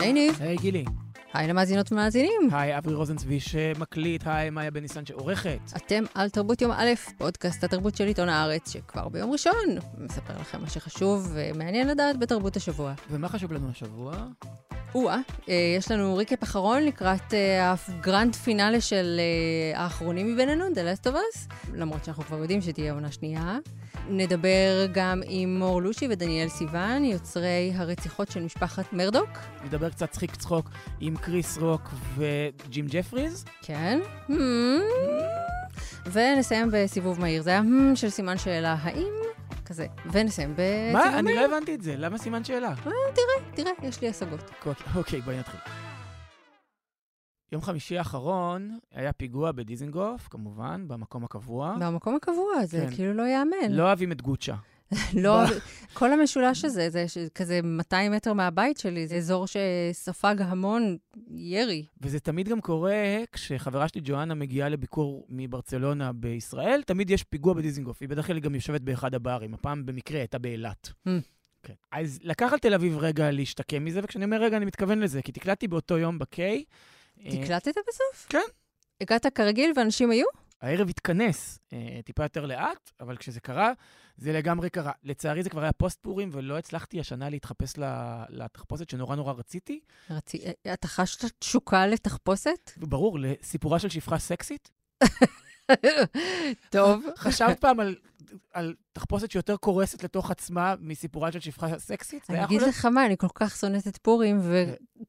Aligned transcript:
היי 0.00 0.12
ניב. 0.12 0.42
היי 0.42 0.56
גילי. 0.56 0.84
היי 1.32 1.48
למאזינות 1.48 1.92
ומאזינים. 1.92 2.48
היי 2.52 2.78
אברי 2.78 2.94
רוזנצבי 2.94 3.40
שמקליט, 3.40 4.22
היי 4.26 4.50
מאיה 4.50 4.70
בן 4.70 4.80
ניסן 4.80 5.06
שעורכת. 5.06 5.58
אתם 5.76 6.04
על 6.14 6.28
תרבות 6.30 6.62
יום 6.62 6.72
א', 6.72 6.88
פודקאסט 7.18 7.64
התרבות 7.64 7.96
של 7.96 8.06
עיתון 8.06 8.28
הארץ, 8.28 8.72
שכבר 8.72 9.08
ביום 9.08 9.30
ראשון 9.30 9.54
מספר 9.98 10.32
לכם 10.40 10.60
מה 10.60 10.70
שחשוב 10.70 11.32
ומעניין 11.34 11.88
לדעת 11.88 12.18
בתרבות 12.18 12.56
השבוע. 12.56 12.92
ומה 13.10 13.28
חשוב 13.28 13.52
לנו 13.52 13.70
השבוע? 13.70 14.12
או-אה, 14.94 15.18
אה, 15.48 15.74
יש 15.78 15.90
לנו 15.90 16.16
ריקאפ 16.16 16.42
אחרון 16.42 16.82
לקראת 16.82 17.34
אה, 17.34 17.74
ה 17.88 17.96
grand 17.96 18.36
finale 18.36 18.80
של 18.80 19.20
אה, 19.20 19.80
האחרונים 19.80 20.32
מבינינו, 20.32 20.64
The 20.66 20.78
Last 20.78 21.06
of 21.06 21.14
Us, 21.14 21.54
למרות 21.74 22.04
שאנחנו 22.04 22.22
כבר 22.22 22.38
יודעים 22.38 22.60
שתהיה 22.60 22.92
עונה 22.92 23.12
שנייה. 23.12 23.58
נדבר 24.08 24.86
גם 24.92 25.20
עם 25.26 25.58
מור 25.58 25.82
לושי 25.82 26.06
ודניאל 26.10 26.48
סיוון, 26.48 27.04
יוצרי 27.04 27.72
הרציחות 27.74 28.30
של 28.30 28.42
משפחת 28.42 28.92
מרדוק. 28.92 29.28
נדבר 29.64 29.90
קצת 29.90 30.10
צחיק 30.10 30.36
צחוק 30.36 30.70
עם 31.00 31.16
קריס 31.16 31.58
רוק 31.58 31.90
וג'ים 32.16 32.86
ג'פריז. 32.88 33.44
כן. 33.62 34.00
ונסיים 36.12 36.68
בסיבוב 36.72 37.20
מהיר. 37.20 37.42
זה 37.42 37.50
היה 37.50 37.62
של 37.94 38.10
סימן 38.10 38.38
שאלה, 38.38 38.76
האם? 38.82 39.12
כזה. 39.70 39.86
ונסיים 40.12 40.54
מהיר. 40.56 40.92
מה? 40.92 41.18
אני 41.18 41.34
לא 41.34 41.44
הבנתי 41.44 41.74
את 41.74 41.82
זה. 41.82 41.96
למה 41.96 42.18
סימן 42.18 42.44
שאלה? 42.44 42.74
תראה, 43.54 43.72
יש 43.82 44.00
לי 44.00 44.08
השגות. 44.08 44.50
אוקיי, 44.96 45.20
בואי 45.20 45.38
נתחיל. 45.38 45.60
יום 47.52 47.62
חמישי 47.62 47.98
האחרון 47.98 48.78
היה 48.94 49.12
פיגוע 49.12 49.52
בדיזנגוף, 49.52 50.28
כמובן, 50.28 50.88
במקום 50.88 51.24
הקבוע. 51.24 51.76
במקום 51.80 52.16
הקבוע, 52.16 52.64
זה 52.64 52.86
כן. 52.90 52.96
כאילו 52.96 53.12
לא 53.12 53.22
ייאמן. 53.22 53.70
לא 53.70 53.82
אוהבים 53.82 54.12
את 54.12 54.22
גוצ'ה. 54.22 54.54
לא, 55.14 55.44
כל 55.92 56.12
המשולש 56.12 56.64
הזה, 56.64 56.90
זה 56.90 57.06
כזה 57.34 57.60
200 57.62 58.12
מטר 58.12 58.32
מהבית 58.32 58.78
שלי, 58.78 59.06
זה 59.06 59.16
אזור 59.16 59.46
שספג 59.46 60.34
המון 60.38 60.96
ירי. 61.30 61.84
וזה 62.00 62.20
תמיד 62.20 62.48
גם 62.48 62.60
קורה 62.60 63.18
כשחברה 63.32 63.88
שלי 63.88 64.00
ג'ואנה 64.04 64.34
מגיעה 64.34 64.68
לביקור 64.68 65.26
מברצלונה 65.28 66.12
בישראל, 66.12 66.82
תמיד 66.86 67.10
יש 67.10 67.22
פיגוע 67.24 67.54
בדיזנגוף. 67.54 67.98
היא 68.00 68.08
בדרך 68.08 68.26
כלל 68.26 68.38
גם 68.38 68.54
יושבת 68.54 68.80
באחד 68.80 69.14
הברים, 69.14 69.54
הפעם 69.54 69.86
במקרה 69.86 70.18
הייתה 70.18 70.38
באילת. 70.38 70.88
Mm. 71.08 71.10
כן. 71.62 71.74
אז 71.92 72.18
לקח 72.22 72.52
על 72.52 72.58
תל 72.58 72.74
אביב 72.74 72.98
רגע 72.98 73.30
להשתקם 73.30 73.84
מזה, 73.84 74.00
וכשאני 74.04 74.24
אומר 74.24 74.42
רגע, 74.42 74.56
אני 74.56 74.64
מתכוון 74.64 75.00
לזה, 75.00 75.22
כי 75.22 75.32
תקלטתי 75.32 75.68
באותו 75.68 75.98
יום 75.98 76.18
בקיי. 76.18 76.64
אה, 77.26 77.30
תקלטת 77.30 77.74
בסוף? 77.88 78.26
כן. 78.28 78.38
הגעת 79.00 79.26
כרגיל 79.26 79.72
ואנשים 79.76 80.10
היו? 80.10 80.26
הערב 80.62 80.88
התכנס 80.88 81.58
אה, 81.72 82.00
טיפה 82.04 82.22
יותר 82.22 82.46
לאט, 82.46 82.90
אבל 83.00 83.16
כשזה 83.16 83.40
קרה, 83.40 83.72
זה 84.20 84.32
לגמרי 84.32 84.70
קרה. 84.70 84.92
לצערי 85.04 85.42
זה 85.42 85.50
כבר 85.50 85.62
היה 85.62 85.72
פוסט 85.72 86.02
פורים, 86.02 86.30
ולא 86.32 86.58
הצלחתי 86.58 87.00
השנה 87.00 87.30
להתחפש 87.30 87.74
לתחפושת 88.28 88.90
שנורא 88.90 89.16
נורא 89.16 89.32
רציתי. 89.32 89.80
רצי... 90.10 90.42
אתה 90.72 90.88
חשת 90.88 91.24
תשוקה 91.38 91.86
לתחפושת? 91.86 92.70
ברור, 92.76 93.18
לסיפורה 93.18 93.78
של 93.78 93.88
שפחה 93.88 94.18
סקסית. 94.18 94.70
טוב. 96.70 97.04
חשבת 97.16 97.60
פעם 97.60 97.80
על, 97.80 97.96
על 98.52 98.74
תחפושת 98.92 99.30
שיותר 99.30 99.56
קורסת 99.56 100.04
לתוך 100.04 100.30
עצמה 100.30 100.74
מסיפורה 100.80 101.32
של 101.32 101.40
שפחה 101.40 101.78
סקסית? 101.78 102.30
אני 102.30 102.44
אגיד 102.44 102.62
לך 102.62 102.84
מה, 102.84 103.06
אני 103.06 103.16
כל 103.16 103.26
כך 103.34 103.56
שונאת 103.56 103.88
את 103.88 103.96
פורים, 103.96 104.40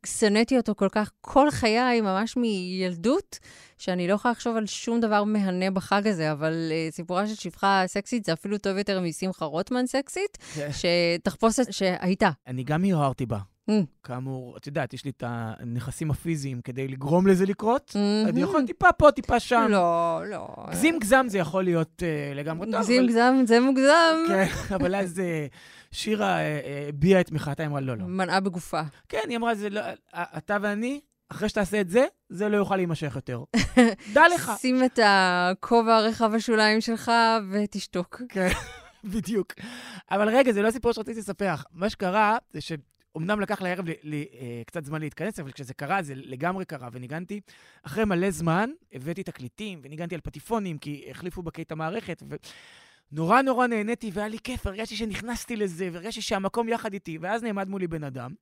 ושנאתי 0.03 0.57
אותו 0.57 0.75
כל 0.75 0.89
כך 0.91 1.11
כל 1.21 1.51
חיי, 1.51 2.01
ממש 2.01 2.37
מילדות, 2.37 3.39
שאני 3.77 4.07
לא 4.07 4.13
יכולה 4.13 4.31
לחשוב 4.31 4.57
על 4.57 4.65
שום 4.65 4.99
דבר 4.99 5.23
מהנה 5.23 5.71
בחג 5.71 6.07
הזה, 6.07 6.31
אבל 6.31 6.53
uh, 6.71 6.95
סיפורה 6.95 7.27
של 7.27 7.35
שפחה 7.35 7.83
סקסית 7.87 8.25
זה 8.25 8.33
אפילו 8.33 8.57
טוב 8.57 8.77
יותר 8.77 9.01
משמחה 9.01 9.45
רוטמן 9.45 9.87
סקסית, 9.87 10.37
כן. 10.55 10.69
שתחפושת 10.71 11.73
שהייתה. 11.73 12.29
אני 12.47 12.63
גם 12.63 12.83
הרהרתי 12.85 13.25
בה. 13.25 13.37
Mm. 13.71 13.85
כאמור, 14.03 14.57
את 14.57 14.67
יודעת, 14.67 14.93
יש 14.93 15.05
לי 15.05 15.11
את 15.17 15.23
הנכסים 15.27 16.11
הפיזיים 16.11 16.61
כדי 16.61 16.87
לגרום 16.87 17.27
לזה 17.27 17.45
לקרות. 17.45 17.91
מהמם. 17.95 18.27
אני 18.29 18.41
יכול 18.41 18.65
טיפה 18.67 18.91
פה, 18.91 19.11
טיפה 19.11 19.39
שם. 19.39 19.67
לא, 19.69 20.21
לא. 20.29 20.47
גזים 20.71 20.99
גזם 20.99 21.25
זה 21.29 21.37
יכול 21.37 21.63
להיות 21.63 22.03
אה, 22.05 22.33
לגמרי 22.35 22.71
טוב. 22.71 22.79
גזים 22.81 22.99
אבל- 22.99 23.09
גזם, 23.09 23.33
זה 23.45 23.59
מוגזם. 23.59 24.15
כן, 24.27 24.45
אבל 24.75 24.95
אז 24.95 25.19
אה, 25.19 25.47
שירה 25.91 26.37
אה, 26.39 26.85
הביעה 26.89 27.21
את 27.21 27.31
מחאתה, 27.31 27.65
אמרה, 27.65 27.81
לא, 27.81 27.97
לא. 27.97 28.05
מנעה 28.05 28.39
בגופה. 28.39 28.81
כן, 29.09 29.21
היא 29.29 29.37
אמרה, 29.37 29.51
לא, 29.71 29.81
אתה 30.13 30.57
ואני, 30.61 30.99
אחרי 31.31 31.49
שתעשה 31.49 31.81
את 31.81 31.89
זה, 31.89 32.05
זה 32.29 32.49
לא 32.49 32.57
יוכל 32.57 32.75
להימשך 32.75 33.13
יותר. 33.15 33.43
דע 34.13 34.23
לך. 34.35 34.51
שים 34.57 34.83
את 34.83 34.99
הכובע 35.03 35.95
הרחב 35.95 36.33
השוליים 36.35 36.81
שלך 36.81 37.11
ותשתוק. 37.51 38.21
כן, 38.29 38.49
בדיוק. 39.13 39.53
אבל 40.11 40.29
רגע, 40.29 40.51
זה 40.51 40.61
לא 40.61 40.67
הסיפור 40.67 40.91
שרציתי 40.91 41.19
לספר. 41.19 41.53
מה 41.73 41.89
שקרה, 41.89 42.37
זה 42.53 42.61
שאומנם 43.11 43.39
לקח 43.39 43.61
לערב 43.61 43.89
ל, 43.89 43.91
ל, 44.03 44.13
אה, 44.13 44.61
קצת 44.65 44.85
זמן 44.85 45.01
להתכנס, 45.01 45.39
אבל 45.39 45.51
כשזה 45.51 45.73
קרה, 45.73 46.01
זה 46.01 46.13
לגמרי 46.15 46.65
קרה. 46.65 46.89
וניגנתי, 46.91 47.41
אחרי 47.83 48.05
מלא 48.05 48.31
זמן, 48.31 48.69
הבאתי 48.93 49.23
תקליטים, 49.23 49.79
וניגנתי 49.83 50.15
על 50.15 50.21
פטיפונים, 50.21 50.77
כי 50.77 51.05
החליפו 51.09 51.41
בקי 51.41 51.61
את 51.61 51.71
המערכת, 51.71 52.23
ונורא 53.11 53.41
נורא 53.41 53.67
נהניתי, 53.67 54.11
והיה 54.13 54.27
לי 54.27 54.39
כיף, 54.39 54.67
הרגשתי 54.67 54.95
שנכנסתי 54.95 55.55
לזה, 55.55 55.89
והרגשתי 55.91 56.21
שהמקום 56.21 56.69
יחד 56.69 56.93
איתי. 56.93 57.17
ואז 57.21 57.43
נעמד 57.43 57.67
מולי 57.69 57.87
בן 57.87 58.03
אדם, 58.03 58.33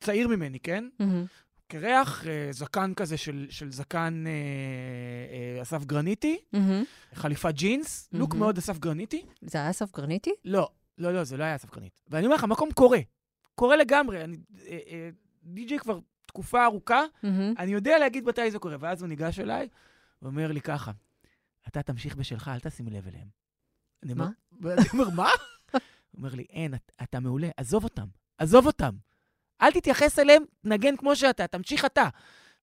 צעיר 0.00 0.28
ממני, 0.28 0.60
כן? 0.60 0.88
מהמם. 0.98 1.24
קרח, 1.68 2.26
אה, 2.26 2.48
זקן 2.50 2.94
כזה 2.94 3.16
של, 3.16 3.46
של 3.50 3.72
זקן 3.72 4.24
אה, 4.26 4.32
אה, 4.32 5.62
אסף 5.62 5.84
גרניטי, 5.84 6.38
מהמם. 6.52 6.84
חליפת 7.14 7.54
ג'ינס, 7.54 8.08
לוק 8.12 8.30
מהמם. 8.30 8.40
מאוד 8.40 8.58
אסף 8.58 8.78
גרניטי. 8.78 9.22
זה 9.42 9.58
היה 9.58 9.70
אסף 9.70 9.92
גרניטי? 9.92 10.30
לא, 10.44 10.68
לא, 10.98 11.14
לא, 11.14 11.24
זה 11.24 11.36
לא 11.36 11.44
היה 11.44 11.58
ספקנית. 11.58 12.00
ואני 12.08 12.26
אומר 12.26 12.36
לך, 12.36 12.44
המקום 12.44 12.72
קורה. 12.72 12.98
קורה 13.58 13.76
לגמרי. 13.76 14.24
אני 14.24 14.36
אה, 14.66 14.78
אה, 14.88 15.10
די.ג'יי 15.44 15.78
כבר 15.78 15.98
תקופה 16.26 16.64
ארוכה. 16.64 17.02
אני 17.58 17.72
יודע 17.72 17.98
להגיד 17.98 18.24
מתי 18.24 18.50
זה 18.50 18.58
קורה. 18.58 18.76
ואז 18.80 19.02
הוא 19.02 19.08
ניגש 19.08 19.38
אליי 19.40 19.68
ואומר 20.22 20.52
לי 20.52 20.60
ככה, 20.60 20.92
אתה 21.68 21.82
תמשיך 21.82 22.16
בשלך, 22.16 22.48
אל 22.48 22.60
תשים 22.60 22.86
לב 22.88 23.06
אליהם. 23.06 23.28
אני 24.02 24.12
אומר, 24.12 24.26
ואני 24.60 24.82
אומר, 24.92 25.10
מה? 25.10 25.28
הוא 25.72 25.80
אומר 26.16 26.34
לי, 26.34 26.46
אין, 26.50 26.74
את- 26.74 26.92
אתה 27.02 27.20
מעולה, 27.20 27.48
עזוב 27.56 27.84
אותם, 27.84 28.06
עזוב 28.38 28.66
אותם. 28.66 28.94
אל 29.62 29.70
תתייחס 29.72 30.18
אליהם, 30.18 30.42
נגן 30.64 30.96
כמו 30.96 31.16
שאתה, 31.16 31.46
תמשיך 31.46 31.84
אתה. 31.84 32.08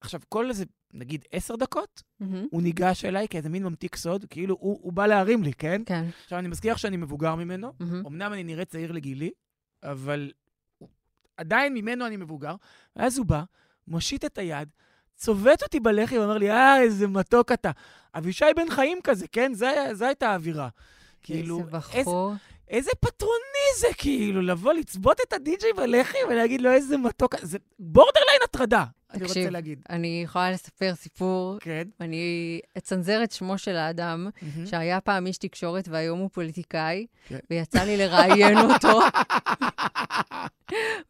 עכשיו, 0.01 0.19
כל 0.29 0.49
איזה, 0.49 0.65
נגיד, 0.93 1.25
עשר 1.31 1.55
דקות, 1.55 2.03
מהמם. 2.19 2.47
הוא 2.51 2.61
ניגש 2.61 3.05
אליי 3.05 3.27
כאיזה 3.27 3.49
מין 3.49 3.63
ממתיק 3.63 3.95
סוד, 3.95 4.25
כאילו 4.29 4.55
הוא, 4.59 4.79
הוא 4.81 4.93
בא 4.93 5.07
להרים 5.07 5.43
לי, 5.43 5.53
כן? 5.53 5.81
כן. 5.85 6.05
עכשיו, 6.23 6.39
אני 6.39 6.47
מזכיר 6.47 6.71
לך 6.73 6.79
שאני 6.79 6.97
מבוגר 6.97 7.35
ממנו, 7.35 7.73
מהמם. 7.79 8.05
אמנם 8.07 8.33
אני 8.33 8.43
נראה 8.43 8.65
צעיר 8.65 8.91
לגילי, 8.91 9.31
אבל 9.83 10.31
עדיין 11.37 11.73
ממנו 11.73 12.05
אני 12.05 12.17
מבוגר. 12.17 12.55
ואז 12.95 13.17
הוא 13.17 13.25
בא, 13.25 13.43
מושיט 13.87 14.25
את 14.25 14.37
היד, 14.37 14.69
צובט 15.15 15.63
אותי 15.63 15.79
בלחי 15.79 16.19
ואומר 16.19 16.37
לי, 16.37 16.51
אה, 16.51 16.81
איזה 16.81 17.07
מתוק 17.07 17.51
אתה. 17.51 17.71
אבישי 18.15 18.45
בן 18.55 18.69
חיים 18.69 18.99
כזה, 19.03 19.27
כן? 19.27 19.53
זו 19.93 20.05
הייתה 20.05 20.29
האווירה. 20.29 20.69
כאילו, 21.21 21.57
איזה 21.57 21.77
איזה, 21.77 21.77
בחור. 22.03 22.33
איזה 22.67 22.91
פטרוני 22.99 23.67
זה, 23.79 23.87
כאילו, 23.97 24.41
לבוא 24.41 24.73
לצבות 24.73 25.17
את 25.27 25.33
הדי-ג'יי 25.33 25.73
בלחי 25.73 26.17
ולהגיד 26.29 26.61
לו, 26.61 26.71
איזה 26.71 26.97
מתוק, 26.97 27.35
זה 27.41 27.57
בורדרליין 27.79 28.39
הטרדה, 28.43 28.85
אני 29.15 29.23
רוצה 29.23 29.33
תקשיב. 29.33 29.49
להגיד. 29.49 29.79
אני 29.89 30.21
יכולה 30.23 30.51
לספר 30.51 30.95
סיפור. 30.95 31.57
כן. 31.61 31.83
אני 32.01 32.59
אצנזר 32.77 33.23
את 33.23 33.31
שמו 33.31 33.57
של 33.57 33.75
האדם, 33.75 34.27
מהמם. 34.41 34.65
שהיה 34.65 35.01
פעם 35.01 35.25
איש 35.27 35.37
תקשורת 35.37 35.87
והיום 35.87 36.19
הוא 36.19 36.29
פוליטיקאי, 36.33 37.05
כן. 37.27 37.37
ויצא 37.49 37.83
לי 37.83 37.97
לראיין 37.97 38.57
אותו, 38.57 38.99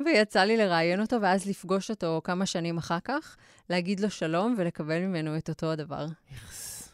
ויצא 0.05 0.39
לי 0.43 0.57
לראיין 0.57 1.01
אותו, 1.01 1.21
ואז 1.21 1.45
לפגוש 1.45 1.89
אותו 1.89 2.21
כמה 2.23 2.45
שנים 2.45 2.77
אחר 2.77 2.99
כך, 3.03 3.35
להגיד 3.69 3.99
לו 3.99 4.09
שלום 4.09 4.55
ולקבל 4.57 4.99
ממנו 4.99 5.37
את 5.37 5.49
אותו 5.49 5.71
הדבר. 5.71 6.05
איכס. 6.31 6.89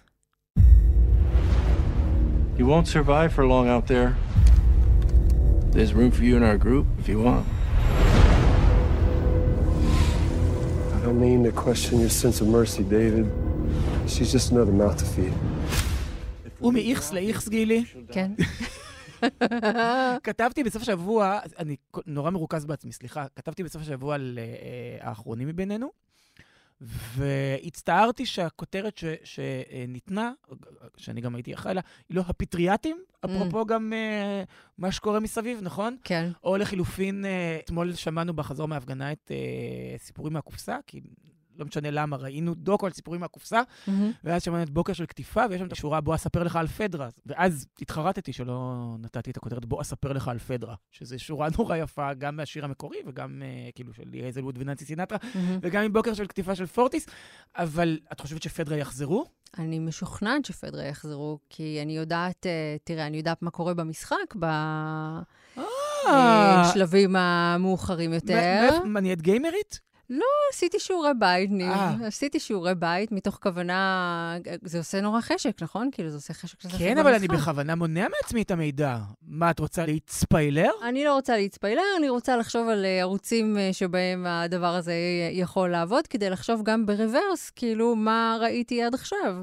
You 2.58 2.64
won't 2.64 2.88
survive 2.88 3.32
for 3.36 3.44
long 3.46 3.68
out 3.68 3.88
there. 3.88 4.12
There's 5.74 5.94
room 5.94 6.12
for 6.12 6.24
you 6.24 6.36
in 6.40 6.44
our 6.44 6.58
group 6.58 6.86
if 7.00 7.08
you 7.10 7.20
want. 7.28 7.46
I 11.02 11.06
don't 11.06 11.20
mean 11.20 11.44
to 11.46 11.52
question 11.52 12.00
your 12.00 12.14
sense 12.22 12.42
of 12.42 12.48
mercy, 12.48 12.84
David. 12.84 13.26
She's 14.08 14.32
just 14.32 14.52
another 14.52 14.72
mouth 14.72 14.98
to 15.00 15.06
feed. 15.06 15.34
הוא 16.60 16.74
מאיכס 16.74 17.14
לאיכס, 17.14 17.48
גילי. 17.48 17.86
כן? 18.12 18.32
כתבתי 20.24 20.64
בסוף 20.64 20.82
השבוע, 20.82 21.40
אני 21.60 21.76
נורא 22.06 22.30
מרוכז 22.32 22.66
בעצמי, 22.66 22.92
סליחה, 22.92 23.26
כתבתי 23.36 23.64
בסוף 23.64 23.82
השבוע 23.82 24.16
על 24.16 24.40
אה, 24.42 25.08
האחרונים 25.10 25.48
מבינינו, 25.48 25.92
והצטערתי 26.82 28.26
שהכותרת 28.26 28.98
ש, 28.98 29.06
שניתנה, 29.24 30.32
שאני 30.98 31.22
גם 31.22 31.36
הייתי 31.36 31.54
אחראי 31.54 31.74
לה, 31.74 31.82
היא 32.10 32.18
לא 32.18 32.24
הפטריאטים, 32.28 32.98
אפרופו 33.26 33.66
גם 33.66 33.94
אה, 33.94 34.44
מה 34.78 34.92
שקורה 34.92 35.20
מסביב, 35.20 35.60
נכון? 35.62 35.98
כן. 36.04 36.30
או 36.44 36.58
לחילופין, 36.58 37.26
אה, 37.26 37.60
אתמול 37.64 37.94
שמענו 37.94 38.34
בחזור 38.34 38.68
מההפגנה 38.68 39.12
את 39.12 39.32
אה, 39.32 39.98
סיפורים 39.98 40.34
מהקופסה, 40.34 40.78
כי 40.88 41.02
לא 41.62 41.68
משנה 41.68 41.92
למה, 41.92 42.18
ראינו 42.18 42.54
דוקו 42.54 42.86
על 42.86 42.92
סיפורים 42.92 43.22
מהקופסה, 43.22 43.62
מהמם. 43.88 44.12
ואז 44.24 44.44
שמענו 44.44 44.64
את 44.64 44.70
בוקר 44.70 44.94
של 44.94 45.06
קטיפה, 45.06 45.44
ויש 45.50 45.60
שם 45.60 45.68
את 45.68 45.72
השורה, 45.72 46.02
בוא 46.02 46.16
אספר 46.16 46.44
לך 46.44 46.56
על 46.56 46.68
פדרה. 46.68 47.10
ואז 47.26 47.68
התחרטתי 47.82 48.34
שלא 48.34 48.96
נתתי 49.00 49.32
את 49.32 49.38
הכותרת, 49.38 49.66
בוא 49.66 49.82
אספר 49.82 50.14
לך 50.14 50.28
על 50.28 50.40
פדרה, 50.40 50.76
שזו 50.92 51.20
שורה 51.20 51.48
נורא 51.58 51.78
יפה, 51.78 52.14
גם 52.14 52.36
מהשיר 52.36 52.66
המקורי, 52.66 52.98
וגם 53.06 53.42
אה, 53.46 53.70
כאילו 53.76 53.94
של 53.94 54.04
ליאזל 54.06 54.44
ווד 54.44 54.58
וננסי 54.62 54.86
סינטרה, 54.86 55.18
מהמם. 55.36 55.60
וגם 55.62 55.84
עם 55.84 55.94
בוקר 55.94 56.14
של 56.14 56.26
קטיפה 56.26 56.56
של 56.56 56.66
פורטיס, 56.66 57.08
אבל 57.58 58.00
את 58.12 58.20
חושבת 58.20 58.44
שפדרה 58.44 58.78
יחזרו? 58.78 59.26
אני 59.58 59.80
משוכנעת 59.80 60.46
שפדרה 60.46 60.84
יחזרו, 60.84 61.40
כי 61.50 61.80
אני 61.82 61.98
יודעת, 61.98 62.46
אה, 62.46 62.76
תראה, 62.84 63.08
אני 63.08 63.18
יודעת 63.18 63.42
מה 63.42 63.52
קורה 63.52 63.74
במשחק 63.74 64.36
בשלבים 66.06 67.16
המאוחרים 67.16 68.14
יותר. 68.14 68.70
מה, 68.86 69.00
נהיית 69.00 69.22
גיימרית? 69.22 69.91
עשיתי 70.54 70.80
שיעורי 70.80 71.10
בית, 71.20 71.52
ניב. 71.52 71.72
אה. 71.72 71.96
עשיתי 72.08 72.40
שיעורי 72.40 72.76
בית 72.76 73.12
מתוך 73.12 73.40
כוונה... 73.42 74.38
זה 74.64 74.78
עושה 74.78 75.02
נורא 75.02 75.22
חשק, 75.22 75.62
נכון? 75.62 75.90
כאילו, 75.92 76.10
זה 76.10 76.16
עושה 76.16 76.34
חשק 76.34 76.58
כן, 76.78 76.98
אבל 76.98 77.14
אני. 77.14 77.28
בכוונה 77.28 77.76
מונע 77.76 78.08
מעצמי 78.08 78.42
את 78.42 78.52
המידע. 78.52 78.98
מה, 79.34 79.52
את 79.52 79.60
רוצה 79.60 79.86
להתספיילר? 79.86 80.70
אני 80.84 81.04
לא 81.04 81.14
רוצה 81.14 81.38
להצפיילר, 81.38 81.82
אני 81.98 82.10
רוצה 82.10 82.38
לחשוב 82.38 82.70
על 82.70 82.86
אה, 82.86 83.02
ערוצים 83.02 83.58
אה, 83.58 83.70
שבהם 83.74 84.26
הדבר 84.26 84.76
הזה 84.76 84.94
יכול 85.32 85.70
לעבוד, 85.70 86.08
כדי 86.08 86.30
לחשוב 86.30 86.62
גם 86.64 86.86
ברוורס, 86.86 87.50
כאילו, 87.50 87.96
מה 87.96 88.38
ראיתי 88.42 88.84
עד 88.84 88.94
עכשיו. 88.94 89.36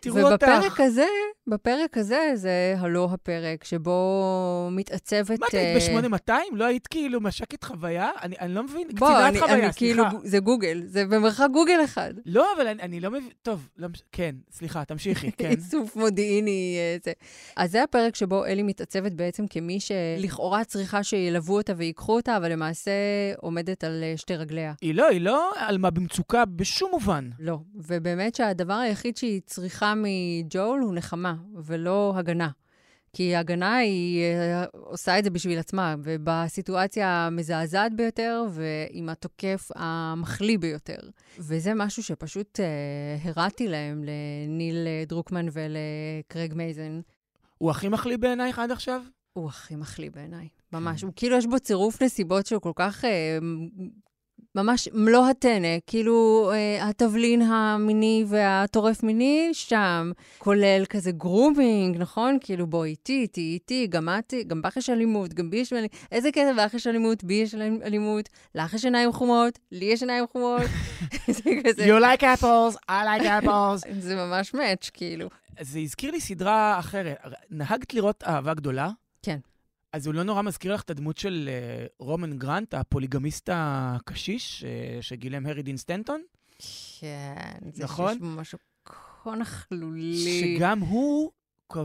תראו 0.00 0.20
אותך. 0.20 0.46
ובפרק 0.48 0.80
הזה, 0.80 1.06
בפרק 1.46 1.98
הזה, 1.98 2.30
זה 2.34 2.74
הלא 2.78 3.08
הפרק 3.12 3.64
שבו 3.64 4.68
מתעצבת... 4.72 5.40
מה, 5.40 5.46
את 5.46 5.54
היית 5.54 5.90
אה, 5.90 6.00
ב-8200? 6.00 6.32
לא 6.52 6.64
היית 6.64 6.86
כאילו 6.86 7.20
מש"קית 7.20 7.64
חוויה? 7.64 8.10
אני 8.22 8.36
אני 8.40 8.54
לא 8.54 8.62
מבין, 8.62 8.88
בוא, 8.98 9.08
קצינת 9.08 9.28
אני, 9.28 9.38
חוויה, 9.38 9.54
אני 9.54 9.72
כאילו, 9.76 10.04
סליחה. 10.10 10.28
זה 10.28 10.38
גוגל, 10.38 10.82
זה 10.86 11.04
במרחק 11.04 11.48
גוגל 11.52 11.84
אחד. 11.84 12.14
לא, 12.26 12.46
אבל 12.56 12.66
אני 12.66 12.82
אני 12.82 13.00
לא 13.00 13.10
מבין... 13.10 13.28
טוב, 13.42 13.68
לא 13.78 13.88
כן, 14.12 14.34
סליחה, 14.52 14.84
תמשיכי, 14.84 15.30
כן. 15.38 15.50
איסוף 15.50 15.96
מודיעיני. 15.96 16.76
זה. 17.04 17.12
אז 17.56 17.70
זה 17.70 17.82
הפרק 17.82 18.16
שבו 18.16 18.44
אלי 18.44 18.62
מתעצבת 18.62 18.93
בעצם 19.00 19.46
כמי 19.46 19.78
שלכאורה 19.80 20.64
צריכה 20.64 21.02
שילוו 21.02 21.56
אותה 21.56 21.72
ויקחו 21.76 22.16
אותה, 22.16 22.36
אבל 22.36 22.52
למעשה 22.52 22.92
עומדת 23.36 23.84
על 23.84 24.02
אה, 24.02 24.16
שתי 24.16 24.36
רגליה. 24.36 24.72
היא 24.80 24.94
לא, 24.94 25.08
היא 25.08 25.20
לא 25.20 25.52
עלמה 25.56 25.90
במצוקה 25.90 26.44
בשום 26.44 26.90
מובן. 26.90 27.30
לא. 27.38 27.58
ובאמת 27.74 28.34
שהדבר 28.34 28.74
היחיד 28.74 29.16
שהיא 29.16 29.40
צריכה 29.46 29.94
מג'ול 29.96 30.80
הוא 30.80 30.94
נחמה, 30.94 31.34
ולא 31.54 32.12
הגנה. 32.16 32.48
כי 33.14 33.36
הגנה 33.36 33.76
היא 33.76 34.22
אה, 34.22 34.64
עושה 34.72 35.18
את 35.18 35.24
זה 35.24 35.30
בשביל 35.30 35.58
עצמה, 35.58 35.94
ובסיטואציה 36.02 37.08
המזעזעת 37.08 37.96
ביותר, 37.96 38.44
ועם 38.50 39.08
התוקף 39.08 39.68
המחליא 39.74 40.58
ביותר. 40.58 40.98
וזה 41.38 41.72
משהו 41.74 42.02
שפשוט 42.02 42.60
אה, 42.60 42.66
הראתי 43.24 43.68
להם, 43.68 44.04
לניל 44.04 44.86
אה, 44.86 45.04
דרוקמן 45.06 45.46
ולקרג 45.52 46.54
מייזן. 46.54 47.00
הוא 47.64 47.70
הכי 47.70 47.88
מחליא 47.88 48.16
בעינייך 48.16 48.58
עד 48.58 48.70
עכשיו? 48.70 49.02
הוא 49.32 49.48
הכי 49.48 49.76
מחליא 49.76 50.10
בעיניי, 50.10 50.48
ממש. 50.72 51.02
הוא 51.02 51.12
כאילו, 51.16 51.36
יש 51.36 51.46
בו 51.46 51.58
צירוף 51.58 52.02
נסיבות 52.02 52.46
שהוא 52.46 52.60
כל 52.60 52.72
כך... 52.76 53.04
אה, 53.04 53.38
ממש 54.54 54.88
מלוא 54.92 55.26
הטנא, 55.26 55.78
כאילו 55.86 56.50
אה, 56.54 56.88
התבלין 56.88 57.42
המיני 57.42 58.24
והטורף 58.28 59.02
מיני 59.02 59.50
שם, 59.52 60.12
כולל 60.38 60.84
כזה 60.88 61.12
גרומינג, 61.12 61.96
נכון? 61.98 62.38
כאילו 62.40 62.66
בואי 62.66 62.90
איתי, 62.90 63.20
איתי, 63.20 63.40
איתי, 63.40 63.86
גם 63.86 64.08
את, 64.08 64.34
גם 64.46 64.62
בך 64.62 64.76
יש 64.76 64.90
אלימות, 64.90 65.34
גם 65.34 65.50
בי 65.50 65.56
יש 65.56 65.72
אלימות. 65.72 65.90
איזה 66.12 66.32
קטע, 66.32 66.52
לך 66.52 66.74
יש 66.74 66.86
אלימות, 66.86 67.24
בי 67.24 67.34
יש 67.34 67.54
אלימות, 67.54 68.28
לך 68.54 68.74
יש 68.74 68.84
עיניים 68.84 69.12
חומות, 69.12 69.58
לי 69.72 69.84
יש 69.84 70.02
עיניים 70.02 70.24
חומות. 70.32 70.62
זה 71.36 71.50
כזה, 71.64 71.84
You 71.86 72.00
like 72.00 72.22
apples, 72.22 72.76
I 72.90 73.04
like 73.04 73.44
apples. 73.44 73.92
זה 74.06 74.16
ממש 74.16 74.54
מאץ', 74.54 74.90
כאילו. 74.92 75.28
זה 75.60 75.78
הזכיר 75.78 76.10
לי 76.10 76.20
סדרה 76.20 76.78
אחרת. 76.78 77.16
נהגת 77.50 77.94
לראות 77.94 78.22
אהבה 78.22 78.54
גדולה? 78.54 78.90
כן. 79.22 79.38
אז 79.92 80.06
הוא 80.06 80.14
לא 80.14 80.22
נורא 80.22 80.42
מזכיר 80.42 80.74
לך 80.74 80.82
את 80.82 80.90
הדמות 80.90 81.18
של 81.18 81.48
אה, 81.52 81.86
רומן 81.98 82.38
גרנט, 82.38 82.74
הפוליגמיסט 82.74 83.48
הקשיש, 83.52 84.64
אה, 84.64 85.02
שגילם 85.02 85.46
הרי 85.46 85.62
דין 85.62 85.76
סטנטון? 85.76 86.22
כן, 87.00 87.70
זה 87.72 87.84
נכון? 87.84 88.12
שיש 88.12 88.18
בו 88.20 88.26
משהו 88.26 88.58
כזה 88.84 89.34
נכלולי. 89.34 90.40
שגם 90.40 90.80
הוא, 90.80 91.30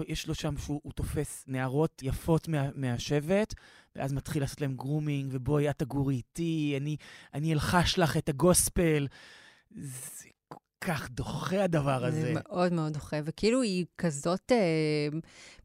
יש 0.07 0.27
לו 0.27 0.35
שם 0.35 0.57
שהוא 0.57 0.81
הוא 0.83 0.93
תופס 0.93 1.43
נערות 1.47 2.01
יפות 2.03 2.47
מה, 2.47 2.69
מהשבט, 2.75 3.53
ואז 3.95 4.13
מתחיל 4.13 4.41
לעשות 4.41 4.61
להם 4.61 4.75
grooming, 4.75 5.29
ובואי, 5.33 5.69
את 5.69 5.79
תגורי 5.79 6.15
איתי, 6.15 6.73
אני, 6.81 6.97
אני 7.33 7.53
אלחש 7.53 7.99
לך 7.99 8.17
את 8.17 8.29
ה 8.29 8.39
gospel. 8.39 9.07
זה 9.75 10.29
כך 10.81 11.09
דוחה 11.09 11.63
הדבר 11.63 12.05
הזה. 12.05 12.21
זה 12.21 12.33
מאוד 12.35 12.73
מאוד 12.73 12.93
דוחה, 12.93 13.17
וכאילו 13.23 13.61
היא 13.61 13.85
כזאת 13.97 14.51
אה, 14.51 15.19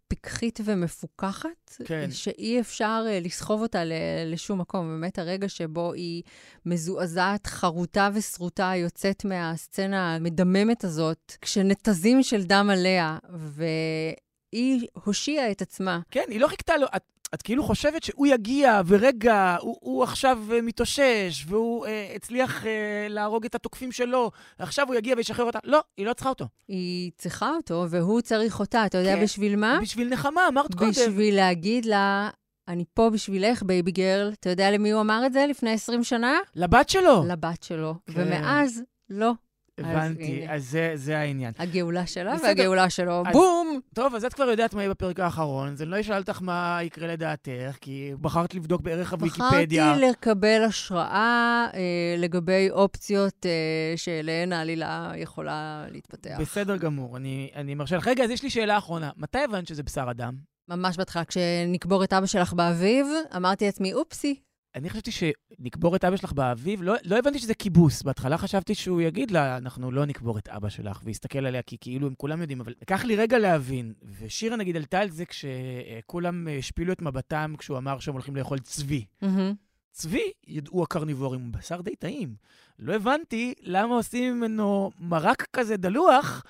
פיקחית 0.09 0.61
ומפוקחת, 0.65 1.49
כן. 1.85 2.11
שאי 2.11 2.61
אפשר 2.61 3.05
אה, 3.09 3.21
לסחוב 3.21 3.63
אותה 3.63 3.85
ל- 3.85 3.93
לשום 4.27 4.61
מקום. 4.61 4.89
באמת 4.89 5.19
הרגע 5.19 5.49
שבו 5.49 5.93
היא 5.93 6.23
מזועזעת, 6.67 7.47
חרוטה 7.47 8.09
ושרוטה, 8.15 8.73
יוצאת 8.77 9.25
מהסצנה 9.25 10.15
המדממת 10.15 10.85
הזאת, 10.85 11.33
כשנתזים 11.41 12.23
של 12.23 12.43
דם 12.45 12.69
עליה, 12.73 13.19
והיא 13.33 14.87
הושיעה 15.05 15.51
את 15.51 15.63
עצמה. 15.63 16.01
כן, 16.11 16.25
היא 16.29 16.41
לא 16.41 16.49
חיכתה 16.49 16.77
לו. 16.77 16.87
את, 16.97 17.03
את 17.35 17.43
כאילו 17.43 17.65
חושבת 17.65 18.03
שהוא 18.03 18.27
יגיע, 18.27 18.81
ורגע, 18.87 19.57
הוא, 19.61 19.77
הוא 19.81 20.03
עכשיו 20.03 20.39
אה, 20.53 20.63
מתאושש, 20.63 21.45
והוא 21.49 21.87
אה, 21.87 22.13
הצליח 22.17 22.67
אה, 22.67 23.07
להרוג 23.09 23.45
את 23.45 23.55
התוקפים 23.55 23.93
שלו, 23.93 24.31
ועכשיו 24.59 24.87
הוא 24.87 24.95
יגיע 24.95 25.15
וישחרר 25.17 25.45
אותה. 25.45 25.59
לא, 25.65 25.81
היא 25.97 26.07
לא 26.07 26.13
צריכה 26.13 26.29
אותו. 26.29 26.47
היא 26.69 27.11
צריכה 27.19 27.51
אותו, 27.57 27.87
והוא 27.91 28.21
צריך 28.21 28.61
אותה. 28.61 28.87
אתה 28.87 28.99
יודע 28.99 29.15
כן. 29.17 29.23
בשביל 29.23 29.57
מה? 29.57 29.79
בשביל 29.83 30.09
נחמה, 30.09 30.49
אמרת 30.49 30.75
קודם. 30.75 30.91
בשביל 30.91 31.37
להגיד 31.37 31.85
לה, 31.85 32.31
אני 32.69 32.85
פה 32.95 33.11
בשבילך, 33.11 33.63
baby 33.63 33.91
girl. 33.91 34.33
אתה 34.41 34.51
יודע 34.51 34.71
למי 34.71 34.91
הוא 34.91 35.01
אמר 35.01 35.27
את 35.27 35.33
זה 35.33 35.47
לפני 35.49 35.71
20 35.71 36.05
שנה? 36.05 36.39
לבת 36.57 36.89
שלו. 36.89 37.25
לבת 37.29 37.63
שלו. 37.63 37.95
כן. 38.07 38.13
ומאז, 38.17 38.83
לא. 39.11 39.33
הבנתי. 39.79 40.47
אז 40.49 40.71
זה, 40.71 40.93
זה 40.95 41.19
העניין. 41.19 41.53
הגאולה 41.59 42.07
שלה. 42.07 42.35
והגאולה 42.43 42.91
שלו, 42.91 43.23
אז- 43.27 43.33
בום! 43.33 43.81
טוב, 43.95 44.15
אז 44.15 44.25
את 44.25 44.35
כבר 44.35 44.45
יודעת 44.45 44.75
מה 44.75 44.83
יהיה 44.83 44.91
בפרק 44.91 45.21
האחרון, 45.21 45.69
אז 45.73 45.83
אני 45.83 45.91
לא 45.91 46.01
אשאל 46.01 46.19
אותך 46.21 46.43
מה 46.43 46.79
יקרה 46.83 47.09
לדעתך, 47.09 47.77
כי 47.81 48.13
בחרת 48.21 48.55
לבדוק 48.55 48.81
בערך 48.83 49.13
הוויקיפדיה. 49.13 49.93
בחרתי 49.93 50.07
לקבל 50.07 50.63
השראה 50.69 51.67
אה, 51.75 51.81
לגבי 52.19 52.69
אופציות 52.71 53.47
אה, 53.47 53.51
שאליהן 53.97 54.53
העלילה 54.53 55.13
יכולה 55.17 55.85
להתפתח. 55.91 56.37
בסדר 56.41 56.77
גמור, 56.77 57.17
אני, 57.17 57.51
אני 57.55 57.75
מרשה 57.75 57.97
לך. 57.97 58.09
רגע, 58.09 58.25
אז 58.25 58.31
יש 58.31 58.43
לי 58.43 58.51
שאלה 58.51 58.79
אחרונה. 58.79 59.11
מתי 59.17 59.39
הבנת 59.39 59.67
שזה 59.67 59.83
בשר 59.83 60.07
אדם? 60.11 60.35
ממש 60.69 60.97
בהתחלה, 60.97 61.25
כשנקבור 61.25 62.05
את 62.05 62.13
אבא 62.13 62.27
שלך 62.27 62.53
באביב, 62.53 63.07
אמרתי 63.37 63.65
לעצמי, 63.65 63.93
אופסי. 63.95 64.41
אני 64.75 64.91
חשבתי 64.91 65.11
שנקבור 65.11 65.97
את 65.97 66.05
אבא 66.05 66.17
שלך 66.17 66.33
באביב, 66.33 66.83
לא, 66.83 66.95
לא 67.05 67.19
הבנתי 67.19 67.39
שזה 67.39 67.55
כיבוס. 67.55 68.03
בהתחלה 68.03 68.39
חשבתי 68.39 68.75
שהוא 68.75 69.01
יגיד 69.01 69.31
לה, 69.31 69.57
אנחנו 69.57 69.93
לא 69.93 70.05
נקבור 70.05 70.39
את 70.39 70.49
אבא 70.49 70.69
שלך, 70.69 71.01
ויסתכל 71.05 71.47
עליה, 71.47 71.63
כי 71.63 71.77
כאילו 71.81 72.07
הם 72.07 72.15
כולם 72.15 72.41
יודעים, 72.41 72.61
אבל 72.61 72.75
לקח 72.83 73.05
לי 73.05 73.17
רגע 73.17 73.39
להבין. 73.39 73.95
ושירה 74.19 74.57
נגיד 74.57 74.77
עלתה 74.77 75.01
על 75.01 75.11
זה 75.11 75.25
כשכולם 75.25 76.49
השפילו 76.59 76.93
את 76.93 77.03
מבטם 77.03 77.55
כשהוא 77.59 77.79
אמר 77.79 77.99
שהם 77.99 78.15
הולכים 78.15 78.37
לאכול 78.37 78.59
צבי. 78.59 79.05
מהמם. 79.23 79.55
צבי, 79.93 80.33
ידעו 80.47 80.83
הקרניבורים, 80.83 81.41
הוא 81.41 81.53
בשר 81.53 81.81
די 81.81 81.97
טעים. 81.97 82.35
לא 82.79 82.95
הבנתי 82.95 83.55
למה 83.61 83.95
עושים 83.95 84.37
ממנו 84.37 84.91
מרק 84.99 85.47
כזה 85.53 85.77
דלוח, 85.77 86.45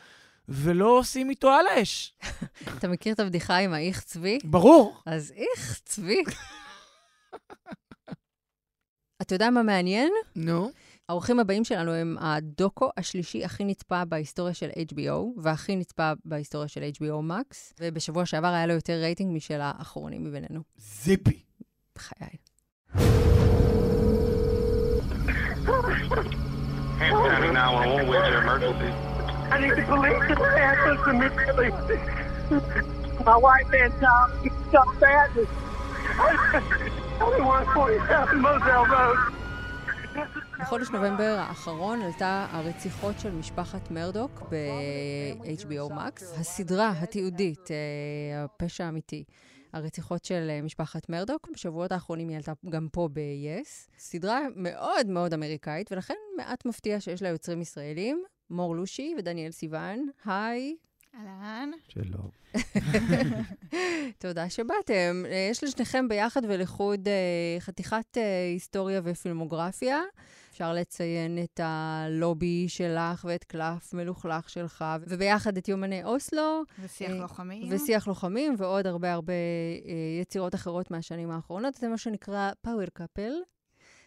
ולא 0.48 0.98
עושים 0.98 1.30
איתו 1.30 1.50
על 1.50 1.66
האש. 1.66 2.14
אתה 2.78 2.88
מכיר 2.88 3.12
את 3.12 3.20
הבדיחה 3.20 3.56
עם 3.56 3.72
האיך 3.72 4.00
צבי? 4.00 4.38
ברור. 4.44 5.00
אז 5.06 5.32
איך 5.36 5.80
צבי. 5.84 6.22
אתה 9.24 9.34
יודע 9.34 9.50
מה 9.50 9.62
מעניין? 9.62 10.12
נו. 10.36 10.70
האורחים 11.08 11.40
הבאים 11.40 11.64
שלנו 11.64 11.92
הם 11.92 12.16
הדוקו 12.20 12.90
השלישי 12.96 13.44
הכי 13.44 13.64
נצפה 13.64 14.04
בהיסטוריה 14.04 14.54
של 14.54 14.70
HBO, 14.70 15.40
והכי 15.42 15.76
נצפה 15.76 16.12
בהיסטוריה 16.24 16.68
של 16.68 16.82
HBO 16.82 17.30
Max, 17.30 17.72
ובשבוע 17.80 18.26
שעבר 18.26 18.48
היה 18.48 18.66
לו 18.66 18.74
יותר 18.74 18.92
רייטינג 18.92 19.36
משל 19.36 19.60
האחרונים 19.60 20.24
מבינינו. 20.24 20.60
זיפי. 20.78 21.42
בחיי. 21.94 22.28
Hampton 26.98 27.42
911, 27.42 28.08
where's 28.08 28.28
your 28.30 28.42
emergency? 28.42 28.90
I 29.50 29.56
need 29.62 29.74
the 29.76 29.84
police 29.92 30.24
to 30.30 30.36
answer 30.68 30.94
immediately. 31.14 31.70
My 33.24 33.36
wife 33.36 33.70
and 33.82 33.92
child 34.00 34.30
got 34.72 34.88
badly. 35.00 35.46
2147 37.20 38.42
Moselle 38.42 38.86
Road. 38.90 39.18
בחודש 40.60 40.90
נובמבר 40.90 41.36
האחרון 41.38 42.02
עלתה 42.02 42.46
הרציחות 42.50 43.20
של 43.20 43.30
משפחת 43.30 43.90
מרדוק 43.90 44.42
ב-HBO 44.50 45.92
Max, 45.92 46.40
הסדרה 46.40 46.90
התיעודית, 46.90 47.70
אה, 47.70 48.44
הפשע 48.44 48.84
האמיתי. 48.84 49.24
הרציחות 49.72 50.24
של 50.24 50.46
אה, 50.50 50.62
משפחת 50.62 51.08
מרדוק. 51.08 51.48
בשבועות 51.52 51.92
האחרונים 51.92 52.28
היא 52.28 52.36
עלתה 52.36 52.52
גם 52.68 52.88
פה 52.92 53.08
ב-yes. 53.12 53.90
סדרה 53.98 54.40
מאוד 54.56 55.06
מאוד 55.06 55.34
אמריקאית, 55.34 55.92
ולכן 55.92 56.14
מעט 56.36 56.66
מפתיע 56.66 57.00
שיש 57.00 57.22
לה 57.22 57.28
יוצרים 57.28 57.60
ישראלים, 57.60 58.24
מור 58.50 58.76
לושי 58.76 59.14
ודניאל 59.18 59.50
סיוון. 59.50 60.08
היי. 60.24 60.76
אהלן. 61.18 61.70
שלום. 61.88 62.28
תודה 64.18 64.50
שבאתם. 64.50 65.24
אה, 65.26 65.48
יש 65.50 65.64
לשניכם 65.64 66.08
ביחד 66.08 66.40
ולחוד 66.48 67.08
אה, 67.08 67.60
חתיכת 67.60 68.18
אה, 68.18 68.50
היסטוריה 68.52 69.00
ופילמוגרפיה. 69.04 70.00
אפשר 70.54 70.72
לציין 70.72 71.38
את 71.44 71.60
הלובי 71.62 72.68
שלך 72.68 73.24
ואת 73.28 73.44
קלף 73.44 73.94
מלוכלך 73.94 74.50
שלך, 74.50 74.84
וביחד 75.00 75.56
את 75.56 75.68
יומני 75.68 76.04
אוסלו. 76.04 76.62
ושיח 76.82 77.10
אה, 77.10 77.16
לוחמים. 77.16 77.68
ושיח 77.70 78.08
לוחמים, 78.08 78.54
ועוד 78.58 78.86
הרבה 78.86 79.12
הרבה 79.12 79.32
אה, 79.32 80.20
יצירות 80.20 80.54
אחרות 80.54 80.90
מהשנים 80.90 81.30
האחרונות. 81.30 81.74
אתם 81.78 81.90
מה 81.90 81.98
שנקרא 81.98 82.50
power 82.62 82.86
couple. 82.92 83.32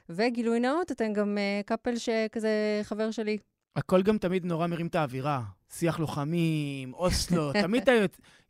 וגילוי 0.10 0.60
נאות, 0.60 0.92
אתם 0.92 1.14
גם 1.14 1.38
אה, 1.38 1.62
couple 1.66 1.98
שכזה 1.98 2.80
חבר 2.84 3.12
שלי. 3.12 3.38
הכל 3.78 4.02
גם 4.02 4.18
תמיד 4.18 4.46
נורא 4.46 4.68
מרים 4.68 4.88
את 4.88 4.96
האווירה. 4.96 5.44
שיח 5.74 6.00
לוחמים, 6.00 6.94
אוסלו, 6.94 7.52
תמיד. 7.64 7.90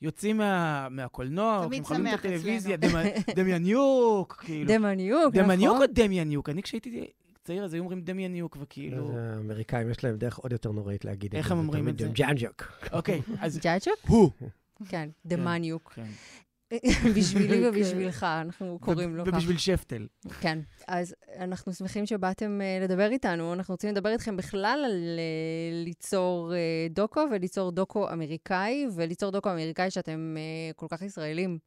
יוצאים 0.02 0.38
מה... 0.38 0.88
מהקולנוע, 0.90 1.62
תמיד 1.66 1.84
הולכים 1.86 2.08
עם 2.08 2.12
שמח 2.12 2.20
הטלוויזיה, 2.20 2.78
דמ... 2.78 2.90
דמיאניוק, 3.36 4.44
כאילו. 4.46 4.74
דמניוק, 4.74 5.36
נכון? 5.36 5.44
דמיאניוק 5.44 5.78
או 5.82 5.86
דמיאניוק? 5.94 6.50
אני 6.50 6.64
כשהייתי 6.64 7.08
צעיר 7.44 7.64
אז 7.64 7.74
היו 7.74 7.82
אומרים 7.82 8.02
דמיאניוק, 8.02 8.58
וכאילו... 8.60 9.18
האמריקאים 9.18 9.90
יש 9.92 10.04
להם 10.04 10.18
דרך 10.18 10.38
עוד 10.38 10.52
יותר 10.52 10.72
נוראית 10.72 11.06
להגיד 11.06 11.26
את 11.26 11.32
זה. 11.32 11.38
איך 11.38 11.52
הם 11.52 11.58
אומרים 11.58 11.90
את 11.90 12.00
זה? 12.00 12.08
ג'אנג'וק. 12.14 12.64
אוקיי, 12.92 13.22
אז 13.40 13.58
ג'אג'וק? 13.58 14.00
הוא. 14.08 14.32
כן, 14.88 15.10
דמניוק. 15.26 15.94
כן. 17.04 17.14
בשבילי 17.16 17.68
ובשבילך, 17.68 18.24
אנחנו 18.24 18.80
קוראים 18.82 19.16
לו 19.16 19.26
ככה. 19.26 19.36
ובשביל 19.36 19.58
שפטל. 19.58 20.08
כן. 20.42 20.60
אז 20.88 21.16
אנחנו 21.40 21.74
שמחים 21.74 22.06
שבאתם 22.06 22.60
uh, 22.62 22.84
לדבר 22.84 23.12
איתנו. 23.12 23.54
אנחנו 23.54 23.74
רוצים 23.74 23.90
לדבר 23.90 24.10
איתכם 24.10 24.38
בכלל 24.38 24.84
על 24.86 25.20
uh, 25.20 25.86
ליצור 25.86 26.54
uh, 26.54 26.94
דוקו 26.94 27.22
וליצור 27.32 27.72
דוקו 27.72 28.10
אמריקאי, 28.12 28.88
וליצור 28.96 29.32
דוקו 29.32 29.52
אמריקאי 29.52 29.92
שאתם 29.92 30.36
כל 30.76 30.86
כך 30.90 31.02
ישראלים. 31.02 31.58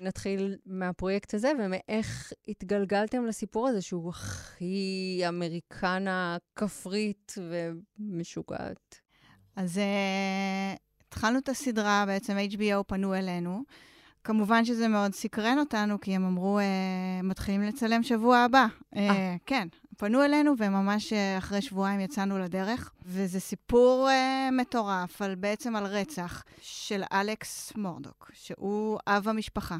נתחיל 0.00 0.56
מהפרויקט 0.66 1.34
הזה 1.34 1.52
ומאיך 1.58 2.32
התגלגלתם 2.48 3.26
לסיפור 3.26 3.68
הזה, 3.68 3.82
שהוא 3.82 4.08
הכי 4.08 5.22
אמריקנה 5.28 6.36
כפרית 6.56 7.34
ומשוגעת. 7.98 9.00
אז 9.56 9.80
התחלנו 11.08 11.38
את 11.38 11.48
הסדרה, 11.48 12.04
בעצם 12.06 12.36
HBO 12.52 12.82
פנו 12.86 13.14
אלינו. 13.14 13.62
כמובן 14.24 14.64
שזה 14.64 14.88
מאוד 14.88 15.14
סקרן 15.14 15.58
אותנו, 15.58 16.00
כי 16.00 16.14
הם 16.14 16.24
אמרו, 16.24 16.58
uh, 16.58 17.26
מתחילים 17.26 17.62
לצלם 17.62 18.02
שבוע 18.02 18.38
הבא. 18.38 18.66
Uh, 18.94 18.98
כן, 19.46 19.68
פנו 19.96 20.24
אלינו, 20.24 20.54
וממש 20.58 21.12
uh, 21.12 21.16
אחרי 21.38 21.62
שבועיים 21.62 22.00
יצאנו 22.00 22.38
לדרך. 22.38 22.92
וזה 23.06 23.40
סיפור 23.40 24.08
uh, 24.08 24.52
מטורף, 24.54 25.22
על, 25.22 25.34
בעצם 25.34 25.76
על 25.76 25.86
רצח 25.86 26.44
של 26.60 27.02
אלכס 27.12 27.72
מורדוק, 27.76 28.30
שהוא 28.34 28.98
אב 29.06 29.28
המשפחה. 29.28 29.76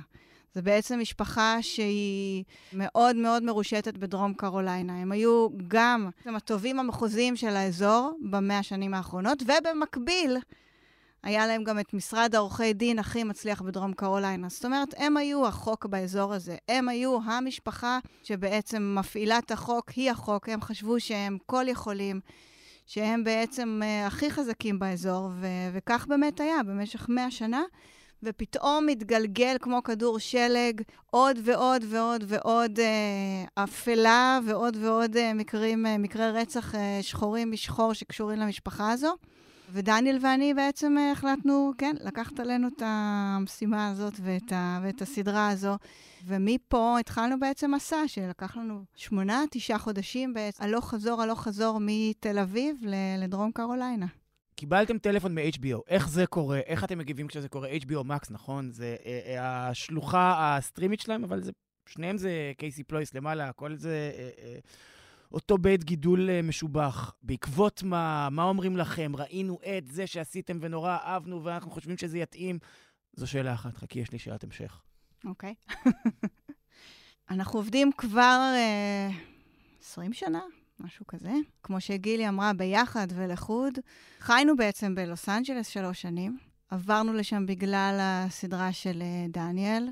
זה 0.55 0.63
בעצם 0.63 0.99
משפחה 1.01 1.57
שהיא 1.61 2.45
מאוד 2.73 3.17
מאוד 3.17 3.43
מרושתת 3.43 3.97
בדרום 3.97 4.35
קרוליינה. 4.35 5.01
הם 5.01 5.13
היו 5.13 5.49
גם 5.69 6.11
הם 6.25 6.37
הטובים 6.37 6.79
המחוזיים 6.79 7.37
של 7.37 7.57
האזור 7.57 8.19
במאה 8.31 8.59
השנים 8.59 8.95
האחרונות, 8.95 9.43
ובמקביל, 9.43 10.37
היה 11.23 11.47
להם 11.47 11.65
גם 11.65 11.79
את 11.79 11.95
משרד 11.95 12.35
העורכי 12.35 12.73
דין 12.73 12.99
הכי 12.99 13.25
מצליח 13.25 13.63
בדרום 13.63 13.93
קרוליינה. 13.93 14.49
זאת 14.49 14.65
אומרת, 14.65 14.95
הם 14.97 15.17
היו 15.17 15.47
החוק 15.47 15.87
באזור 15.87 16.35
הזה. 16.35 16.57
הם 16.69 16.89
היו 16.89 17.19
המשפחה 17.25 17.99
שבעצם 18.23 18.95
מפעילה 18.99 19.39
את 19.39 19.51
החוק, 19.51 19.91
היא 19.91 20.11
החוק. 20.11 20.49
הם 20.49 20.61
חשבו 20.61 21.01
שהם 21.01 21.39
כל 21.47 21.65
יכולים, 21.69 22.21
שהם 22.87 23.25
בעצם 23.25 23.81
uh, 23.83 24.07
הכי 24.07 24.31
חזקים 24.31 24.79
באזור, 24.79 25.31
ו- 25.41 25.47
וכך 25.73 26.07
באמת 26.09 26.41
היה 26.41 26.63
במשך 26.63 27.07
מאה 27.09 27.31
שנה. 27.31 27.63
ופתאום 28.23 28.87
מתגלגל 28.87 29.57
כמו 29.61 29.83
כדור 29.83 30.19
שלג 30.19 30.83
עוד 31.11 31.39
ועוד 31.45 31.85
ועוד 31.89 32.25
ועוד 32.29 32.81
אה, 32.81 33.65
אפלה 33.65 34.39
ועוד 34.47 34.77
ועוד 34.81 35.17
אה, 35.17 35.35
מקרים, 35.35 35.87
אה, 35.87 35.99
מקרי 35.99 36.31
רצח 36.31 36.75
אה, 36.75 36.99
שחורים 37.03 37.51
משחור 37.51 37.93
שקשורים 37.93 38.39
למשפחה 38.39 38.91
הזו. 38.91 39.15
ודניאל 39.73 40.19
ואני 40.23 40.55
בעצם 40.55 40.99
אה, 40.99 41.13
החלטנו, 41.13 41.73
כן, 41.79 41.97
לקחת 42.01 42.41
עלינו 42.41 42.69
את 42.69 42.83
המשימה 42.85 43.89
הזאת 43.89 44.15
ואת, 44.23 44.53
ה, 44.53 44.81
ואת 44.83 45.03
הסדרה 45.03 45.49
הזו. 45.49 45.77
ומפה 46.27 46.97
התחלנו 47.01 47.41
בעצם 47.41 47.75
מסע 47.75 48.03
שלקח 48.07 48.57
לנו 48.57 48.85
שמונה, 48.97 49.43
תשעה 49.51 49.79
חודשים 49.79 50.35
בעצם, 50.35 50.65
הלוך 50.65 50.91
חזור, 50.91 51.23
הלוך 51.23 51.43
חזור 51.43 51.79
מתל 51.81 52.39
אביב 52.39 52.77
לדרום 53.19 53.53
קרוליינה. 53.53 54.07
קיבלתם 54.55 54.99
טלפון 54.99 55.35
מ-HBO, 55.35 55.81
איך 55.89 56.09
זה 56.09 56.27
קורה? 56.27 56.61
איך 56.67 56.85
אתם 56.85 56.99
מגיבים 56.99 57.29
כשזה 57.29 57.49
קורה? 57.49 57.69
HBO 57.69 58.05
Max, 58.09 58.27
נכון? 58.31 58.71
זה 58.71 58.97
אה, 59.07 59.21
אה, 59.27 59.69
השלוחה 59.69 60.57
הסטרימית 60.57 61.01
שלהם, 61.01 61.25
אבל 61.25 61.43
זה, 61.43 61.53
שניהם 61.87 62.19
זה 62.19 62.53
קייסי 62.59 62.85
פלויס 62.85 63.15
למעלה, 63.15 63.49
הכל 63.49 63.75
זה 63.75 64.13
אה, 64.19 64.31
אה, 64.45 64.59
אותו 65.33 65.59
בית 65.59 65.85
גידול 65.85 66.31
אה, 66.31 66.43
משובח. 66.43 67.15
בעקבות 67.23 67.83
מה, 67.83 68.29
מה 68.31 68.43
אומרים 68.43 68.77
לכם? 68.77 69.13
ראינו 69.17 69.59
את 69.79 69.87
זה 69.87 70.07
שעשיתם 70.07 70.59
ונורא 70.61 70.91
אהבנו 70.91 71.45
ואנחנו 71.45 71.71
חושבים 71.71 71.97
שזה 71.99 72.19
יתאים. 72.19 72.59
זו 73.17 73.27
שאלה 73.27 73.55
אחת, 73.55 73.77
חכי, 73.77 73.99
יש 73.99 74.13
לי 74.13 74.19
שאלת 74.19 74.45
המשך. 74.45 74.83
אוקיי. 75.25 75.55
אנחנו 77.31 77.59
עובדים 77.59 77.91
כבר 77.97 78.41
אה, 78.55 79.11
20 79.83 80.13
שנה, 80.13 80.41
משהו 80.81 81.07
כזה. 81.07 81.33
כמו 81.63 81.81
שגילי 81.81 82.29
אמרה, 82.29 82.53
ביחד 82.53 83.07
ולחוד. 83.15 83.79
חיינו 84.21 84.57
בעצם 84.57 84.95
בלוס 84.95 85.29
אנג'לס 85.29 85.67
שלוש 85.67 86.03
שנים. 86.03 86.39
עברנו 86.71 87.13
לשם 87.13 87.47
בגלל 87.47 87.99
הסדרה 88.01 88.73
של 88.73 89.03
אה, 89.03 89.27
דניאל, 89.29 89.89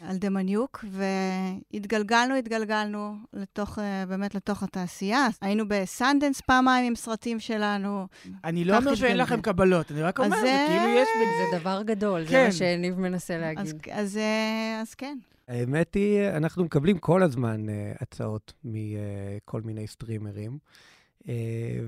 על 0.00 0.16
דמניוק, 0.16 0.84
והתגלגלנו, 0.90 2.34
התגלגלנו 2.34 3.14
לתוך, 3.32 3.78
אה, 3.78 4.06
באמת 4.06 4.34
לתוך 4.34 4.62
התעשייה. 4.62 5.26
היינו 5.40 5.64
בסנדנס 5.68 6.40
פעמיים 6.40 6.86
עם 6.86 6.94
סרטים 6.96 7.40
שלנו. 7.40 8.06
אני 8.44 8.64
לא 8.64 8.76
אומר 8.78 8.94
שאין. 8.94 9.16
לכם 9.16 9.40
קבלות, 9.40 9.92
אני 9.92 10.02
רק 10.02 10.20
אז 10.20 10.26
אומר, 10.26 10.36
זה 10.36 10.42
זה- 10.42 10.64
כאילו 10.68 10.88
יש... 10.88 11.08
בזה- 11.20 11.50
זה 11.52 11.58
דבר 11.58 11.82
גדול, 11.82 12.22
זה 12.24 12.30
כן. 12.30 12.44
מה 12.44 12.52
שניב 12.52 12.98
מנסה 12.98 13.38
להגיד. 13.38 13.76
אז, 13.92 14.16
אה, 14.16 14.78
אז 14.80 14.94
כן. 14.94 15.18
האמת 15.48 15.94
היא, 15.94 16.28
אנחנו 16.28 16.64
מקבלים 16.64 16.98
כל 16.98 17.22
הזמן 17.22 17.66
uh, 17.68 17.72
הצעות 18.00 18.52
מכל 18.64 19.60
מיני 19.62 19.86
סטרימרים, 19.86 20.58
uh, 21.22 21.26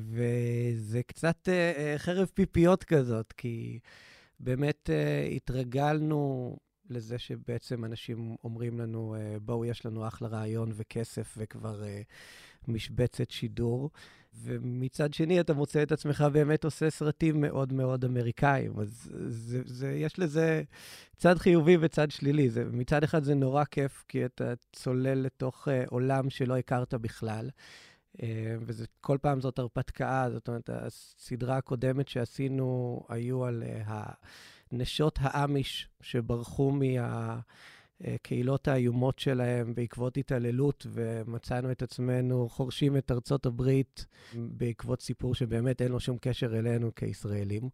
וזה 0.00 1.02
קצת 1.06 1.48
uh, 1.48 1.98
חרב 1.98 2.30
פיפיות 2.34 2.84
כזאת, 2.84 3.32
כי 3.32 3.78
באמת 4.40 4.90
uh, 4.92 5.34
התרגלנו 5.36 6.56
לזה 6.90 7.18
שבעצם 7.18 7.84
אנשים 7.84 8.36
אומרים 8.44 8.80
לנו, 8.80 9.16
uh, 9.16 9.40
בואו, 9.40 9.64
יש 9.64 9.86
לנו 9.86 10.08
אחלה 10.08 10.28
רעיון 10.28 10.72
וכסף 10.74 11.34
וכבר 11.38 11.82
uh, 11.82 12.68
משבצת 12.68 13.30
שידור. 13.30 13.90
ומצד 14.42 15.14
שני, 15.14 15.40
אתה 15.40 15.54
מוצא 15.54 15.82
את 15.82 15.92
עצמך 15.92 16.24
באמת 16.32 16.64
עושה 16.64 16.90
סרטים 16.90 17.40
מאוד 17.40 17.72
מאוד 17.72 18.04
אמריקאים. 18.04 18.80
אז 18.80 19.10
זה, 19.28 19.62
זה, 19.64 19.92
יש 19.92 20.18
לזה 20.18 20.62
צד 21.16 21.38
חיובי 21.38 21.76
וצד 21.80 22.10
שלילי. 22.10 22.50
זה, 22.50 22.64
מצד 22.64 23.04
אחד 23.04 23.24
זה 23.24 23.34
נורא 23.34 23.64
כיף, 23.64 24.04
כי 24.08 24.24
אתה 24.24 24.52
צולל 24.72 25.18
לתוך 25.18 25.68
uh, 25.68 25.70
עולם 25.90 26.30
שלא 26.30 26.56
הכרת 26.56 26.94
בכלל. 26.94 27.50
Uh, 28.16 28.20
וזה, 28.60 28.84
כל 29.00 29.18
פעם 29.20 29.40
זאת 29.40 29.58
הרפתקה, 29.58 30.28
זאת 30.32 30.48
אומרת, 30.48 30.70
הסדרה 30.72 31.56
הקודמת 31.56 32.08
שעשינו 32.08 33.00
היו 33.08 33.44
על 33.44 33.62
uh, 33.86 33.90
הנשות 34.72 35.18
האמיש 35.22 35.88
שברחו 36.00 36.70
מה... 36.70 37.40
הקהילות 38.04 38.68
האיומות 38.68 39.18
שלהם 39.18 39.74
בעקבות 39.74 40.16
התעללות, 40.16 40.86
ומצאנו 40.92 41.70
את 41.70 41.82
עצמנו 41.82 42.48
חורשים 42.48 42.96
את 42.96 43.10
ארצות 43.10 43.46
הברית 43.46 44.06
בעקבות 44.34 45.00
סיפור 45.00 45.34
שבאמת 45.34 45.82
אין 45.82 45.92
לו 45.92 46.00
שום 46.00 46.18
קשר 46.20 46.58
אלינו 46.58 46.94
כישראלים. 46.94 47.68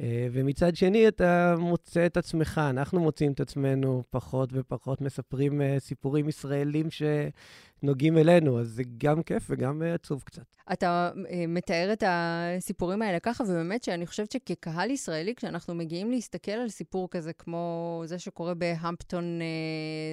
אה, 0.00 0.26
ומצד 0.32 0.76
שני, 0.76 1.08
אתה 1.08 1.54
מוצא 1.58 2.06
את 2.06 2.16
עצמך, 2.16 2.60
אנחנו 2.70 3.00
מוצאים 3.00 3.32
את 3.32 3.40
עצמנו 3.40 4.02
פחות 4.10 4.50
ופחות 4.52 5.00
מספרים 5.00 5.62
אה, 5.62 5.76
סיפורים 5.78 6.28
ישראלים 6.28 6.88
שנוגעים 6.90 8.18
אלינו, 8.18 8.60
אז 8.60 8.68
זה 8.68 8.82
גם 8.98 9.22
כיף 9.22 9.46
וגם 9.50 9.82
אה, 9.82 9.94
עצוב 9.94 10.22
קצת. 10.22 10.42
אתה 10.72 11.10
מתאר 11.48 11.92
את 11.92 12.04
הסיפורים 12.06 13.02
האלה 13.02 13.20
ככה, 13.20 13.44
ובאמת 13.44 13.82
שאני 13.82 14.06
חושבת 14.06 14.32
שכקהל 14.32 14.90
ישראלי, 14.90 15.34
כשאנחנו 15.34 15.74
מגיעים 15.74 16.10
להסתכל 16.10 16.52
על 16.52 16.68
סיפור 16.68 17.08
כזה 17.10 17.32
כמו 17.32 18.02
זה 18.06 18.18
שקורה 18.18 18.54
בהמפטון, 18.54 19.40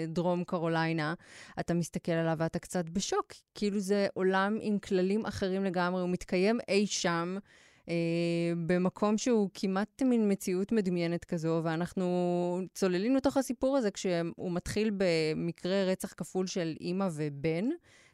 דרום 0.08 0.44
קרוליינה, 0.44 1.14
אתה 1.60 1.74
מסתכל 1.74 2.12
עליו 2.12 2.36
ואתה 2.38 2.60
קצת 2.60 2.90
בשוק. 2.90 3.34
כאילו 3.56 3.80
זה 3.80 4.08
עולם 4.14 4.58
עם 4.62 4.80
כללים 4.80 5.26
אחרים 5.26 5.64
לגמרי, 5.64 6.02
הוא 6.02 6.10
מתקיים 6.10 6.60
אי 6.68 6.88
שם. 6.88 7.38
אה, 7.92 8.54
במקום 8.68 9.18
שהוא 9.18 9.50
כמעט 9.54 10.02
מין 10.02 10.32
מציאות 10.32 10.72
מדמיינת 10.72 11.26
כזו, 11.26 11.62
ואנחנו 11.64 12.62
צוללים 12.74 13.16
לתוך 13.16 13.38
הסיפור 13.38 13.78
הזה 13.78 13.92
כשהוא 13.92 14.52
מתחיל 14.52 14.92
במקרה 14.98 15.84
רצח 15.84 16.14
כפול 16.18 16.48
של 16.48 16.76
אימא 16.82 17.08
ובן. 17.14 17.70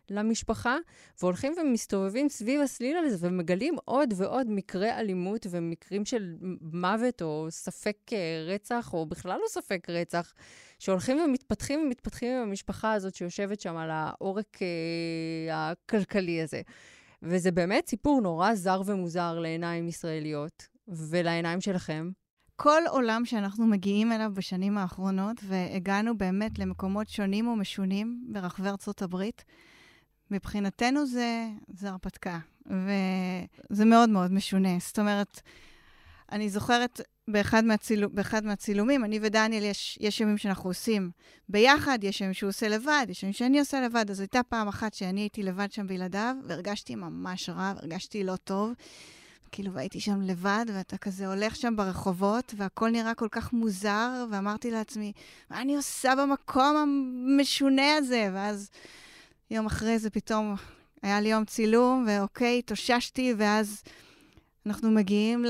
למשפחה, 0.10 0.78
והולכים 1.22 1.54
ומסתובבים 1.62 2.30
סביב 2.30 2.62
הסליל 2.62 2.98
הזה 2.98 3.28
ומגלים 3.28 3.76
עוד 3.86 4.14
ועוד 4.18 4.48
מקרי 4.50 4.92
אלימות 4.92 5.48
ומקרים 5.50 6.06
של 6.06 6.36
מוות 6.62 7.22
או 7.22 7.48
ספק 7.50 7.98
אה, 8.14 8.46
רצח, 8.48 8.94
או 8.94 9.06
בכלל 9.06 9.40
לא 9.40 9.48
ספק 9.48 9.88
רצח, 9.90 10.34
שהולכים 10.80 11.20
ומתפתחים 11.20 11.80
ומתפתחים 11.80 12.32
עם 12.34 12.48
המשפחה 12.48 12.94
הזאת 12.94 13.16
שיושבת 13.16 13.60
שם 13.60 13.78
על 13.78 13.90
העורק 13.92 14.60
אה, 14.62 15.72
הכלכלי 15.72 16.42
הזה. 16.42 16.62
וזה 17.24 17.52
באמת 17.52 17.88
סיפור 17.88 18.22
נורא 18.22 18.56
זר 18.56 18.82
ומוזר 18.86 19.40
לעיניים 19.40 19.88
ישראליות, 19.88 20.68
ולעיניים 20.88 21.62
שלכם. 21.62 22.10
כל 22.56 22.82
עולם 22.90 23.26
שאנחנו 23.26 23.68
מגיעים 23.68 24.12
אליו 24.12 24.32
בשנים 24.34 24.78
האחרונות, 24.78 25.38
והגענו 25.44 26.18
באמת 26.18 26.60
למקומות 26.60 27.10
שונים 27.10 27.48
ומשונים 27.48 28.28
ברחבי 28.32 28.70
ארצות 28.70 29.02
הברית, 29.02 29.44
מבחינתנו 30.32 31.06
זה, 31.06 31.48
זה 31.68 31.90
הרפתקה, 31.90 32.40
וזה 32.66 33.86
מאוד 33.86 34.10
מאוד 34.10 34.34
משונה. 34.34 34.70
זאת 34.80 35.00
אומרת, 35.00 35.42
אני 36.32 36.50
זוכרת 36.50 37.02
באחד, 37.28 37.66
מהצילו, 37.66 38.10
באחד 38.10 38.46
מהצילומים, 38.46 39.06
אני 39.06 39.20
ודניאל, 39.22 39.64
יש, 39.64 39.98
יש 40.02 40.22
ימים 40.22 40.38
שאנחנו 40.38 40.70
עושים 40.70 41.12
ביחד, 41.50 42.00
יש 42.04 42.22
ימים 42.22 42.34
שהוא 42.34 42.50
עושה 42.50 42.68
לבד, 42.68 43.06
יש 43.10 43.24
ימים 43.24 43.34
שאני 43.34 43.60
עושה 43.60 43.82
לבד. 43.82 44.12
אז 44.12 44.20
הייתה 44.20 44.44
פעם 44.44 44.68
אחת 44.68 44.94
שאני 44.94 45.22
הייתי 45.22 45.44
לבד 45.44 45.72
שם 45.72 45.88
בלעדיו, 45.88 46.36
והרגשתי 46.44 46.96
ממש 46.96 47.50
רע, 47.50 47.74
הרגשתי 47.78 48.24
לא 48.24 48.36
טוב. 48.36 48.74
כאילו, 49.52 49.74
והייתי 49.74 50.00
שם 50.00 50.22
לבד, 50.22 50.66
ואתה 50.74 50.98
כזה 50.98 51.28
הולך 51.28 51.56
שם 51.56 51.76
ברחובות, 51.76 52.54
והכל 52.58 52.90
נראה 52.90 53.14
כל 53.14 53.28
כך 53.32 53.54
מוזר, 53.54 54.26
ואמרתי 54.32 54.72
לעצמי, 54.72 55.12
מה 55.50 55.62
אני 55.62 55.76
עושה 55.76 56.16
במקום 56.16 56.76
המשונה 56.78 57.96
הזה? 57.96 58.30
ואז 58.34 58.70
יום 59.52 59.66
אחרי 59.66 60.00
זה 60.00 60.10
פתאום 60.10 60.56
היה 61.02 61.22
לי 61.22 61.30
יום 61.30 61.46
צילום, 61.46 62.06
ואוקיי, 62.08 62.60
התאוששתי, 62.60 63.34
ואז 63.38 63.84
אנחנו 64.68 64.92
מגיעים 64.92 65.46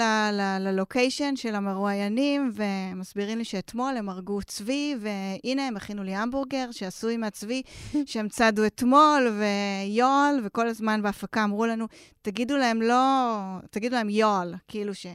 ללוקיישן 0.60 1.36
של 1.36 1.56
המרואיינים, 1.56 2.52
ומסבירים 2.54 3.38
לי 3.38 3.46
שאתמול 3.46 3.98
הם 3.98 4.10
הרגו 4.10 4.42
צבי, 4.42 4.96
והנה, 5.00 5.68
הם 5.68 5.78
הכינו 5.78 6.04
לי 6.04 6.16
המבורגר 6.16 6.72
שעשוי 6.72 7.18
מהצבי 7.18 7.62
שהם 8.06 8.30
צדו 8.30 8.66
אתמול, 8.66 9.40
ויואל, 9.40 10.40
וכל 10.44 10.68
הזמן 10.68 11.02
בהפקה 11.02 11.44
אמרו 11.44 11.66
לנו, 11.66 11.88
תגידו 12.22 12.58
להם 12.58 12.82
לא, 12.82 13.36
תגידו 13.70 13.96
להם 13.96 14.10
יואל, 14.10 14.54
כאילו 14.68 14.96
ש... 14.96 15.08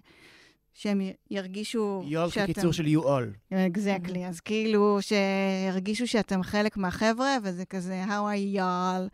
שהם 0.75 1.01
ירגישו 1.31 2.03
יואל 2.07 2.31
שאתם... 2.31 2.53
כקיצור 2.53 2.73
של 2.73 2.85
you 2.85 3.05
all. 3.05 3.55
אקזקטלי, 3.55 4.27
אז 4.27 4.41
כאילו 4.41 4.99
שירגישו 5.01 6.07
שאתם 6.07 6.43
חלק 6.43 6.77
מהחבר'ה, 6.77 7.37
וזה 7.43 7.65
כזה, 7.65 8.05
how 8.07 8.11
are 8.11 8.57
y'all? 8.57 9.09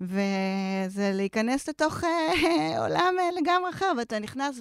וזה 0.00 1.12
להיכנס 1.14 1.68
לתוך 1.68 2.04
אה, 2.04 2.78
עולם 2.84 3.14
אה, 3.18 3.40
לגמרי 3.40 3.70
אחר, 3.70 3.92
ואתה 3.98 4.18
נכנס 4.18 4.60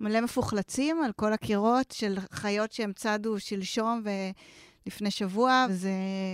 ומלא 0.00 0.20
מפוחלצים 0.20 1.02
על 1.02 1.12
כל 1.12 1.32
הקירות 1.32 1.90
של 1.90 2.18
חיות 2.32 2.72
שהם 2.72 2.92
צדו 2.92 3.40
שלשום 3.40 4.02
ולפני 4.86 5.10
שבוע, 5.10 5.66
וזה 5.70 5.90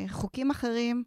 חוקים 0.08 0.50
אחרים. 0.50 1.04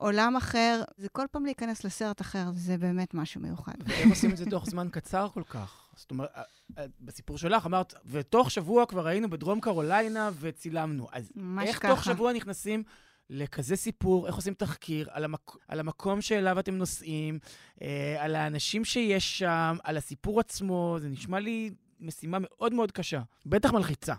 עולם 0.00 0.36
אחר, 0.36 0.82
זה 0.96 1.08
כל 1.08 1.26
פעם 1.30 1.44
להיכנס 1.44 1.84
לסרט 1.84 2.20
אחר, 2.20 2.44
זה 2.54 2.78
באמת 2.78 3.14
משהו 3.14 3.40
מיוחד. 3.40 3.72
ואיך 3.86 4.08
עושים 4.08 4.30
את 4.30 4.36
זה 4.36 4.44
תוך 4.50 4.66
זמן 4.66 4.88
קצר 4.90 5.28
כל 5.34 5.42
כך? 5.48 5.88
זאת 5.96 6.10
אומרת, 6.10 6.30
אה, 6.78 6.84
בסיפור 7.00 7.38
שלך 7.38 7.66
אמרת, 7.66 7.94
ותוך 8.06 8.50
שבוע 8.50 8.86
כבר 8.86 9.06
היינו 9.06 9.30
בדרום 9.30 9.60
קרוליינה 9.60 10.30
וצילמנו. 10.40 11.08
אז 11.12 11.32
איך 11.62 11.78
ככה. 11.82 11.88
תוך 11.88 12.04
שבוע 12.04 12.32
נכנסים 12.32 12.82
לכזה 13.30 13.76
סיפור, 13.76 14.26
איך 14.26 14.34
עושים 14.34 14.54
תחקיר 14.54 15.08
על, 15.10 15.24
המק... 15.24 15.56
על 15.68 15.80
המקום 15.80 16.20
שאליו 16.20 16.58
אתם 16.58 16.74
נוסעים, 16.74 17.38
אה, 17.82 18.16
על 18.18 18.34
האנשים 18.34 18.84
שיש 18.84 19.38
שם, 19.38 19.76
על 19.84 19.96
הסיפור 19.96 20.40
עצמו, 20.40 20.96
זה 21.00 21.08
נשמע 21.08 21.40
לי 21.40 21.70
משימה 22.00 22.38
מאוד 22.40 22.74
מאוד 22.74 22.92
קשה, 22.92 23.22
בטח 23.46 23.72
מלחיצה. 23.72 24.14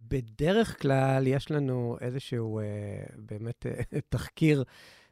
בדרך 0.00 0.82
כלל 0.82 1.26
יש 1.26 1.50
לנו 1.50 1.96
איזשהו 2.00 2.58
אה, 2.58 2.64
באמת 3.16 3.66
אה, 3.66 4.00
תחקיר 4.08 4.64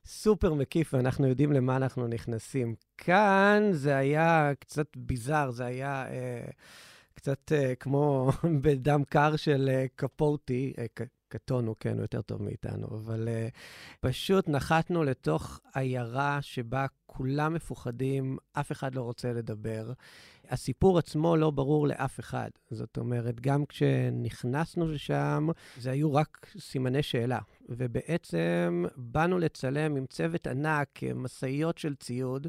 סופר 0.04 0.54
מקיף, 0.54 0.94
ואנחנו 0.94 1.26
יודעים 1.26 1.52
למה 1.52 1.76
אנחנו 1.76 2.06
נכנסים. 2.06 2.74
כאן 2.98 3.62
זה 3.72 3.96
היה 3.96 4.52
קצת 4.58 4.96
ביזאר, 4.96 5.50
זה 5.50 5.64
היה 5.64 6.06
אה, 6.08 6.50
קצת 7.14 7.52
אה, 7.52 7.74
כמו 7.74 8.30
בדם 8.62 9.02
קר 9.08 9.36
של 9.36 9.70
אה, 9.72 9.86
קפוטי, 9.96 10.72
אה, 10.78 10.86
ק- 11.32 11.42
קטון 11.42 11.66
הוא 11.66 11.76
כן, 11.80 11.92
הוא 11.92 12.02
יותר 12.02 12.22
טוב 12.22 12.42
מאיתנו, 12.42 12.86
אבל 12.86 13.28
אה, 13.28 13.48
פשוט 14.00 14.48
נחתנו 14.48 15.04
לתוך 15.04 15.60
עיירה 15.74 16.42
שבה 16.42 16.86
כולם 17.06 17.54
מפוחדים, 17.54 18.36
אף 18.52 18.72
אחד 18.72 18.94
לא 18.94 19.02
רוצה 19.02 19.32
לדבר. 19.32 19.92
הסיפור 20.48 20.98
עצמו 20.98 21.36
לא 21.36 21.50
ברור 21.50 21.88
לאף 21.88 22.20
אחד. 22.20 22.50
זאת 22.70 22.96
אומרת, 22.96 23.40
גם 23.40 23.66
כשנכנסנו 23.66 24.88
לשם, 24.88 25.48
זה 25.78 25.90
היו 25.90 26.14
רק 26.14 26.46
סימני 26.58 27.02
שאלה. 27.02 27.38
ובעצם 27.68 28.84
באנו 28.96 29.38
לצלם 29.38 29.96
עם 29.96 30.06
צוות 30.06 30.46
ענק, 30.46 31.00
משאיות 31.14 31.78
של 31.78 31.94
ציוד, 31.94 32.46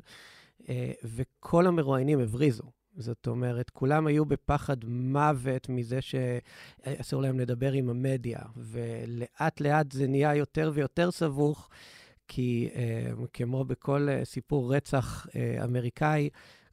אה, 0.70 0.92
וכל 1.04 1.68
המרואיינים 1.68 2.20
הבריזו. 2.20 2.83
זאת 2.98 3.28
אומרת, 3.28 3.70
כולם 3.70 4.08
היו 4.08 4.26
בפחד 4.26 4.86
מוות 4.86 5.70
מזה 5.70 6.00
שאסור 6.02 7.22
להם 7.22 7.40
לדבר 7.40 7.72
עם 7.72 7.90
המדיה, 7.90 8.40
ולאט 8.58 9.62
לאט 9.62 9.92
זה 9.92 10.08
נהיה 10.08 10.36
יותר 10.36 10.72
ויותר 10.74 11.12
סבוך, 11.12 11.70
כי 12.28 12.70
אה, 12.76 13.12
כמו 13.34 13.66
בכל 13.66 14.08
אה, 14.10 14.26
סיפור 14.26 14.76
רצח 14.76 15.28
אה, 15.36 15.64
אמריקאי, 15.64 16.30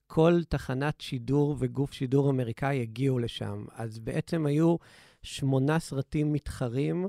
כל 0.06 0.40
תחנת 0.48 1.00
שידור 1.00 1.56
וגוף 1.58 1.92
שידור 1.92 2.30
אמריקאי 2.30 2.82
הגיעו 2.82 3.18
לשם. 3.18 3.64
אז 3.74 3.98
בעצם 3.98 4.46
היו 4.46 4.76
שמונה 5.22 5.78
סרטים 5.78 6.32
מתחרים 6.32 7.08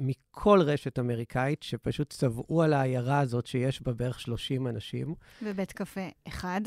מכל 0.00 0.60
רשת 0.62 0.98
אמריקאית, 0.98 1.62
שפשוט 1.62 2.12
צבעו 2.12 2.62
על 2.62 2.72
העיירה 2.72 3.20
הזאת 3.20 3.46
שיש 3.46 3.82
בה 3.82 3.92
בערך 3.92 4.20
30 4.20 4.66
אנשים. 4.66 5.14
ובית 5.42 5.72
קפה 5.72 6.08
אחד. 6.28 6.60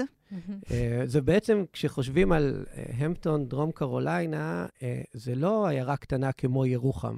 אה, 0.72 1.02
זה 1.06 1.22
בעצם, 1.22 1.64
כשחושבים 1.74 2.32
על 2.32 2.66
אה, 2.78 2.84
המפטון, 2.98 3.48
דרום 3.48 3.72
קרוליינה, 3.72 4.66
אה, 4.84 5.02
זה 5.14 5.36
לא 5.36 5.68
עיירה 5.68 5.98
קטנה 5.98 6.32
כמו 6.32 6.66
ירוחם. 6.66 7.18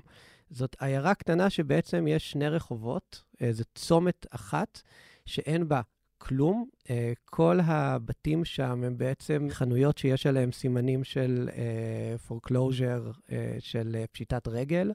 זאת 0.50 0.76
עיירה 0.80 1.16
קטנה 1.16 1.50
שבעצם 1.50 2.08
יש 2.08 2.32
שני 2.32 2.50
רחובות, 2.50 3.24
אה, 3.42 3.54
זה 3.54 3.64
צומת 3.76 4.26
אחת, 4.30 4.82
שאין 5.26 5.68
בה 5.68 5.82
כלום. 6.18 6.70
אה, 6.90 7.14
כל 7.26 7.60
הבתים 7.64 8.46
שם 8.46 8.84
הם 8.84 8.98
בעצם 8.98 9.48
חנויות 9.50 9.98
שיש 9.98 10.26
עליהם 10.26 10.52
סימנים 10.52 11.04
של 11.04 11.50
uh, 11.50 12.32
uh, 12.32 13.34
של 13.60 13.98
uh, 14.04 14.08
פשיטת 14.12 14.48
רגל. 14.48 14.92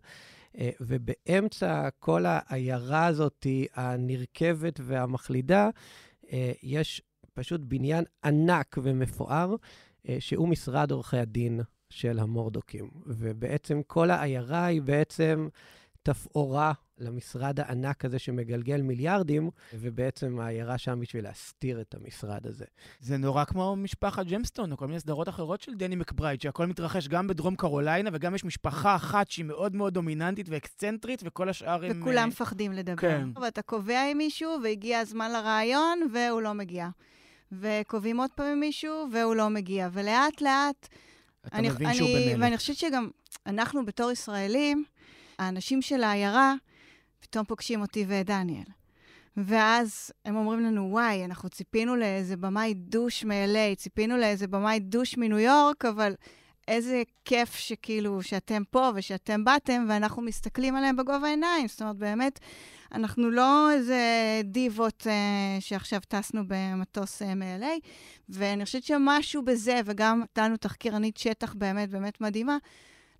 Uh, 0.57 0.61
ובאמצע 0.81 1.89
כל 1.99 2.25
העיירה 2.27 3.07
הזאת, 3.07 3.47
הנרכבת 3.75 4.81
והמחלידה, 4.83 5.71
uh, 6.23 6.29
יש 6.63 7.03
פשוט 7.35 7.61
בניין 7.65 8.05
ענק 8.25 8.79
ומפואר, 8.83 9.55
uh, 9.55 10.09
שהוא 10.19 10.49
משרד 10.49 10.91
עורכי 10.91 11.19
הדין 11.19 11.61
של 11.91 12.19
המורדוקים. 12.19 12.91
ובעצם 13.07 13.81
כל 13.87 14.11
העיירה 14.11 14.65
היא 14.65 14.83
בעצם 14.83 15.49
תפאורה 16.03 16.73
למשרד 16.99 17.61
הענק 17.61 18.05
הזה 18.05 18.19
שמגלגל 18.19 18.83
מיליארדים, 18.83 19.51
ובעצם 19.75 20.41
העיירה 20.41 20.79
שם 20.79 21.01
בשביל 21.01 21.25
להסתיר 21.25 21.81
את 21.81 21.95
המשרד 21.95 22.47
הזה. 22.47 22.65
זה 23.01 23.17
נורא 23.17 23.45
כמו 23.45 23.77
משפחת 23.77 24.27
ג'מסטון, 24.27 24.73
או 24.73 24.77
כל 24.77 24.87
מיני 24.87 25.01
סדרות 25.01 25.29
אחרות 25.29 25.61
של 25.61 25.75
דני 25.75 25.97
מקברייד, 25.97 26.41
שהכל 26.41 26.67
מתרחש 26.67 27.09
גם 27.09 27.27
בדרום 27.27 27.57
קרוליינה, 27.57 28.11
וגם 28.13 28.35
יש 28.35 28.45
משפחה 28.45 28.97
אחת 28.97 29.31
שהיא 29.31 29.45
מאוד 29.45 29.77
מאוד 29.77 29.95
דומיננטית 29.95 30.49
ואקסצנטרית, 30.49 31.23
וכל 31.25 31.49
השאר 31.49 31.85
הם... 31.85 32.01
וכולם 32.01 32.19
אה, 32.19 32.27
מפחדים 32.27 32.73
לדבר. 32.73 32.97
כן. 32.97 33.29
ואתה 33.43 33.63
קובע 33.63 34.11
עם 34.11 34.19
מישהו, 34.19 34.57
והגיע 34.63 34.99
הזמן 34.99 35.33
לרעיון, 35.33 36.01
והוא 36.13 36.43
לא 36.43 36.53
מגיע. 36.53 36.89
וקובעים 37.53 38.21
עוד 38.21 38.31
פעם 38.35 38.47
עם 38.47 38.61
מישהו, 38.61 39.07
והוא 39.13 39.35
לא 39.35 39.51
מגיע. 39.51 39.89
ולאט 39.93 40.41
לאט 40.41 40.89
אתה 41.47 41.59
אני, 41.59 41.69
מבין 41.69 41.87
אני, 41.87 41.97
שהוא 41.97 42.09
במילא. 42.09 42.45
ואני 42.45 42.57
חושבת 42.57 42.77
שגם 42.77 43.09
אנחנו 43.47 43.85
בתור 43.85 44.11
ישראלים, 44.11 44.85
האנשים 45.43 45.83
של 45.83 46.03
העיירה, 46.03 46.55
פתאום 47.21 47.45
פוגשים 47.45 47.81
אותי 47.81 48.05
ואת 48.09 48.27
דניאל. 48.27 48.65
ואז 49.37 50.11
הם 50.25 50.37
אומרים 50.37 50.61
לנו, 50.61 50.89
וואי, 50.91 51.25
אנחנו 51.25 51.49
ציפינו 51.49 51.97
לאיזה 51.97 52.37
במאי 52.37 52.75
דוש 52.75 53.25
מ-LA, 53.25 53.77
ציפינו 53.77 54.17
לאיזה 54.17 54.47
במאי 54.47 54.81
דוש 54.81 55.17
מניו 55.19 55.39
יורק, 55.39 55.85
אבל 55.85 56.15
איזה 56.69 57.03
כיף 57.25 57.55
שכאילו, 57.55 58.23
שאתם 58.23 58.63
פה 58.71 58.91
ושאתם 58.95 59.45
באתם, 59.45 59.87
ואנחנו 59.89 60.23
מסתכלים 60.23 60.77
עליהם 60.77 60.97
בגובה 60.97 61.27
העיניים. 61.27 61.69
זאת 61.69 61.83
אומרת, 61.83 61.97
באמת, 61.97 62.39
אנחנו 62.95 63.31
לא 63.31 63.71
איזה 63.73 64.01
דיבות 64.45 65.07
אה, 65.07 65.61
שעכשיו 65.61 66.01
טסנו 66.09 66.43
במטוס 66.47 67.23
אה, 67.23 67.35
מ-LA, 67.35 67.89
ואני 68.29 68.65
חושבת 68.65 68.85
שמשהו 68.85 69.43
בזה, 69.45 69.81
וגם 69.85 70.21
נתנו 70.21 70.57
תחקירנית 70.57 71.17
שטח 71.17 71.55
באמת 71.55 71.91
באמת 71.91 72.21
מדהימה, 72.21 72.59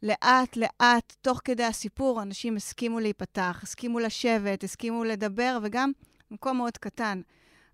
לאט, 0.03 0.57
לאט, 0.57 1.17
תוך 1.21 1.41
כדי 1.45 1.65
הסיפור, 1.65 2.23
אנשים 2.23 2.57
הסכימו 2.57 3.01
להיפתח, 3.01 3.61
הסכימו 3.63 3.99
לשבת, 3.99 4.65
הסכימו 4.65 5.05
לדבר, 5.05 5.59
וגם 5.63 5.93
מקום 6.31 6.57
מאוד 6.57 6.77
קטן. 6.77 7.21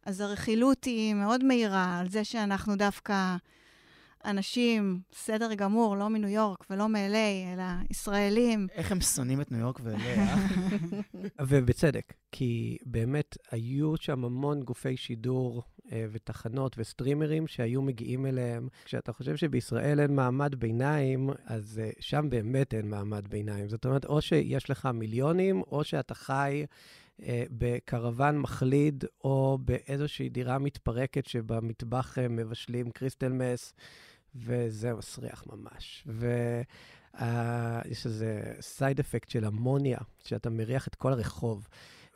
אז 0.06 0.20
הרכילות 0.20 0.84
היא 0.84 1.14
מאוד 1.14 1.44
מהירה 1.44 1.98
על 1.98 2.08
זה 2.08 2.24
שאנחנו 2.24 2.76
דווקא 2.76 3.36
אנשים, 4.24 5.00
בסדר 5.12 5.54
גמור, 5.54 5.96
לא 5.96 6.08
מניו 6.08 6.28
יורק 6.28 6.64
ולא 6.70 6.88
מ-LA, 6.88 7.54
אלא 7.54 7.64
ישראלים. 7.90 8.66
איך 8.72 8.92
הם 8.92 9.00
שונאים 9.00 9.40
את 9.40 9.52
ניו 9.52 9.60
יורק 9.60 9.80
ואליה? 9.82 10.36
ובצדק, 11.48 12.12
כי 12.32 12.78
באמת 12.86 13.36
היו 13.50 13.96
שם 13.96 14.24
המון 14.24 14.62
גופי 14.62 14.96
שידור 14.96 15.62
אה, 15.62 15.77
ותחנות 15.92 16.74
וסטרימרים 16.79 17.46
שהיו 17.46 17.83
מגיעים 17.83 18.27
אליהם. 18.27 18.68
כשאתה 18.85 19.12
חושב 19.12 19.37
שבישראל 19.37 20.01
אין 20.01 20.14
מעמד 20.14 20.55
ביניים, 20.55 21.31
אז 21.46 21.81
אה, 21.85 21.90
שם 22.01 22.27
באמת 22.31 22.74
אין 22.74 22.90
מעמד 22.90 23.29
ביניים. 23.29 23.68
זאת 23.68 23.85
אומרת, 23.85 24.05
או 24.05 24.20
שיש 24.20 24.70
לך 24.70 24.88
מיליונים, 24.94 25.62
או 25.62 25.85
שאתה 25.85 26.14
חי 26.14 26.66
אה, 27.22 27.44
בקרוון 27.51 28.38
מחליד, 28.38 29.05
או 29.24 29.59
באיזושהי 29.64 30.29
דירה 30.29 30.59
מתפרקת 30.59 31.27
שבמטבח 31.27 32.18
אה, 32.18 32.29
מבשלים 32.29 32.90
קריסטל 32.90 33.33
מס, 33.33 33.74
וזה 34.35 34.94
מסריח 34.94 35.44
ממש. 35.46 36.05
ו... 36.07 36.27
Uh, 37.14 37.20
איזה 37.85 38.53
סייד 38.61 39.01
אפקט 39.01 39.29
של 39.29 39.44
אמוניה, 39.44 39.98
שאתה 40.24 40.51
מריח 40.51 40.88
את 40.88 40.94
כל 40.94 41.12
הרחוב. 41.12 41.68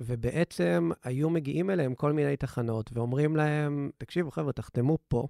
ובעצם 0.07 0.91
היו 1.05 1.31
מגיעים 1.31 1.71
אליהם 1.71 1.95
כל 1.95 2.12
מיני 2.12 2.37
תחנות 2.37 2.91
ואומרים 2.93 3.37
להם, 3.37 3.91
תקשיבו, 3.99 4.31
חבר'ה, 4.31 4.53
תחתמו 4.53 4.99
פה, 5.09 5.27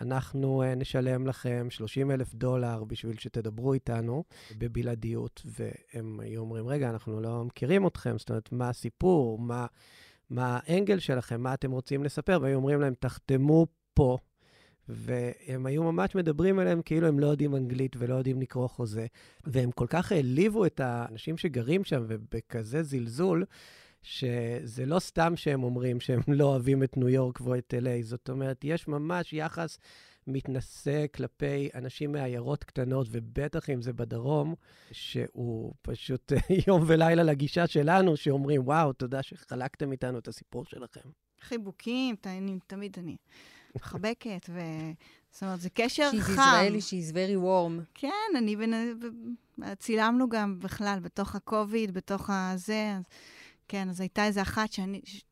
אנחנו 0.00 0.62
uh, 0.62 0.78
נשלם 0.78 1.26
לכם 1.26 1.66
30 1.70 2.10
אלף 2.10 2.34
דולר 2.34 2.84
בשביל 2.84 3.18
שתדברו 3.18 3.72
איתנו 3.72 4.24
בבלעדיות. 4.58 5.42
והם 5.44 6.20
היו 6.20 6.40
אומרים, 6.40 6.68
רגע, 6.68 6.90
אנחנו 6.90 7.20
לא 7.20 7.44
מכירים 7.44 7.86
אתכם, 7.86 8.18
זאת 8.18 8.28
אומרת, 8.30 8.52
מה 8.52 8.68
הסיפור, 8.68 9.38
מה, 9.38 9.66
מה 10.30 10.58
האנגל 10.62 10.98
שלכם, 10.98 11.40
מה 11.40 11.54
אתם 11.54 11.70
רוצים 11.70 12.04
לספר, 12.04 12.38
והיו 12.42 12.56
אומרים 12.56 12.80
להם, 12.80 12.94
תחתמו 13.00 13.66
פה. 13.94 14.18
והם 14.88 15.66
היו 15.66 15.82
ממש 15.82 16.14
מדברים 16.14 16.60
אליהם 16.60 16.82
כאילו 16.82 17.08
הם 17.08 17.18
לא 17.18 17.26
יודעים 17.26 17.56
אנגלית 17.56 17.96
ולא 17.98 18.14
יודעים 18.14 18.40
לקרוא 18.40 18.68
חוזה. 18.68 19.06
והם 19.44 19.70
כל 19.70 19.86
כך 19.86 20.12
העליבו 20.12 20.66
את 20.66 20.80
האנשים 20.80 21.36
שגרים 21.36 21.84
שם, 21.84 22.04
ובכזה 22.08 22.82
זלזול, 22.82 23.44
שזה 24.08 24.86
לא 24.86 24.98
סתם 24.98 25.36
שהם 25.36 25.62
אומרים 25.62 26.00
שהם 26.00 26.20
לא 26.28 26.44
אוהבים 26.44 26.82
את 26.82 26.96
ניו 26.96 27.08
יורק 27.08 27.40
ואת 27.40 27.74
LA, 27.82 28.02
זאת 28.04 28.28
אומרת, 28.30 28.60
יש 28.64 28.88
ממש 28.88 29.32
יחס 29.32 29.78
מתנשא 30.26 31.06
כלפי 31.14 31.68
אנשים 31.74 32.12
מעיירות 32.12 32.64
קטנות, 32.64 33.06
ובטח 33.10 33.70
אם 33.70 33.82
זה 33.82 33.92
בדרום, 33.92 34.54
שהוא 34.92 35.72
פשוט 35.82 36.32
יום 36.68 36.84
ולילה 36.86 37.22
לגישה 37.22 37.66
שלנו, 37.66 38.16
שאומרים, 38.16 38.62
וואו, 38.66 38.92
תודה 38.92 39.22
שחלקתם 39.22 39.92
איתנו 39.92 40.18
את 40.18 40.28
הסיפור 40.28 40.64
שלכם. 40.64 41.08
חיבוקים, 41.40 42.16
ת- 42.16 42.26
אני- 42.26 42.58
תמיד 42.66 42.96
אני 42.98 43.16
מחבקת, 43.76 44.46
ו... 44.48 44.60
זאת 45.30 45.42
אומרת, 45.42 45.60
זה 45.60 45.70
קשר 45.70 46.10
She's 46.12 46.20
חם. 46.20 46.32
Israeli, 46.42 46.80
she's 46.80 47.12
very 47.12 47.44
warm. 47.44 47.82
כן, 47.94 48.08
אני 48.38 48.56
בין... 48.56 48.74
צילמנו 49.78 50.28
גם 50.28 50.58
בכלל, 50.58 50.98
בתוך 51.02 51.34
הקוביד, 51.34 51.94
בתוך 51.94 52.30
הזה. 52.32 52.92
אז, 52.96 53.02
כן, 53.68 53.88
אז 53.88 54.00
הייתה 54.00 54.24
איזה 54.24 54.42
אחת 54.42 54.72
שאני... 54.72 55.00
ש... 55.04 55.24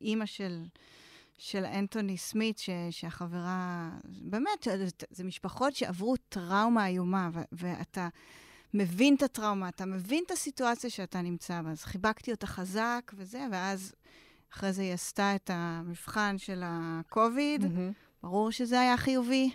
אימא 0.00 0.26
של, 0.26 0.64
של 1.38 1.64
אנטוני 1.64 2.18
סמית, 2.18 2.58
ש... 2.58 2.70
שהחברה... 2.90 3.90
באמת, 4.04 4.62
זה, 4.64 4.88
זה 5.10 5.24
משפחות 5.24 5.74
שעברו 5.76 6.16
טראומה 6.16 6.86
איומה, 6.86 7.30
ו... 7.32 7.40
ואתה 7.52 8.08
מבין 8.74 9.14
את 9.14 9.22
הטראומה, 9.22 9.68
אתה 9.68 9.86
מבין 9.86 10.24
את 10.26 10.30
הסיטואציה 10.30 10.90
שאתה 10.90 11.22
נמצא 11.22 11.62
בה. 11.62 11.70
אז 11.70 11.82
חיבקתי 11.82 12.30
אותה 12.30 12.46
חזק 12.46 13.12
וזה, 13.14 13.46
ואז 13.52 13.94
אחרי 14.52 14.72
זה 14.72 14.82
היא 14.82 14.92
עשתה 14.92 15.36
את 15.36 15.50
המבחן 15.52 16.38
של 16.38 16.62
הקוביד. 16.64 17.66
מהמם. 17.66 17.92
ברור 18.22 18.50
שזה 18.50 18.80
היה 18.80 18.96
חיובי. 18.96 19.50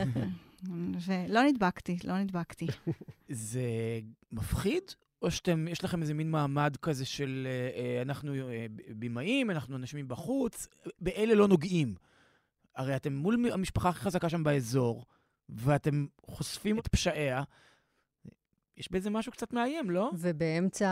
ולא 1.06 1.42
נדבקתי, 1.42 1.98
לא 2.04 2.18
נדבקתי. 2.18 2.66
זה 3.28 3.62
מפחיד? 4.32 4.82
או 5.22 5.30
שאתם, 5.30 5.68
יש 5.68 5.84
לכם 5.84 6.02
איזה 6.02 6.14
מין 6.14 6.30
מעמד 6.30 6.76
כזה 6.82 7.04
של 7.04 7.46
אה, 7.50 7.82
אה, 7.82 8.02
אנחנו 8.02 8.34
אה, 8.34 8.66
במאים, 8.88 9.50
אנחנו 9.50 9.76
אנשים 9.76 10.04
מבחוץ, 10.04 10.68
באלה 11.00 11.34
לא 11.34 11.48
נוגעים. 11.48 11.94
הרי 12.76 12.96
אתם 12.96 13.12
מול 13.12 13.52
המשפחה 13.52 13.88
הכי 13.88 14.00
חזקה 14.00 14.28
שם 14.28 14.44
באזור, 14.44 15.04
ואתם 15.48 16.06
חושפים 16.26 16.78
את 16.78 16.88
פשעיה. 16.88 17.42
יש 18.76 18.92
בזה 18.92 19.10
משהו 19.10 19.32
קצת 19.32 19.52
מאיים, 19.52 19.90
לא? 19.90 20.10
ובאמצע, 20.18 20.88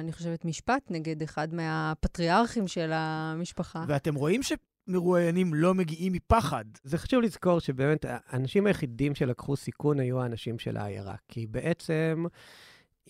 אני 0.00 0.12
חושבת, 0.12 0.44
משפט 0.44 0.82
נגד 0.90 1.22
אחד 1.22 1.54
מהפטריארכים 1.54 2.68
של 2.68 2.90
המשפחה. 2.92 3.84
ואתם 3.88 4.14
רואים 4.14 4.40
שמרואיינים 4.42 5.54
לא 5.54 5.74
מגיעים 5.74 6.12
מפחד. 6.12 6.64
זה 6.82 6.98
חשוב 6.98 7.22
לזכור 7.22 7.60
שבאמת 7.60 8.04
האנשים 8.08 8.66
היחידים 8.66 9.14
שלקחו 9.14 9.56
סיכון 9.56 10.00
היו 10.00 10.22
האנשים 10.22 10.58
של 10.58 10.76
העיירה. 10.76 11.14
כי 11.28 11.46
בעצם, 11.46 12.24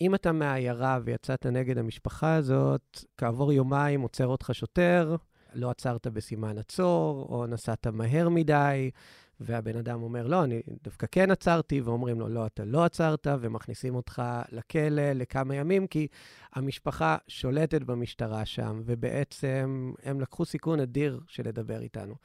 אם 0.01 0.15
אתה 0.15 0.31
מהעיירה 0.31 0.99
ויצאת 1.03 1.45
נגד 1.45 1.77
המשפחה 1.77 2.35
הזאת, 2.35 3.03
כעבור 3.17 3.53
יומיים 3.53 4.01
עוצר 4.01 4.27
אותך 4.27 4.49
שוטר, 4.53 5.15
לא 5.53 5.69
עצרת 5.69 6.07
בסימן 6.07 6.57
עצור, 6.57 7.27
או 7.29 7.47
נסעת 7.47 7.87
מהר 7.87 8.29
מדי, 8.29 8.91
והבן 9.39 9.77
אדם 9.77 10.03
אומר, 10.03 10.27
לא, 10.27 10.43
אני 10.43 10.61
דווקא 10.83 11.07
כן 11.11 11.31
עצרתי, 11.31 11.81
ואומרים 11.81 12.19
לו, 12.19 12.29
לא, 12.29 12.45
אתה 12.45 12.65
לא 12.65 12.85
עצרת, 12.85 13.27
ומכניסים 13.39 13.95
אותך 13.95 14.21
לכלא 14.51 15.11
לכמה 15.11 15.55
ימים, 15.55 15.87
כי 15.87 16.07
המשפחה 16.53 17.17
שולטת 17.27 17.83
במשטרה 17.83 18.45
שם, 18.45 18.81
ובעצם 18.85 19.93
הם 20.03 20.21
לקחו 20.21 20.45
סיכון 20.45 20.79
אדיר 20.79 21.19
של 21.27 21.47
לדבר 21.47 21.81
איתנו. 21.81 22.15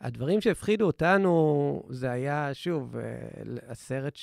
הדברים 0.00 0.40
שהפחידו 0.40 0.86
אותנו, 0.86 1.82
זה 1.90 2.10
היה, 2.10 2.54
שוב, 2.54 2.96
אה, 2.96 3.02
הסרט 3.68 4.16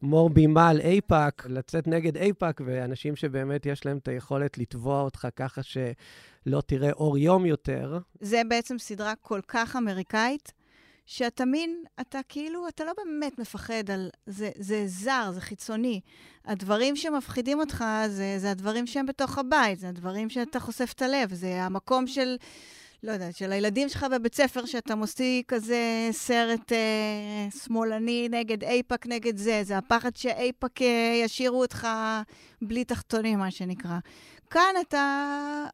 שמור 0.00 0.30
בימה 0.30 0.68
על 0.68 0.80
אייפאק, 0.80 1.46
לצאת 1.48 1.86
נגד 1.86 2.16
אייפאק, 2.16 2.60
ואנשים 2.64 3.16
שבאמת 3.16 3.66
יש 3.66 3.86
להם 3.86 3.98
את 3.98 4.08
היכולת 4.08 4.58
לתבוע 4.58 5.00
אותך 5.00 5.28
ככה 5.36 5.62
שלא 5.62 6.60
תראה 6.66 6.92
אור 6.92 7.18
יום 7.18 7.46
יותר. 7.46 7.98
זה 8.20 8.42
בעצם 8.48 8.78
סדרה 8.78 9.14
כל 9.20 9.40
כך 9.48 9.76
אמריקאית, 9.76 10.52
שאתה 11.06 11.44
מין, 11.44 11.84
אתה 12.00 12.18
כאילו, 12.28 12.68
אתה 12.68 12.84
לא 12.84 12.92
באמת 13.04 13.38
מפחד 13.38 13.90
על... 13.90 14.10
זה, 14.26 14.50
זה 14.58 14.82
זר, 14.86 15.30
זה 15.34 15.40
חיצוני. 15.40 16.00
הדברים 16.44 16.96
שמפחידים 16.96 17.60
אותך 17.60 17.84
זה, 18.08 18.34
זה 18.38 18.50
הדברים 18.50 18.86
שהם 18.86 19.06
בתוך 19.06 19.38
הבית, 19.38 19.78
זה 19.78 19.88
הדברים 19.88 20.30
שאתה 20.30 20.60
חושף 20.60 20.92
את 20.96 21.02
הלב, 21.02 21.34
זה 21.34 21.62
המקום 21.62 22.06
של... 22.06 22.36
לא 23.02 23.12
יודעת, 23.12 23.36
של 23.36 23.52
הילדים 23.52 23.88
שלך 23.88 24.06
בבית 24.12 24.34
ספר, 24.34 24.64
שאתה 24.66 24.94
מוציא 24.94 25.42
כזה 25.48 26.08
סרט 26.12 26.72
אה, 26.72 27.48
שמאלני 27.64 28.28
נגד 28.30 28.64
אייפאק 28.64 29.06
נגד 29.06 29.36
זה, 29.36 29.60
זה 29.64 29.78
הפחד 29.78 30.16
שאייפאק 30.16 30.82
אה, 30.82 31.20
ישאירו 31.24 31.62
אותך 31.62 31.88
בלי 32.62 32.84
תחתונים, 32.84 33.38
מה 33.38 33.50
שנקרא. 33.50 33.98
כאן 34.50 34.74
אתה, 34.80 35.64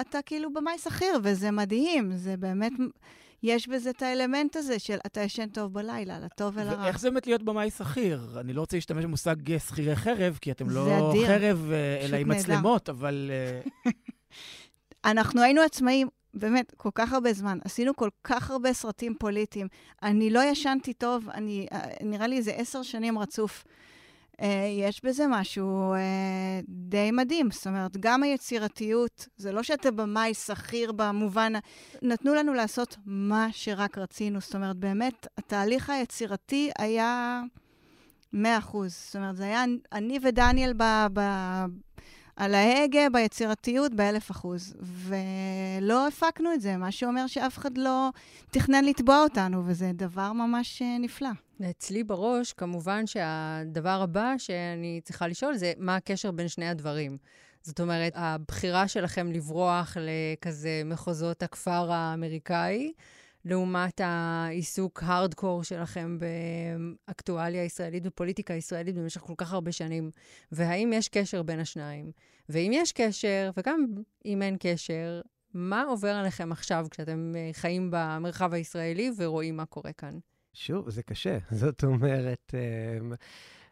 אתה 0.00 0.18
כאילו 0.26 0.52
במאי 0.52 0.78
שכיר, 0.78 1.18
וזה 1.22 1.50
מדהים, 1.50 2.16
זה 2.16 2.36
באמת, 2.36 2.72
יש 3.42 3.68
בזה 3.68 3.90
את 3.90 4.02
האלמנט 4.02 4.56
הזה 4.56 4.78
של 4.78 4.96
אתה 5.06 5.20
ישן 5.20 5.48
טוב 5.48 5.72
בלילה, 5.72 6.18
לטוב 6.20 6.54
ולרע. 6.56 6.82
ואיך 6.84 7.00
זה 7.00 7.10
באמת 7.10 7.26
להיות 7.26 7.42
במאי 7.42 7.70
שכיר? 7.70 8.40
אני 8.40 8.52
לא 8.52 8.60
רוצה 8.60 8.76
להשתמש 8.76 9.04
במושג 9.04 9.52
אה, 9.52 9.58
שכירי 9.58 9.96
חרב, 9.96 10.38
כי 10.40 10.50
אתם 10.50 10.70
לא 10.70 11.10
אדיר. 11.10 11.26
חרב, 11.26 11.70
אה, 11.72 12.06
אלא 12.06 12.16
עם. 12.16 12.28
מצלמות, 12.28 12.88
אבל... 12.88 13.30
אנחנו 15.04 15.42
היינו 15.42 15.60
עצמאים, 15.60 16.08
באמת, 16.34 16.72
כל 16.76 16.90
כך 16.94 17.12
הרבה 17.12 17.32
זמן. 17.32 17.58
עשינו 17.64 17.96
כל 17.96 18.08
כך 18.24 18.50
הרבה 18.50 18.72
סרטים 18.72 19.14
פוליטיים. 19.18 19.68
אני 20.02 20.30
לא 20.30 20.44
ישנתי 20.44 20.92
טוב, 20.92 21.28
אני, 21.28 21.66
אה, 21.72 21.80
נראה 22.00 22.26
לי 22.26 22.36
איזה 22.36 22.52
עשר 22.52 22.82
שנים 22.82 23.18
רצוף. 23.18 23.64
אה, 24.40 24.66
יש 24.80 25.04
בזה 25.04 25.24
משהו 25.28 25.92
אה, 25.94 26.60
די 26.68 27.10
מדהים. 27.10 27.50
זאת 27.50 27.66
אומרת, 27.66 27.96
גם 27.96 28.22
היצירתיות, 28.22 29.28
זה 29.36 29.52
לא 29.52 29.62
שאתה 29.62 29.90
במאי 29.90 30.34
שכיר 30.34 30.92
במובן... 30.92 31.52
נתנו 32.02 32.34
לנו 32.34 32.54
לעשות 32.54 32.96
מה 33.06 33.48
שרק 33.52 33.98
רצינו. 33.98 34.40
זאת 34.40 34.54
אומרת, 34.54 34.76
באמת, 34.76 35.26
התהליך 35.38 35.90
היצירתי 35.90 36.70
היה 36.78 37.42
100 38.32 38.58
אחוז. 38.58 38.96
זאת 39.06 39.16
אומרת, 39.16 39.36
זה 39.36 39.44
היה 39.44 39.64
אני 39.92 40.18
ודניאל 40.22 40.72
ב... 40.76 40.82
ב 41.12 41.20
על 42.36 42.54
ההגה, 42.54 43.10
ביצירתיות, 43.12 43.94
באלף 43.94 44.30
אחוז. 44.30 44.74
ולא 44.80 46.08
הפקנו 46.08 46.52
את 46.54 46.60
זה, 46.60 46.76
מה 46.76 46.92
שאומר 46.92 47.26
שאף 47.26 47.58
אחד 47.58 47.78
לא 47.78 48.10
תכנן 48.50 48.84
לתבוע 48.84 49.22
אותנו, 49.22 49.62
וזה 49.66 49.90
דבר 49.94 50.32
ממש 50.32 50.82
אה, 50.82 50.98
נפלא. 50.98 51.28
אצלי 51.70 52.04
בראש, 52.04 52.52
כמובן 52.52 53.06
שהדבר 53.06 54.02
הבא 54.02 54.34
שאני 54.38 55.00
צריכה 55.04 55.28
לשאול 55.28 55.56
זה 55.56 55.72
מה 55.78 55.96
הקשר 55.96 56.30
בין 56.30 56.48
שני 56.48 56.68
הדברים. 56.68 57.18
זאת 57.62 57.80
אומרת, 57.80 58.12
הבחירה 58.16 58.88
שלכם 58.88 59.32
לברוח 59.32 59.96
לכזה 60.00 60.82
מחוזות 60.84 61.42
הכפר 61.42 61.92
האמריקאי, 61.92 62.92
לעומת 63.44 64.00
העיסוק 64.04 65.02
הארדקור 65.02 65.62
שלכם 65.62 66.18
באקטואליה 66.18 67.62
הישראלית 67.62 68.02
ופוליטיקה 68.06 68.54
ישראלית 68.54 68.94
במשך 68.94 69.20
כל 69.20 69.34
כך 69.36 69.52
הרבה 69.52 69.72
שנים, 69.72 70.10
והאם 70.52 70.90
יש 70.94 71.08
קשר 71.08 71.42
בין 71.42 71.60
השניים? 71.60 72.10
ואם 72.48 72.70
יש 72.74 72.92
קשר, 72.92 73.50
וגם 73.56 73.86
אם 74.24 74.42
אין 74.42 74.56
קשר, 74.60 75.20
מה 75.54 75.82
עובר 75.82 76.14
עליכם 76.14 76.52
עכשיו 76.52 76.86
כשאתם 76.90 77.32
אה, 77.36 77.50
חיים 77.52 77.88
במרחב 77.92 78.54
הישראלי 78.54 79.10
ורואים 79.16 79.56
מה 79.56 79.66
קורה 79.66 79.92
כאן? 79.92 80.18
שוב, 80.52 80.90
זה 80.90 81.02
קשה. 81.02 81.38
זאת 81.50 81.84
אומרת, 81.84 82.54
אמ, 82.54 83.12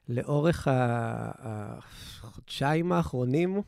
לאורך 0.08 0.68
החודשיים 1.40 2.92
האחרונים, 2.92 3.62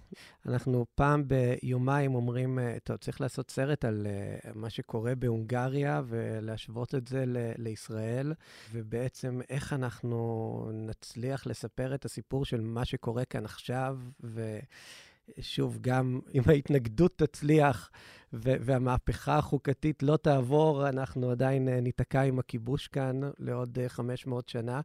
אנחנו 0.46 0.86
פעם 0.94 1.28
ביומיים 1.28 2.14
אומרים, 2.14 2.58
אה, 2.58 2.76
טוב, 2.84 2.96
צריך 2.96 3.20
לעשות 3.20 3.50
סרט 3.50 3.84
על 3.84 4.06
אה, 4.06 4.50
מה 4.54 4.70
שקורה 4.70 5.14
בהונגריה 5.14 6.02
ולהשוות 6.06 6.94
את 6.94 7.08
זה 7.08 7.24
ל- 7.26 7.52
לישראל, 7.58 8.32
ובעצם 8.72 9.40
איך 9.50 9.72
אנחנו 9.72 10.70
נצליח 10.72 11.46
לספר 11.46 11.94
את 11.94 12.04
הסיפור 12.04 12.44
של 12.44 12.60
מה 12.60 12.84
שקורה 12.84 13.24
כאן 13.24 13.44
עכשיו, 13.44 13.98
ו... 14.24 14.58
שוב, 15.40 15.78
גם 15.80 16.20
אם 16.34 16.42
ההתנגדות 16.46 17.18
תצליח 17.18 17.90
ו- 18.32 18.56
והמהפכה 18.60 19.38
החוקתית 19.38 20.02
לא 20.02 20.16
תעבור, 20.16 20.88
אנחנו 20.88 21.30
עדיין 21.30 21.68
אה, 21.68 21.80
ניתקע 21.80 22.22
עם 22.22 22.38
הכיבוש 22.38 22.88
כאן 22.88 23.20
לעוד 23.38 23.78
אה, 23.78 23.88
500 23.88 24.48
שנה. 24.48 24.80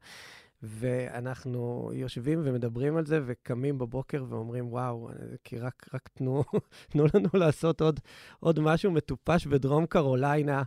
ואנחנו 0.63 1.91
יושבים 1.93 2.41
ומדברים 2.43 2.97
על 2.97 3.05
זה 3.05 3.19
וקמים 3.25 3.77
בבוקר 3.77 4.25
ואומרים, 4.29 4.73
וואו, 4.73 5.09
כי 5.43 5.57
רק, 5.57 5.85
רק 5.93 6.09
תנו, 6.13 6.43
תנו 6.91 7.05
לנו 7.13 7.29
לעשות 7.33 7.81
עוד, 7.81 7.99
עוד 8.39 8.59
משהו 8.59 8.91
מטופש 8.91 9.47
בדרום 9.47 9.85
קרוליינה. 9.85 10.63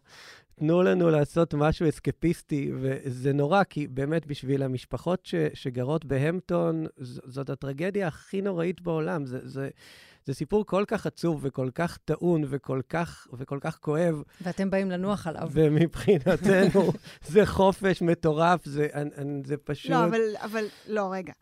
תנו 0.55 0.83
לנו 0.83 1.11
לעשות 1.11 1.55
משהו 1.55 1.89
אסקפיסטי, 1.89 2.73
וזה 2.75 3.33
נורא, 3.33 3.65
כי 3.65 3.89
באמת 3.89 4.27
בשביל 4.27 4.63
המשפחות 4.63 5.27
ש, 5.27 5.35
שגרות 5.55 6.05
בהמפטון, 6.05 6.87
זאת 6.99 7.51
הטרגדיה 7.51 8.07
הכי 8.07 8.43
נוראית 8.43 8.81
בעולם. 8.81 9.27
זה, 9.27 9.39
זה, 9.43 9.71
זה 10.25 10.35
סיפור 10.35 10.67
כל 10.67 10.85
כך 10.87 11.07
עצוב 11.07 11.41
וכל 11.43 11.71
כך 11.75 11.99
טעון 12.05 12.45
וכל 12.49 12.81
כך, 12.89 13.27
וכל 13.33 13.59
כך 13.61 13.79
כואב, 13.79 14.23
ואתם 14.41 14.71
באים 14.71 14.91
לנוח 14.91 15.27
עליו. 15.27 15.49
ומבחינתנו 15.53 16.93
זה 17.33 17.47
חופש 17.47 18.03
מטורף, 18.03 18.65
זה, 18.65 18.89
זה 19.45 19.57
פשוט... 19.57 19.91
לא, 19.91 20.05
אבל, 20.05 20.21
אבל, 20.41 20.65
לא, 20.89 21.13
רגע. 21.13 21.33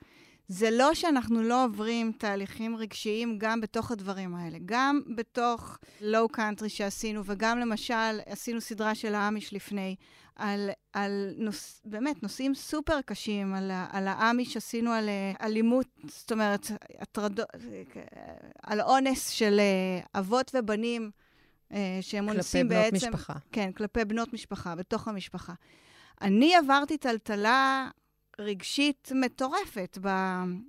זה 0.53 0.71
לא 0.71 0.95
שאנחנו 0.95 1.43
לא 1.43 1.65
עוברים 1.65 2.13
תהליכים 2.19 2.77
רגשיים 2.77 3.39
גם 3.39 3.61
בתוך 3.61 3.91
הדברים 3.91 4.35
האלה. 4.35 4.59
גם 4.65 5.01
בתוך 5.17 5.79
לואו 6.01 6.29
קאנטרי 6.29 6.69
שעשינו, 6.69 7.23
וגם 7.25 7.59
למשל 7.59 8.21
עשינו 8.27 8.61
סדרה 8.61 8.95
של 8.95 9.15
האמיש 9.15 9.55
לפני, 9.55 9.97
על, 10.37 10.71
על 10.93 11.35
נוס, 11.37 11.81
באמת 11.85 12.23
נושאים 12.23 12.55
סופר 12.55 13.01
קשים, 13.01 13.55
על, 13.55 13.71
על 13.91 14.09
האמיש 14.09 14.57
עשינו 14.57 14.91
על 14.91 15.09
אה, 15.09 15.33
אלימות, 15.47 15.87
זאת 16.05 16.33
אומרת, 16.33 16.71
הטרדות, 16.99 17.49
על 18.63 18.81
אונס 18.81 19.29
של 19.29 19.61
אה, 19.61 20.21
אבות 20.21 20.51
ובנים, 20.55 21.11
אה, 21.73 21.99
שהם 22.01 22.25
כלפי 22.25 22.37
אונסים 22.37 22.69
בנות 22.69 22.93
בעצם... 22.93 23.07
משפחה. 23.07 23.35
כן, 23.53 23.73
כלפי 23.73 24.05
בנות 24.05 24.33
משפחה, 24.33 24.75
בתוך 24.75 25.09
המשפחה. 25.09 25.53
אני 26.23 26.55
עברתי 26.55 26.99
טלטלה 26.99 27.89
רגשית 28.41 29.13
מטורפת 29.15 29.99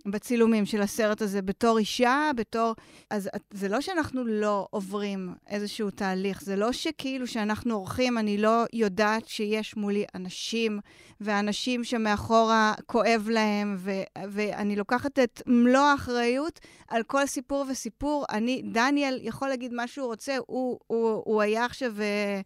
בצילומים 0.06 0.66
של 0.66 0.82
הסרט 0.82 1.22
הזה, 1.22 1.42
בתור 1.42 1.78
אישה, 1.78 2.32
בתור... 2.36 2.74
אז 3.10 3.30
זה 3.52 3.70
לא 3.70 3.82
שאנחנו 3.82 4.26
לא 4.26 4.68
עוברים 4.70 5.34
איזשהו 5.48 5.90
תהליך, 5.92 6.42
זה 6.42 6.56
לא 6.56 6.72
שכאילו 6.72 7.28
שאנחנו 7.28 7.74
עורכים, 7.76 8.18
אני 8.18 8.38
לא 8.38 8.64
יודעת 8.74 9.28
שיש 9.28 9.78
מולי 9.78 10.06
אנשים, 10.16 10.80
ואנשים 11.22 11.84
שמאחורה 11.84 12.74
כואב 12.86 13.28
להם, 13.32 13.76
ו- 13.80 14.04
ואני 14.30 14.76
לוקחת 14.76 15.20
את 15.20 15.42
מלוא 15.48 15.82
האחריות 15.82 16.60
על 16.88 17.04
כל 17.04 17.26
סיפור 17.26 17.66
וסיפור. 17.70 18.26
אני, 18.32 18.62
דניאל 18.66 19.20
יכול 19.22 19.48
להגיד 19.48 19.74
מה 19.74 19.88
שהוא 19.88 20.08
רוצה, 20.08 20.38
הוא, 20.48 20.80
הוא, 20.88 21.22
הוא 21.26 21.42
היה 21.42 21.66
עכשיו... 21.66 22.02
אה, 22.02 22.42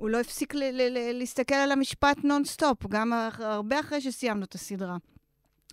הוא 0.00 0.10
לא 0.10 0.20
הפסיק 0.20 0.54
להסתכל 1.14 1.54
על 1.54 1.72
המשפט 1.72 2.16
נונסטופ, 2.24 2.86
גם 2.86 3.12
הרבה 3.38 3.80
אחרי 3.80 4.00
שסיימנו 4.00 4.44
את 4.44 4.54
הסדרה. 4.54 4.96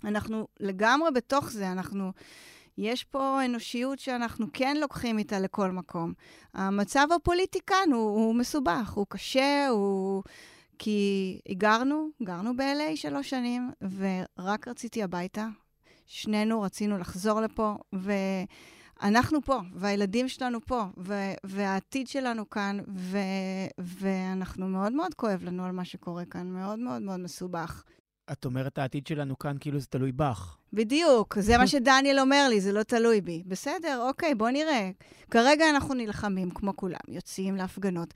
אנחנו 0.04 0.48
לגמרי 0.60 1.12
בתוך 1.12 1.52
זה, 1.52 1.72
אנחנו... 1.72 2.12
יש 2.78 3.04
פה 3.04 3.46
אנושיות 3.46 4.00
שאנחנו 4.00 4.48
כן 4.54 4.78
לוקחים 4.78 5.18
איתה 5.18 5.40
לכל 5.40 5.72
מקום. 5.72 6.14
המצב 6.54 7.08
הפוליטי 7.16 7.60
כאן 7.68 7.90
הוא, 7.94 8.10
הוא 8.10 8.36
מסובך, 8.36 8.92
הוא 8.96 9.06
קשה, 9.10 9.68
הוא... 9.70 10.24
כי 10.80 11.40
הגרנו, 11.50 12.10
גרנו 12.24 12.58
ב-LA 12.58 12.96
שלוש 12.96 13.30
שנים, 13.30 13.72
ורק 13.98 14.68
רציתי 14.68 15.04
הביתה. 15.04 15.48
שנינו 16.06 16.62
רצינו 16.62 16.98
לחזור 16.98 17.42
לפה, 17.42 17.76
ואנחנו 19.02 19.42
פה, 19.42 19.60
והילדים 19.74 20.28
שלנו 20.28 20.62
פה, 20.62 20.86
ו- 20.98 21.34
והעתיד 21.44 22.08
שלנו 22.08 22.50
כאן, 22.50 22.80
ו- 22.88 23.18
ואנחנו 23.80 24.68
מאוד 24.68 24.94
מאוד 24.94 25.14
כואב 25.14 25.44
לנו 25.44 25.66
על 25.66 25.72
מה 25.72 25.86
שקורה 25.86 26.26
כאן, 26.26 26.48
מאוד 26.48 26.80
מאוד 26.80 27.02
מאוד 27.02 27.20
מסובך. 27.20 27.84
את 28.32 28.46
אומרת, 28.46 28.78
העתיד 28.78 29.08
שלנו 29.08 29.40
כאן 29.40 29.56
כאילו 29.60 29.80
זה 29.80 29.88
תלוי 29.88 30.12
בך. 30.12 30.58
בדיוק, 30.74 31.40
זה 31.40 31.58
מה 31.58 31.68
שדניאל 31.78 32.20
אומר 32.20 32.48
לי, 32.50 32.62
זה 32.62 32.72
לא 32.72 32.84
תלוי 32.84 33.22
בי. 33.22 33.44
בסדר, 33.46 34.02
אוקיי, 34.08 34.36
בוא 34.36 34.50
נראה. 34.50 34.92
כרגע 35.32 35.70
אנחנו 35.70 35.94
נלחמים 35.94 36.52
כמו 36.52 36.76
כולם, 36.76 37.00
יוצאים 37.08 37.56
להפגנות. 37.56 38.14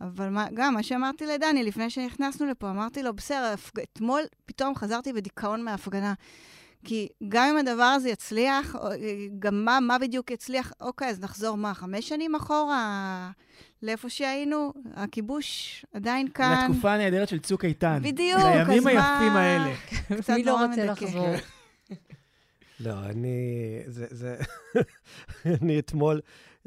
אבל 0.00 0.28
מה, 0.28 0.46
גם 0.54 0.74
מה 0.74 0.82
שאמרתי 0.82 1.26
לדניאל 1.26 1.66
לפני 1.66 1.90
שנכנסנו 1.90 2.46
לפה, 2.46 2.70
אמרתי 2.70 3.02
לו, 3.02 3.14
בסדר. 3.14 3.54
אתמול 3.82 4.20
פתאום 4.46 4.74
חזרתי 4.74 5.12
בדיכאון 5.12 5.64
מההפגנה. 5.64 6.14
כי 6.84 7.08
גם 7.28 7.44
אם 7.50 7.56
הדבר 7.56 7.82
הזה 7.82 8.08
יצליח, 8.10 8.76
או- 8.76 8.88
גם 9.38 9.64
מה, 9.64 9.78
מה 9.80 9.98
בדיוק 9.98 10.30
יצליח, 10.30 10.72
אוקיי, 10.80 11.08
אז 11.08 11.20
נחזור 11.20 11.56
מה, 11.56 11.74
חמש 11.74 12.08
שנים 12.08 12.34
אחורה 12.34 13.30
לאיפה 13.82 14.08
שהיינו? 14.08 14.72
הכיבוש 14.94 15.84
עדיין 15.94 16.28
כאן. 16.28 16.66
לתקופה 16.70 16.92
הנהדרת 16.92 17.28
של 17.28 17.38
צוק 17.38 17.64
איתן. 17.64 17.98
בדיוק, 18.02 18.40
אז 18.40 18.68
לימים 18.68 18.82
מה- 18.84 18.90
היפים 19.20 19.36
האלה. 19.36 19.74
קצת 20.22 20.32
מי 20.34 20.44
לא 20.44 20.64
רוצה. 20.66 20.84
לחזור? 20.84 21.28
לא, 22.80 22.92
אני... 23.04 23.36
זה... 23.86 24.06
זה... 24.10 24.36
אני 25.62 25.78
אתמול... 25.78 26.20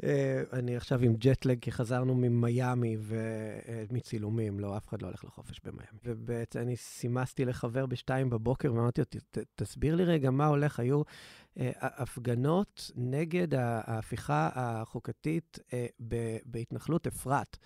אה, 0.04 0.42
אני 0.52 0.76
עכשיו 0.76 1.02
עם 1.02 1.14
ג'טלג, 1.16 1.58
כי 1.60 1.72
חזרנו 1.72 2.14
ממיאמי 2.14 2.96
ומצילומים, 3.00 4.60
לא, 4.60 4.76
אף 4.76 4.88
אחד 4.88 5.02
לא 5.02 5.06
הולך 5.06 5.24
לחופש 5.24 5.60
במיאמי. 5.64 5.98
ובעצם 6.04 6.60
אני 6.60 6.76
סימסתי 6.76 7.44
לחבר 7.44 7.86
בשתיים 7.86 8.30
בבוקר, 8.30 8.72
ואמרתי 8.72 9.00
לו, 9.00 9.04
"ת- 9.04 9.38
ת- 9.38 9.44
תסביר 9.54 9.94
לי 9.94 10.04
רגע 10.04 10.30
מה 10.30 10.46
הולך. 10.46 10.80
היו 10.80 11.02
אה, 11.58 11.70
הפגנות 11.82 12.90
נגד 12.96 13.54
ההפיכה 13.54 14.50
החוקתית 14.54 15.58
אה, 15.72 15.86
בהתנחלות 16.44 17.06
אפרת. 17.06 17.56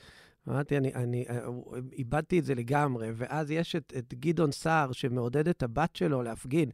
אמרתי, 0.49 0.77
אני, 0.77 0.95
אני 0.95 1.25
אה, 1.29 1.41
איבדתי 1.93 2.39
את 2.39 2.45
זה 2.45 2.55
לגמרי, 2.55 3.09
ואז 3.17 3.51
יש 3.51 3.77
את, 3.77 3.93
את 3.99 4.15
גדעון 4.15 4.53
סער 4.53 4.93
שמעודד 4.93 5.49
את 5.49 5.63
הבת 5.63 5.97
שלו 5.97 6.23
להפגין. 6.23 6.71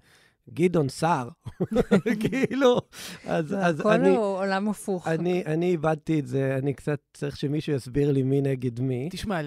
גדעון 0.51 0.89
סער, 0.89 1.29
כאילו, 2.21 2.81
אז, 3.27 3.55
אז 3.59 3.81
הכל 3.81 3.93
אני, 3.93 4.09
הוא 4.09 4.17
עולם 4.25 4.69
הפוך. 4.69 5.09
אני, 5.09 5.45
אני 5.47 5.67
איבדתי 5.71 6.21
את 6.21 6.27
זה, 6.27 6.57
אני 6.63 6.75
קצת 6.75 6.99
צריך 7.15 7.37
שמישהו 7.37 7.73
יסביר 7.73 8.13
לי 8.13 8.23
מי 8.23 8.41
נגד 8.41 8.81
מי. 8.81 9.09
תשמע, 9.13 9.41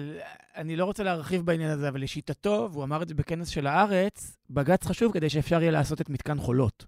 אני 0.56 0.76
לא 0.76 0.84
רוצה 0.84 1.02
להרחיב 1.02 1.46
בעניין 1.46 1.70
הזה, 1.70 1.88
אבל 1.88 2.02
לשיטתו, 2.02 2.68
והוא 2.72 2.84
אמר 2.84 3.02
את 3.02 3.08
זה 3.08 3.14
בכנס 3.14 3.48
של 3.48 3.66
הארץ, 3.66 4.36
בג"ץ 4.50 4.86
חשוב 4.86 5.12
כדי 5.12 5.30
שאפשר 5.30 5.60
יהיה 5.62 5.70
לעשות 5.72 6.00
את 6.00 6.10
מתקן 6.10 6.38
חולות. 6.38 6.86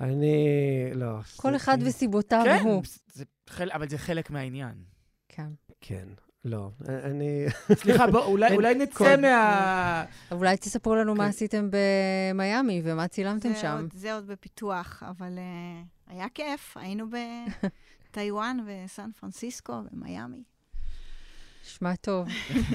אני, 0.00 0.36
לא. 0.94 1.06
כל 1.36 1.50
זה- 1.50 1.56
אחד 1.56 1.78
וסיבותיו 1.80 2.42
כן, 2.44 2.60
הוא. 2.64 2.82
זה 3.12 3.24
חל... 3.48 3.68
אבל 3.72 3.88
זה 3.88 3.98
חלק 3.98 4.30
מהעניין. 4.30 4.74
כן. 5.28 5.48
כן. 5.80 6.08
לא, 6.44 6.70
אני... 6.88 7.46
סליחה, 7.74 8.06
בוא, 8.06 8.24
אולי, 8.24 8.54
אולי 8.54 8.74
נצא. 8.74 9.16
מה... 9.16 10.04
אולי 10.32 10.56
תספרו 10.56 10.94
לנו 10.96 11.14
מה 11.14 11.24
כן. 11.24 11.28
עשיתם 11.30 11.68
במיאמי 11.70 12.80
ומה 12.84 13.08
צילמתם 13.08 13.48
זה 13.52 13.60
שם. 13.60 13.76
עוד- 13.80 13.92
זה 13.94 14.14
עוד 14.14 14.26
בפיתוח, 14.26 15.02
אבל 15.08 15.38
אה, 15.38 15.82
היה 16.14 16.26
כיף. 16.34 16.76
היינו 16.76 17.06
בטיוואן 18.10 18.58
וסן 18.66 19.10
פרנסיסקו 19.20 19.72
ומיאמי. 19.92 20.42
נשמע 21.66 21.96
טוב. 21.96 22.28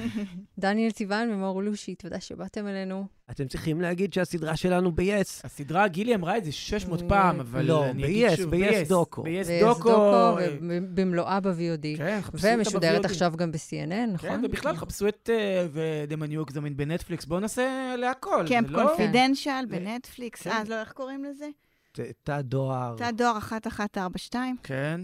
דניאל 0.58 0.90
סיוון 0.90 1.30
ומור 1.30 1.62
לושי, 1.62 1.94
תודה 1.94 2.20
שבאתם 2.20 2.66
אלינו. 2.66 3.06
אתם 3.30 3.48
צריכים 3.48 3.80
להגיד 3.80 4.12
שהסדרה 4.12 4.56
שלנו 4.56 4.92
ב-yes. 4.92 5.40
הסדרה, 5.44 5.88
גילי 5.88 6.14
אמרה 6.14 6.38
את 6.38 6.44
זה 6.44 6.52
600 6.52 7.02
אה, 7.02 7.08
פעם, 7.08 7.40
אבל 7.40 7.64
לא, 7.64 7.84
אני 7.90 8.04
אגיד 8.04 8.26
ב-yes, 8.28 8.36
שוב, 8.36 8.50
ב-yes 8.56 8.88
דוקו. 8.88 9.22
ב-yes 9.22 9.64
דוקו. 9.64 9.90
אה, 9.90 10.34
ובמלואה 10.60 11.40
ב-VOD. 11.40 11.96
כן, 11.98 12.18
חפשו 12.22 12.46
אותה 12.46 12.58
ומשודרת. 12.58 13.04
עכשיו 13.04 13.32
גם 13.36 13.52
ב-CNN, 13.52 14.10
נכון? 14.12 14.28
כן, 14.30 14.40
ובכלל, 14.44 14.76
חפשו 14.76 15.08
את 15.08 15.30
The 16.10 16.22
Man 16.22 16.30
You 16.32 16.50
Examine 16.52 16.74
בנטפליקס, 16.76 17.24
בואו 17.24 17.40
נעשה 17.40 17.94
להכל. 17.98 18.44
קמפ 18.48 18.66
זה 18.66 18.72
לא- 18.72 18.82
קונפידנשל 18.88 19.50
זה- 19.70 19.76
בנטפליקס. 19.78 20.42
כן. 20.42 20.50
אה, 20.50 20.62
לא, 20.68 20.80
איך 20.80 20.92
קוראים 20.92 21.24
לזה? 21.24 21.48
תא 22.24 22.40
דואר. 22.40 22.94
תא 22.98 23.10
דואר 23.10 23.36
1142. 23.36 24.56
כן. 24.62 25.00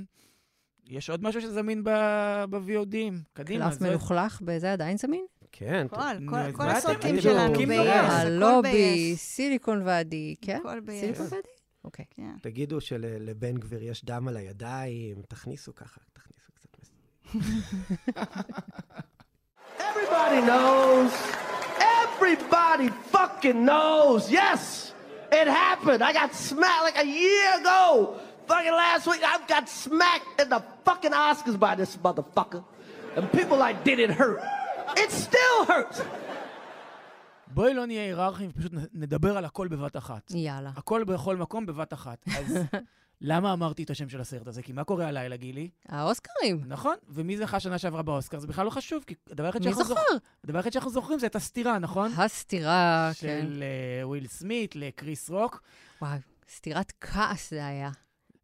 יש 0.92 1.11
עוד 1.11 1.22
משהו 1.24 1.40
שזמין 1.40 1.85
ב- 1.85 2.44
ב-VODים. 2.50 3.14
קדימה. 3.33 3.70
קלף 3.70 3.81
מלוכלך, 3.81 4.40
בזה 4.40 4.72
עדיין 4.72 4.96
זמין? 4.96 5.24
כן. 5.52 5.87
כל, 5.90 6.00
כל- 6.28 6.52
כל 6.52 6.68
הסרטים 6.68 7.20
שלנו? 7.20 7.55
הכל 7.55 7.72
הלובי. 7.88 9.14
סיליקון 9.16 9.83
ואדי, 9.85 10.35
כן? 10.42 10.59
הכל 10.61 10.81
ב-yes. 10.81 10.92
סיליקון 11.00 11.24
ואדי? 11.31 11.48
אוקיי. 11.85 12.05
כן. 12.11 12.35
תגידו 12.42 12.81
שלבן 12.81 13.55
גביר 13.55 13.83
יש 13.83 14.05
דם 14.05 14.28
על 14.28 14.37
הידיים, 14.37 15.16
תכניסו 15.28 15.74
ככה, 15.74 16.00
תכניסו 16.12 16.52
קצת. 16.55 16.88
Everybody 19.88 20.40
knows. 20.50 21.12
Everybody 22.02 22.88
fucking 23.14 23.64
knows. 23.64 24.31
Yes, 24.31 24.92
it 25.33 25.46
happened. 25.48 26.02
I 26.02 26.12
got 26.12 26.35
smacked 26.35 26.83
like 26.88 26.98
a 26.98 27.07
year 27.07 27.61
ago. 27.61 28.14
Fucking 28.46 28.72
last 28.72 29.07
week, 29.07 29.22
I 29.24 29.38
got 29.48 29.68
smacked 29.68 30.40
in 30.42 30.48
the 30.48 30.62
fucking 30.88 31.12
Oscars 31.12 31.58
by 31.58 31.74
this 31.80 31.96
motherfucker. 32.06 32.62
And 33.16 33.24
people 33.38 33.56
like, 33.66 33.76
did 33.84 33.98
it 33.98 34.10
hurt? 34.20 34.40
It 34.96 35.10
still 35.10 35.58
hurts. 35.68 36.00
בואי 37.54 37.74
לא 37.74 37.86
נהיה 37.86 38.02
היררכיים, 38.02 38.52
פשוט 38.52 38.72
נדבר 38.92 39.36
על 39.38 39.44
הכל 39.44 39.68
בבת 39.68 39.96
אחת. 39.96 40.30
יאללה. 40.34 40.70
הכל 40.76 41.04
בכל 41.04 41.36
מקום 41.36 41.66
בבת 41.66 41.92
אחת. 41.92 42.24
אז 42.38 42.58
למה 43.20 43.52
אמרתי 43.52 43.82
את 43.82 43.90
השם 43.90 44.08
של 44.08 44.20
הסרט 44.20 44.46
הזה? 44.46 44.62
כי 44.62 44.72
מה 44.72 44.84
קורה 44.84 45.08
הלילה, 45.08 45.36
גילי? 45.36 45.70
האוסקרים. 45.88 46.60
נכון, 46.66 46.96
ומי 47.08 47.36
זכה 47.36 47.60
שנה 47.60 47.78
שעברה 47.78 48.02
באוסקר? 48.02 48.38
זה 48.38 48.46
בכלל 48.46 48.64
לא 48.64 48.70
חשוב, 48.70 49.04
כי 49.06 49.14
הדבר 49.30 49.46
היחיד 49.46 49.62
מי 49.62 49.64
שאנחנו 49.72 49.84
זוכר? 49.84 50.00
זוכ- 50.12 50.20
הדבר 50.44 50.58
היחיד 50.58 50.72
שאנחנו 50.72 50.90
זוכרים 50.90 51.18
זה 51.18 51.26
את 51.26 51.36
הסטירה, 51.37 51.78
נכון? 51.78 52.12
הסטירה, 52.16 53.11
כן. 53.20 53.42
של 53.42 53.62
אה, 54.02 54.08
וויל 54.08 54.26
סמית 54.26 54.76
לקריס 54.76 55.30
רוק. 55.30 55.62
וואי, 56.02 56.18
סטירת 56.56 56.92
כעס 57.00 57.50
זה 57.50 57.66
היה. 57.66 57.90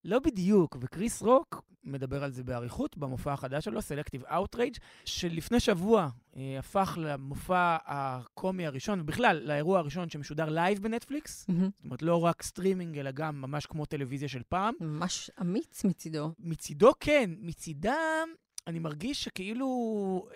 לא 0.05 0.19
בדיוק, 0.19 0.77
וקריס 0.81 1.23
רוק 1.23 1.63
מדבר 1.85 2.25
על 2.25 2.31
זה 2.31 2.45
באריכות 2.45 2.97
במופע 2.97 3.33
החדש 3.33 3.65
שלו, 3.65 3.81
Selective 3.81 4.31
Outrage, 4.31 4.79
שלפני 5.05 5.61
שבוע 5.61 6.09
אה, 6.37 6.59
הפך 6.59 6.99
למופע 7.01 7.77
הקומי 7.87 8.67
הראשון, 8.67 9.01
ובכלל, 9.01 9.41
לאירוע 9.45 9.79
הראשון 9.79 10.11
שמשודר 10.11 10.49
לייב 10.49 10.83
בנטפליקס. 10.83 11.47
מהמם. 11.49 11.71
זאת 11.75 11.85
אומרת, 11.85 12.03
לא 12.03 12.25
רק 12.25 12.43
סטרימינג, 12.43 12.99
אלא 12.99 13.11
גם 13.11 13.41
ממש 13.41 13.67
כמו 13.67 13.87
טלוויזיה 13.87 14.29
של 14.29 14.43
פעם. 14.49 14.75
ממש 14.81 15.31
אמיץ 15.41 15.85
מצידו. 15.85 16.33
מצידו 16.39 16.93
כן, 17.01 17.31
מצידם 17.41 18.29
אני 18.69 18.79
מרגיש 18.79 19.25
שכאילו 19.25 19.67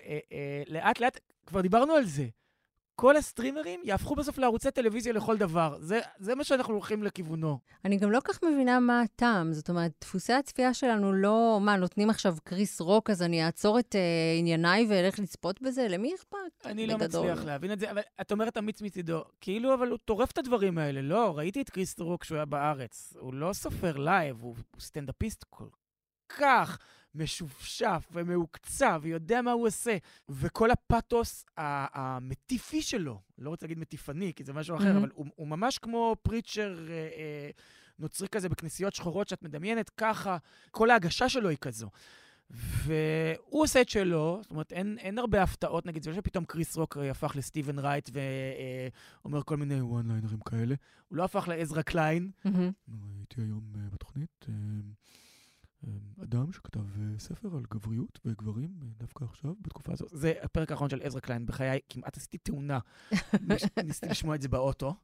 אה, 0.07 0.19
אה, 0.33 0.63
לאט, 0.69 1.21
כבר 1.47 1.61
דיברנו 1.61 1.93
על 1.93 2.05
זה. 2.05 2.29
כל 2.97 3.17
הסטרימרים 3.17 3.81
יהפכו 3.85 4.15
בסוף 4.15 4.39
לערוצי 4.39 4.71
טלוויזיה 4.71 5.13
לכל 5.13 5.37
דבר. 5.37 5.77
זה, 5.81 6.01
זה 6.19 6.35
מה 6.35 6.45
שאנחנו 6.45 6.75
הולכים 6.75 7.03
לכיוונו. 7.03 7.59
אני 7.85 7.97
גם 7.97 8.11
לא 8.11 8.14
כל 8.14 8.19
כך 8.25 8.43
מבינה 8.45 8.81
מה 8.81 9.01
הטעם. 9.01 9.53
זאת 9.53 9.69
אומרת, 9.71 9.93
דפוסי 10.01 10.33
הצפייה 10.33 10.75
שלנו 10.75 11.13
לא, 11.13 11.59
מה, 11.63 11.77
נותנים 11.77 12.11
עכשיו 12.11 12.37
קריס 12.45 12.81
רוק, 12.81 13.11
אז 13.11 13.23
אני 13.23 13.47
אעצור 13.47 13.79
את 13.79 13.97
אה, 13.97 14.01
ענייניי 14.39 14.87
ואלך 14.89 15.19
לצפות 15.19 15.63
בזה? 15.63 15.89
למי 15.89 16.15
אכפת? 16.15 16.67
אני 16.67 16.87
לא 16.87 16.97
בגדול. 16.97 17.31
מצליח 17.31 17.45
להבין 17.45 17.73
את 17.73 17.81
זה, 17.81 17.91
אבל 17.91 18.03
את 18.21 18.33
אומרת 18.33 18.57
אמיץ 18.59 18.83
מצידו. 18.83 19.25
כאילו, 19.41 19.75
אבל 19.75 19.89
הוא 19.89 19.99
טורף 20.05 20.31
את 20.31 20.39
הדברים 20.39 20.79
האלה. 20.79 21.03
לא, 21.03 21.39
ראיתי 21.39 21.63
את 21.63 21.71
קריס 21.71 22.01
רוק 22.01 22.23
כשהוא 22.23 22.37
היה 22.37 22.45
בארץ. 22.45 23.15
הוא 23.19 23.35
לא 23.35 23.53
סופר 23.53 23.97
לייב, 23.97 24.43
הוא, 24.43 24.55
הוא 24.75 24.81
סטנדאפיסט 24.81 25.45
כל 25.51 25.67
כך 26.29 26.79
משופשף 27.15 28.09
ומהוקצע, 28.13 29.01
ויודע 29.03 29.43
מה 29.43 29.53
הוא 29.53 29.67
עושה. 29.67 29.97
וכל 30.29 30.71
הפתוס 30.71 31.45
ה- 31.57 32.01
המטיפי 32.01 32.83
שלו, 32.83 33.21
לא 33.39 33.51
רוצה 33.51 33.67
להגיד 33.67 33.79
מטיפני, 33.79 34.33
כי 34.37 34.45
זה 34.45 34.53
משהו 34.53 34.77
אחר, 34.77 34.85
מהמם. 34.85 34.99
אבל 34.99 35.11
הוא, 35.15 35.27
הוא 35.35 35.49
ממש 35.49 35.79
כמו 35.79 36.17
preacher 36.23 36.87
אה, 36.89 36.93
אה, 36.95 37.51
נוצרי 37.99 38.29
כזה 38.29 38.49
בכנסיות 38.49 38.95
שחורות 38.95 39.29
שאת 39.29 39.43
מדמיינת 39.43 39.91
ככה, 39.91 40.37
כל 40.71 40.91
ההגשה 40.91 41.29
שלו 41.29 41.49
היא 41.49 41.59
כזו. 41.61 41.89
והוא 42.51 43.63
עושה 43.63 43.81
את 43.81 43.89
שלו, 43.89 44.39
זאת 44.43 44.51
אומרת, 44.51 44.73
אין, 44.73 44.99
אין 44.99 45.19
הרבה 45.19 45.43
הפתעות, 45.43 45.87
נגיד, 45.87 46.03
זה 46.03 46.11
לא 46.11 46.17
שפתאום 46.17 46.45
קריס 46.45 46.77
רוק 46.77 46.97
אה, 46.97 47.11
הפך 47.11 47.33
לסטיבן 47.37 47.79
רייט 47.79 48.11
ואומר 49.25 49.43
כל 49.43 49.57
מיני 49.57 49.81
וואן-ליינרים 49.81 50.41
כאלה. 50.41 50.75
הוא 51.09 51.17
לא 51.17 51.25
הפך 51.25 51.49
לעזרא 51.49 51.83
קליין. 51.83 52.31
מהמם. 52.45 52.71
הייתי 53.19 53.41
היום 53.41 53.63
אה, 53.77 53.81
בתוכנית 53.93 54.47
אה, 54.49 54.55
אה, 54.55 54.81
אדם 56.23 56.53
שכתב 56.53 56.81
אה, 56.81 57.19
ספר 57.19 57.57
על 57.57 57.63
גבריות 57.71 58.19
וגברים 58.25 58.69
אה, 58.83 58.89
דווקא 58.99 59.25
עכשיו, 59.25 59.55
בתקופה 59.61 59.93
הזאת. 59.93 60.09
זה 60.13 60.33
הפרק 60.43 60.71
האחרון 60.71 60.91
של 60.91 61.01
עזרא 61.03 61.21
קליין. 61.21 61.47
בחיי 61.47 61.81
כמעט 61.89 62.17
עשיתי 62.17 62.39
תאונה. 62.39 62.79
ניסיתי 63.85 64.09
לשמוע 64.09 64.35
את 64.35 64.43
זה 64.43 64.49
באוטו. 64.49 64.95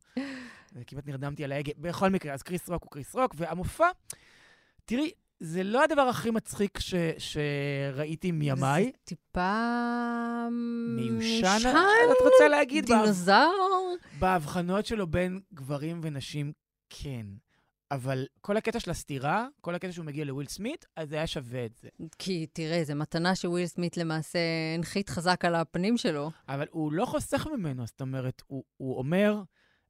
כמעט 0.86 1.06
נרדמתי 1.06 1.44
על 1.44 1.52
ההגה. 1.52 1.72
בכל 1.78 2.08
מקרה, 2.08 2.34
אז 2.34 2.42
קריס 2.42 2.68
רוק 2.68 2.82
הוא 2.82 2.90
קריס 2.90 3.14
רוק, 3.14 3.34
והמופע, 3.38 3.86
תראי, 4.84 5.10
זה 5.40 5.62
לא 5.62 5.84
הדבר 5.84 6.02
הכי 6.02 6.30
מצחיק 6.30 6.78
ש, 6.78 6.94
שראיתי 7.18 8.32
מימיי. 8.32 8.84
זה 8.84 8.90
טיפה... 9.04 10.48
מיושן, 10.96 11.58
את 12.12 12.16
רוצה 12.24 12.48
להגיד? 12.48 12.86
דינוזאור? 12.86 13.96
בהבחנות 14.18 14.86
שלו 14.86 15.06
בין 15.06 15.40
גברים 15.54 16.00
ונשים, 16.02 16.52
כן. 16.90 17.26
אבל 17.90 18.26
כל 18.40 18.56
הקטע 18.56 18.80
של 18.80 18.90
הסתירה, 18.90 19.46
כל 19.60 19.74
הקטע 19.74 19.92
שהוא 19.92 20.04
מגיע 20.04 20.24
לוויל 20.24 20.46
סמית, 20.46 20.84
אז 20.96 21.08
זה 21.08 21.16
היה 21.16 21.26
שווה 21.26 21.64
את 21.66 21.76
זה. 21.76 21.88
כי 22.18 22.46
תראה, 22.52 22.84
זו 22.84 22.94
מתנה 22.94 23.34
שוויל 23.34 23.66
סמית 23.66 23.96
למעשה 23.96 24.38
הנחית 24.74 25.08
חזק 25.08 25.44
על 25.44 25.54
הפנים 25.54 25.96
שלו. 25.96 26.30
אבל 26.48 26.66
הוא 26.70 26.92
לא 26.92 27.04
חוסך 27.04 27.46
ממנו, 27.46 27.86
זאת 27.86 28.00
אומרת, 28.00 28.42
הוא, 28.46 28.64
הוא 28.76 28.98
אומר 28.98 29.42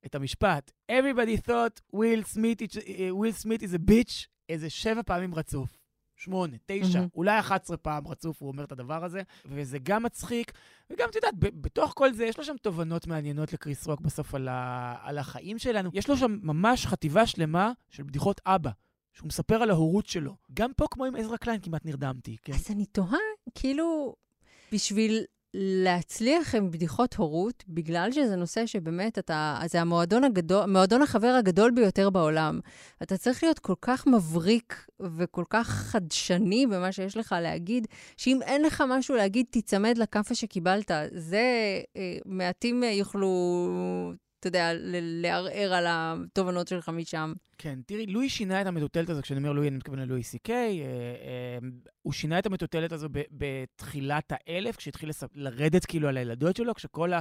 את 0.06 0.14
המשפט, 0.14 0.70
Everybody 0.92 1.48
thought 1.48 1.96
Will 1.96 2.34
Smith, 2.34 2.62
is- 2.70 2.76
uh, 2.76 2.80
Will 3.20 3.42
Smith 3.42 3.62
is 3.62 3.74
a 3.74 3.90
bitch, 3.90 4.26
איזה 4.48 4.70
שבע 4.70 5.00
פעמים 5.06 5.34
רצוף. 5.34 5.77
שמונה, 6.18 6.56
תשע, 6.66 6.98
מהמם. 6.98 7.08
אולי 7.14 7.38
11 7.40 7.76
פעם 7.76 8.08
רצוף 8.08 8.42
הוא 8.42 8.48
אומר 8.48 8.64
את 8.64 8.72
הדבר 8.72 9.04
הזה, 9.04 9.22
וזה 9.46 9.78
גם 9.82 10.02
מצחיק, 10.02 10.52
וגם, 10.90 11.08
את 11.10 11.14
יודעת, 11.14 11.34
ב- 11.38 11.60
בתוך 11.62 11.92
כל 11.96 12.12
זה, 12.12 12.24
יש 12.24 12.38
לו 12.38 12.44
שם 12.44 12.56
תובנות 12.62 13.06
מעניינות 13.06 13.52
לקריס 13.52 13.86
רוק 13.86 14.00
בסוף 14.00 14.34
על, 14.34 14.48
ה- 14.48 14.96
על 15.02 15.18
החיים 15.18 15.58
שלנו. 15.58 15.90
יש 15.94 16.08
לו 16.08 16.16
שם 16.16 16.38
ממש 16.42 16.86
חטיבה 16.86 17.26
שלמה 17.26 17.72
של 17.90 18.02
בדיחות 18.02 18.40
אבא, 18.46 18.70
שהוא 19.12 19.26
מספר 19.28 19.62
על 19.62 19.70
ההורות 19.70 20.06
שלו. 20.06 20.36
גם 20.54 20.72
פה, 20.76 20.86
כמו 20.90 21.04
עם 21.04 21.16
עזרא 21.16 21.36
קליין, 21.36 21.60
כמעט 21.60 21.84
נרדמתי, 21.84 22.36
כן? 22.42 22.52
אז 22.52 22.70
אני 22.70 22.86
תוהה, 22.86 23.18
כאילו, 23.54 24.14
בשביל 24.72 25.24
להצליח 25.54 26.54
עם 26.54 26.70
בדיחות 26.70 27.14
הורות, 27.14 27.64
בגלל 27.68 28.12
שזה 28.12 28.36
נושא 28.36 28.66
שבאמת 28.66 29.18
אתה, 29.18 29.60
זה 29.66 29.80
המועדון 29.80 30.24
הגדול, 30.24 30.66
מועדון 30.66 31.02
החבר 31.02 31.34
הגדול 31.38 31.70
ביותר 31.70 32.10
בעולם. 32.10 32.60
אתה 33.02 33.16
צריך 33.16 33.42
להיות 33.42 33.58
כל 33.58 33.74
כך 33.80 34.06
מבריק 34.06 34.86
וכל 35.00 35.44
כך 35.50 35.68
חדשני 35.68 36.66
במה 36.66 36.92
שיש 36.92 37.16
לך 37.16 37.34
להגיד, 37.42 37.86
שאם 38.16 38.42
אין 38.42 38.62
לך 38.62 38.84
משהו 38.88 39.16
להגיד, 39.16 39.46
תיצמד 39.50 39.98
לכאפה 39.98 40.34
שקיבלת. 40.34 40.90
זה, 41.12 41.42
אה, 41.96 42.18
מעטים 42.26 42.84
אה, 42.84 42.88
יוכלו, 42.88 43.28
אתה 44.40 44.48
יודע, 44.48 44.70
לערער 45.00 45.72
על 45.74 45.84
התובנות 45.88 46.68
שלך 46.68 46.88
משם. 46.88 47.32
כן, 47.58 47.78
תראי, 47.86 48.06
לואי 48.06 48.28
שינה 48.28 48.60
את 48.60 48.66
המטוטלת 48.66 49.10
הזו, 49.10 49.22
כשאני 49.22 49.38
אומר 49.38 49.52
לואי, 49.52 49.68
אני 49.68 49.76
מתכוון 49.76 49.98
ללואי 49.98 50.22
סי 50.22 50.38
קיי, 50.38 50.82
אה, 50.82 50.86
אה, 50.86 51.68
הוא 52.02 52.12
שינה 52.12 52.38
את 52.38 52.46
המטוטלת 52.46 52.92
הזו 52.92 53.08
ב- 53.12 53.22
בתחילת 53.32 54.32
האלף, 54.32 54.76
כשהתחיל 54.76 55.10
לרדת 55.34 55.84
כאילו 55.84 56.08
על 56.08 56.16
הילדות 56.16 56.56
שלו, 56.56 56.74
כשכל 56.74 57.12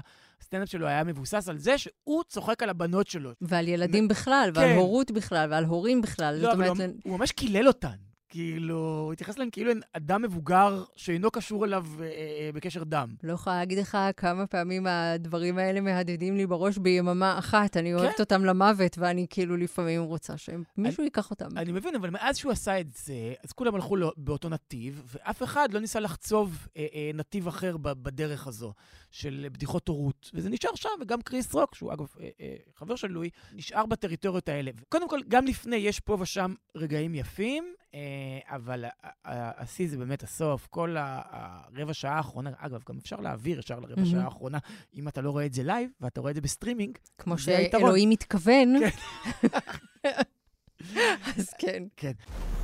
הסטנדאפ 0.42 0.70
שלו 0.70 0.88
היה 0.88 1.04
מבוסס 1.04 1.50
על 1.50 1.58
זה 1.58 1.78
שהוא 1.78 2.24
צוחק 2.28 2.64
על 2.64 2.70
הבנות 2.70 3.08
שלו. 3.08 3.32
ועל 3.42 3.68
ילדים 3.68 4.08
בכלל, 4.08 4.52
ועל 4.54 4.70
כן. 4.70 4.76
הורות 4.76 5.12
בכלל, 5.12 5.52
ועל 5.52 5.66
הורים 5.66 6.02
בכלל. 6.02 6.38
לא, 6.42 6.54
אבל 6.54 6.68
אומרת, 6.70 6.90
הוא 7.04 7.20
ממש 7.20 7.32
קילל 7.32 7.68
אותן. 7.68 7.96
כאילו, 8.30 9.02
הוא 9.06 9.13
התייחס 9.13 9.36
אליהם 9.36 9.50
כאילו 9.50 9.72
הם 9.72 9.80
אדם 9.94 10.22
מבוגר 10.22 10.84
שאינו 10.96 11.32
קשור 11.32 11.66
אליו 11.66 11.86
אה, 12.00 12.06
אה, 12.06 12.50
בקשר 12.54 12.84
דם. 12.84 13.16
לא 13.24 13.34
יכולה 13.34 13.56
להגיד 13.56 13.78
לך 13.78 13.98
כמה 14.18 14.48
פעמים 14.48 14.88
הדברים 14.88 15.58
האלה 15.58 15.82
מהדהדים 15.82 16.38
לי 16.38 16.48
בראש 16.48 16.78
ביממה 16.78 17.40
אחת. 17.40 17.78
אני 17.78 17.94
אוהבת 17.94 18.20
אותם 18.20 18.46
למוות, 18.46 18.98
ואני 18.98 19.26
כאילו 19.30 19.58
לפעמים 19.58 20.02
רוצה 20.04 20.34
שמישהו 20.38 21.04
ייקח 21.04 21.32
אותם. 21.32 21.58
אני 21.58 21.72
מבין, 21.72 21.96
אבל 21.96 22.10
מאז 22.10 22.38
שהוא 22.38 22.52
עשה 22.52 22.80
את 22.80 22.94
זה, 22.94 23.34
אז 23.44 23.52
כולם 23.52 23.76
הלכו 23.76 23.96
לו 23.96 24.12
באותו 24.18 24.50
נתיב, 24.50 25.04
ואף 25.06 25.44
אחד 25.44 25.74
לא 25.74 25.80
ניסה 25.80 26.00
לחצוב 26.00 26.68
אה, 26.78 26.86
אה, 26.94 27.12
נתיב 27.13 27.48
אחר 27.48 27.78
ב- 27.78 27.92
בדרך 28.04 28.48
הזו 28.48 28.74
של 29.12 29.48
בדיחות 29.52 29.88
הורות. 29.88 30.32
וזה 30.34 30.50
נשאר 30.50 30.76
שם, 30.76 30.90
וגם 31.02 31.22
קריס 31.22 31.54
רוק, 31.54 31.76
שהוא 31.76 31.94
אגב 31.94 32.08
אה, 32.20 32.30
אה, 32.42 32.56
חבר 32.76 32.96
של 32.96 33.08
לואי, 33.08 33.30
נשאר 33.54 33.86
בטריטוריות 33.86 34.50
האלה. 34.50 34.72
קודם 34.90 35.10
כל, 35.10 35.20
גם 35.28 35.46
לפני, 35.46 35.76
יש 35.76 36.00
פה 36.00 36.18
ושם 36.20 36.54
רגעים 36.76 37.16
יפים, 37.16 37.63
אה, 37.63 37.87
אבל 38.50 38.86
השיא 39.34 39.88
זה 39.90 39.98
באמת 39.98 40.24
הסוף. 40.24 40.68
כל 40.70 40.96
הרבע 41.00 41.94
שעה 41.94 42.18
האחרונה, 42.18 42.50
אגב, 42.58 42.82
גם 42.90 42.98
אפשר 43.02 43.16
להעביר 43.16 43.60
ישר 43.60 43.80
לרבע. 43.80 44.06
שעה 44.06 44.24
האחרונה, 44.24 44.58
אם 44.96 45.08
אתה 45.08 45.22
לא 45.22 45.30
רואה 45.30 45.46
את 45.46 45.54
זה 45.54 45.64
לייב, 45.64 45.90
ואתה 46.02 46.22
רואה 46.22 46.32
את 46.32 46.36
זה 46.36 46.42
בסטרימינג, 46.42 46.98
כמו. 47.17 47.38
שאלוהים 47.38 48.10
מתכוון. 48.10 48.74
כן. 48.80 49.60
אז 51.38 51.54
כן. 51.60 51.84
כן. 51.98 52.12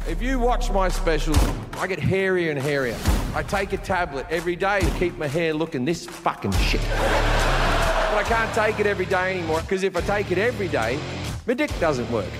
If 0.05 0.21
you 0.21 0.37
watch 0.39 0.69
my 0.69 0.89
specials, 0.89 1.41
I 1.83 1.87
get 1.87 1.99
hairier 1.99 2.51
and 2.51 2.59
hairier. 2.59 2.97
I 3.35 3.41
take 3.57 3.71
a 3.73 3.81
tablet 3.93 4.25
every 4.29 4.55
day 4.55 4.79
to 4.87 4.91
keep 5.01 5.17
my 5.17 5.29
hair 5.37 5.51
looking 5.61 5.83
this 5.85 6.01
fucking 6.25 6.53
shit. 6.67 6.85
But 8.09 8.17
I 8.23 8.25
can't 8.33 8.53
take 8.63 8.77
it 8.81 8.87
every 8.93 9.09
day 9.17 9.27
anymore 9.35 9.61
because 9.65 9.81
if 9.89 9.93
I 10.01 10.01
take 10.15 10.27
it 10.35 10.39
every 10.49 10.69
day, 10.81 10.91
my 11.47 11.53
dick 11.61 11.71
doesn't 11.87 12.09
work. 12.17 12.33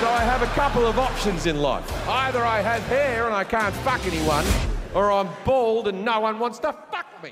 So 0.00 0.08
I 0.08 0.24
have 0.32 0.42
a 0.50 0.52
couple 0.60 0.84
of 0.90 0.96
options 1.08 1.40
in 1.50 1.56
life. 1.70 1.86
Either 2.24 2.42
I 2.56 2.58
have 2.70 2.82
hair 2.96 3.20
and 3.28 3.34
I 3.42 3.44
can't 3.54 3.76
fuck 3.86 4.02
anyone, 4.12 4.46
or 4.96 5.04
I'm 5.18 5.28
bald 5.48 5.84
and 5.90 5.98
no 6.12 6.16
one 6.26 6.36
wants 6.42 6.58
to 6.64 6.70
fuck 6.92 7.10
me. 7.22 7.30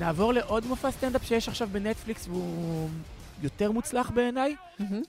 נעבור 0.00 0.32
לעוד 0.32 0.66
מופע 0.66 0.90
סטנדאפ 0.90 1.24
שיש 1.24 1.48
עכשיו 1.48 1.68
בנטפליקס, 1.72 2.28
והוא 2.28 2.88
יותר 3.42 3.72
מוצלח 3.72 4.10
בעיניי. 4.10 4.56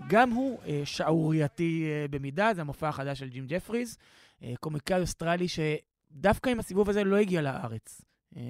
גם 0.08 0.32
הוא 0.32 0.60
אה, 0.68 0.82
שערורייתי 0.86 1.86
אה, 1.86 2.06
במידה, 2.10 2.54
זה 2.54 2.62
המופע 2.62 2.90
החדש 2.90 3.20
של 3.20 3.30
ג'ים 3.30 3.46
ג'פריז, 3.48 3.98
אה, 4.44 4.54
קומיקאי 4.60 5.02
אוסטרלי 5.02 5.46
שדווקא 5.48 6.50
עם 6.50 6.60
הסיבוב 6.60 6.90
הזה 6.90 7.04
לא 7.04 7.16
הגיע 7.16 7.42
לארץ. 7.42 8.02
אה, 8.38 8.42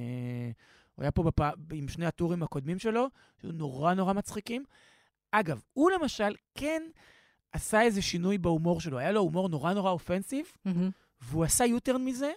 הוא 0.95 1.03
היה 1.03 1.11
פה 1.11 1.23
בפ... 1.23 1.41
עם 1.73 1.87
שני 1.87 2.05
הטורים 2.05 2.43
הקודמים 2.43 2.79
שלו, 2.79 3.07
שהיו 3.41 3.51
נורא 3.51 3.93
נורא 3.93 4.13
מצחיקים. 4.13 4.63
אגב, 5.31 5.61
הוא 5.73 5.91
למשל 5.91 6.35
כן 6.55 6.83
עשה 7.53 7.81
איזה 7.81 8.01
שינוי 8.01 8.37
בהומור 8.37 8.81
שלו. 8.81 8.99
היה 8.99 9.11
לו 9.11 9.19
הומור 9.21 9.49
נורא 9.49 9.73
נורא 9.73 9.91
אופנסיב, 9.91 10.45
והוא 11.21 11.43
עשה 11.43 11.65
יוטרן 11.65 12.05
מזה, 12.05 12.31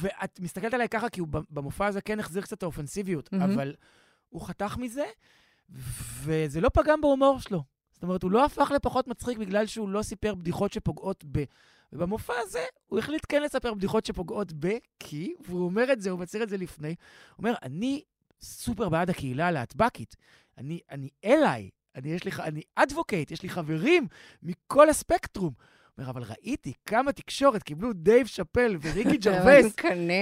ואת 0.00 0.40
מסתכלת 0.40 0.74
עליי 0.74 0.88
ככה, 0.88 1.08
כי 1.08 1.20
הוא 1.20 1.28
במופע 1.50 1.86
הזה 1.86 2.00
כן 2.00 2.20
החזיר 2.20 2.42
קצת 2.42 2.62
האופנסיביות, 2.62 3.32
מהמם. 3.32 3.52
אבל 3.52 3.74
הוא 4.28 4.42
חתך 4.42 4.76
מזה, 4.76 5.04
וזה 6.22 6.60
לא 6.60 6.68
פגם 6.68 7.00
בהומור 7.00 7.40
שלו. 7.40 7.62
זאת 7.92 8.02
אומרת, 8.02 8.22
הוא 8.22 8.30
לא 8.30 8.44
הפך 8.44 8.70
לפחות 8.74 9.08
מצחיק 9.08 9.38
בגלל 9.38 9.66
שהוא 9.66 9.88
לא 9.88 10.02
סיפר 10.02 10.34
בדיחות 10.34 10.72
שפוגעות 10.72 11.24
ב... 11.32 11.44
ובמופע 11.92 12.32
הזה 12.38 12.64
הוא 12.86 12.98
החליט 12.98 13.26
כן 13.28 13.42
לספר 13.42 13.74
בדיחות 13.74 14.06
שפוגעות 14.06 14.52
ב... 14.58 14.68
כי, 14.98 15.34
והוא 15.46 15.64
אומר 15.64 15.92
את 15.92 16.00
זה, 16.00 16.10
הוא 16.10 16.18
מצהיר 16.18 16.42
את 16.42 16.48
זה 16.48 16.56
לפני, 16.56 16.88
הוא 16.88 17.38
אומר, 17.38 17.54
אני 17.62 18.02
סופר 18.40 18.88
בעד 18.88 19.10
הקהילה 19.10 19.46
הלהטבקית. 19.46 20.16
אני, 20.58 20.80
אני 20.90 21.08
ally, 21.24 21.70
אני, 21.96 22.12
יש 22.12 22.24
לי, 22.24 22.30
אני 22.38 22.62
advocate, 22.74 23.30
יש 23.30 23.42
לי 23.42 23.48
חברים 23.48 24.06
מכל 24.42 24.88
הספקטרום. 24.88 25.52
אומר, 25.98 26.10
אבל 26.10 26.22
ראיתי 26.22 26.72
כמה 26.86 27.12
תקשורת 27.12 27.62
קיבלו 27.62 27.92
דייב 27.92 28.26
שאפל 28.26 28.76
וריקי. 28.80 29.18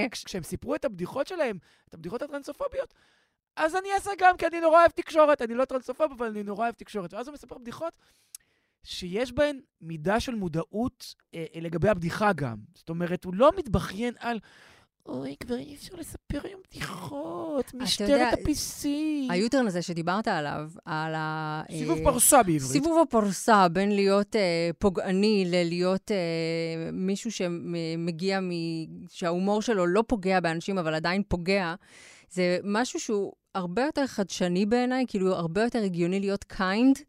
כש- 0.11 0.23
כשהם 0.23 0.43
סיפרו 0.43 0.75
את 0.75 0.85
הבדיחות 0.85 1.27
שלהם, 1.27 1.57
את 1.89 1.93
הבדיחות 1.93 2.21
הטרנסופוביות, 2.21 2.93
אז 3.55 3.75
אני 3.75 3.87
אעשה 3.95 4.11
גם, 4.19 4.37
כי 4.37 4.47
אני 4.47 4.59
נורא 4.61 4.79
אוהב 4.79 4.91
תקשורת. 4.91 5.41
אני 5.41 5.53
לא 5.53 5.65
טרנסופוב, 5.65 6.11
אבל 6.17 6.27
אני 6.27 6.43
נורא 6.43 6.63
אוהב 6.63 6.75
תקשורת. 6.75 7.13
ואז 7.13 7.27
הוא 7.27 7.33
מספר 7.33 7.57
בדיחות 7.57 7.97
שיש 8.83 9.31
בהן 9.31 9.59
מידה 9.81 10.19
של 10.19 10.35
מודעות 10.35 11.15
אה, 11.33 11.45
אה, 11.55 11.59
לגבי 11.61 11.89
הבדיחה 11.89 12.33
גם. 12.33 12.57
זאת 12.75 12.89
אומרת, 12.89 13.23
הוא 13.23 13.33
לא 13.33 13.51
מתבכיין 13.57 14.13
על... 14.19 14.39
אוי, 15.05 15.35
כבר 15.39 15.55
אי 15.57 15.75
אפשר 15.75 15.95
לספר 15.95 16.18
היום 16.33 16.61
בדיחות, 16.69 17.73
משטרת 17.73 18.33
ה-PC. 18.33 18.85
ה 19.29 19.34
U-turn 19.34 19.67
הזה 19.67 19.81
שדיברת 19.81 20.27
עליו, 20.27 20.69
על 20.85 21.13
ה... 21.15 21.61
סיבוב 21.71 21.97
אה, 21.97 22.03
פרסה 22.03 22.43
בעברית. 22.43 22.71
סיבוב 22.71 22.99
הפרסה 23.01 23.67
בין 23.67 23.91
להיות 23.91 24.35
אה, 24.35 24.69
פוגעני 24.79 25.45
ללהיות 25.47 26.11
אה, 26.11 26.91
מישהו 26.93 27.31
שמגיע 27.31 28.39
מ... 28.39 28.49
שההומור 29.09 29.61
שלו 29.61 29.87
לא 29.87 30.03
פוגע 30.07 30.39
באנשים, 30.39 30.77
אבל 30.77 30.93
עדיין 30.93 31.23
פוגע, 31.27 31.73
זה 32.31 32.57
משהו 32.63 32.99
שהוא 32.99 33.33
הרבה 33.55 33.83
יותר 33.83 34.07
חדשני 34.07 34.65
בעיניי, 34.65 35.05
כאילו 35.07 35.35
הרבה 35.35 35.63
יותר 35.63 35.83
הגיוני 35.83 36.19
להיות 36.19 36.43
kind. 36.43 36.99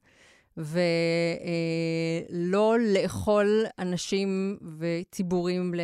ולא 2.31 2.77
לאכול 2.79 3.65
אנשים 3.79 4.57
וציבורים 4.79 5.75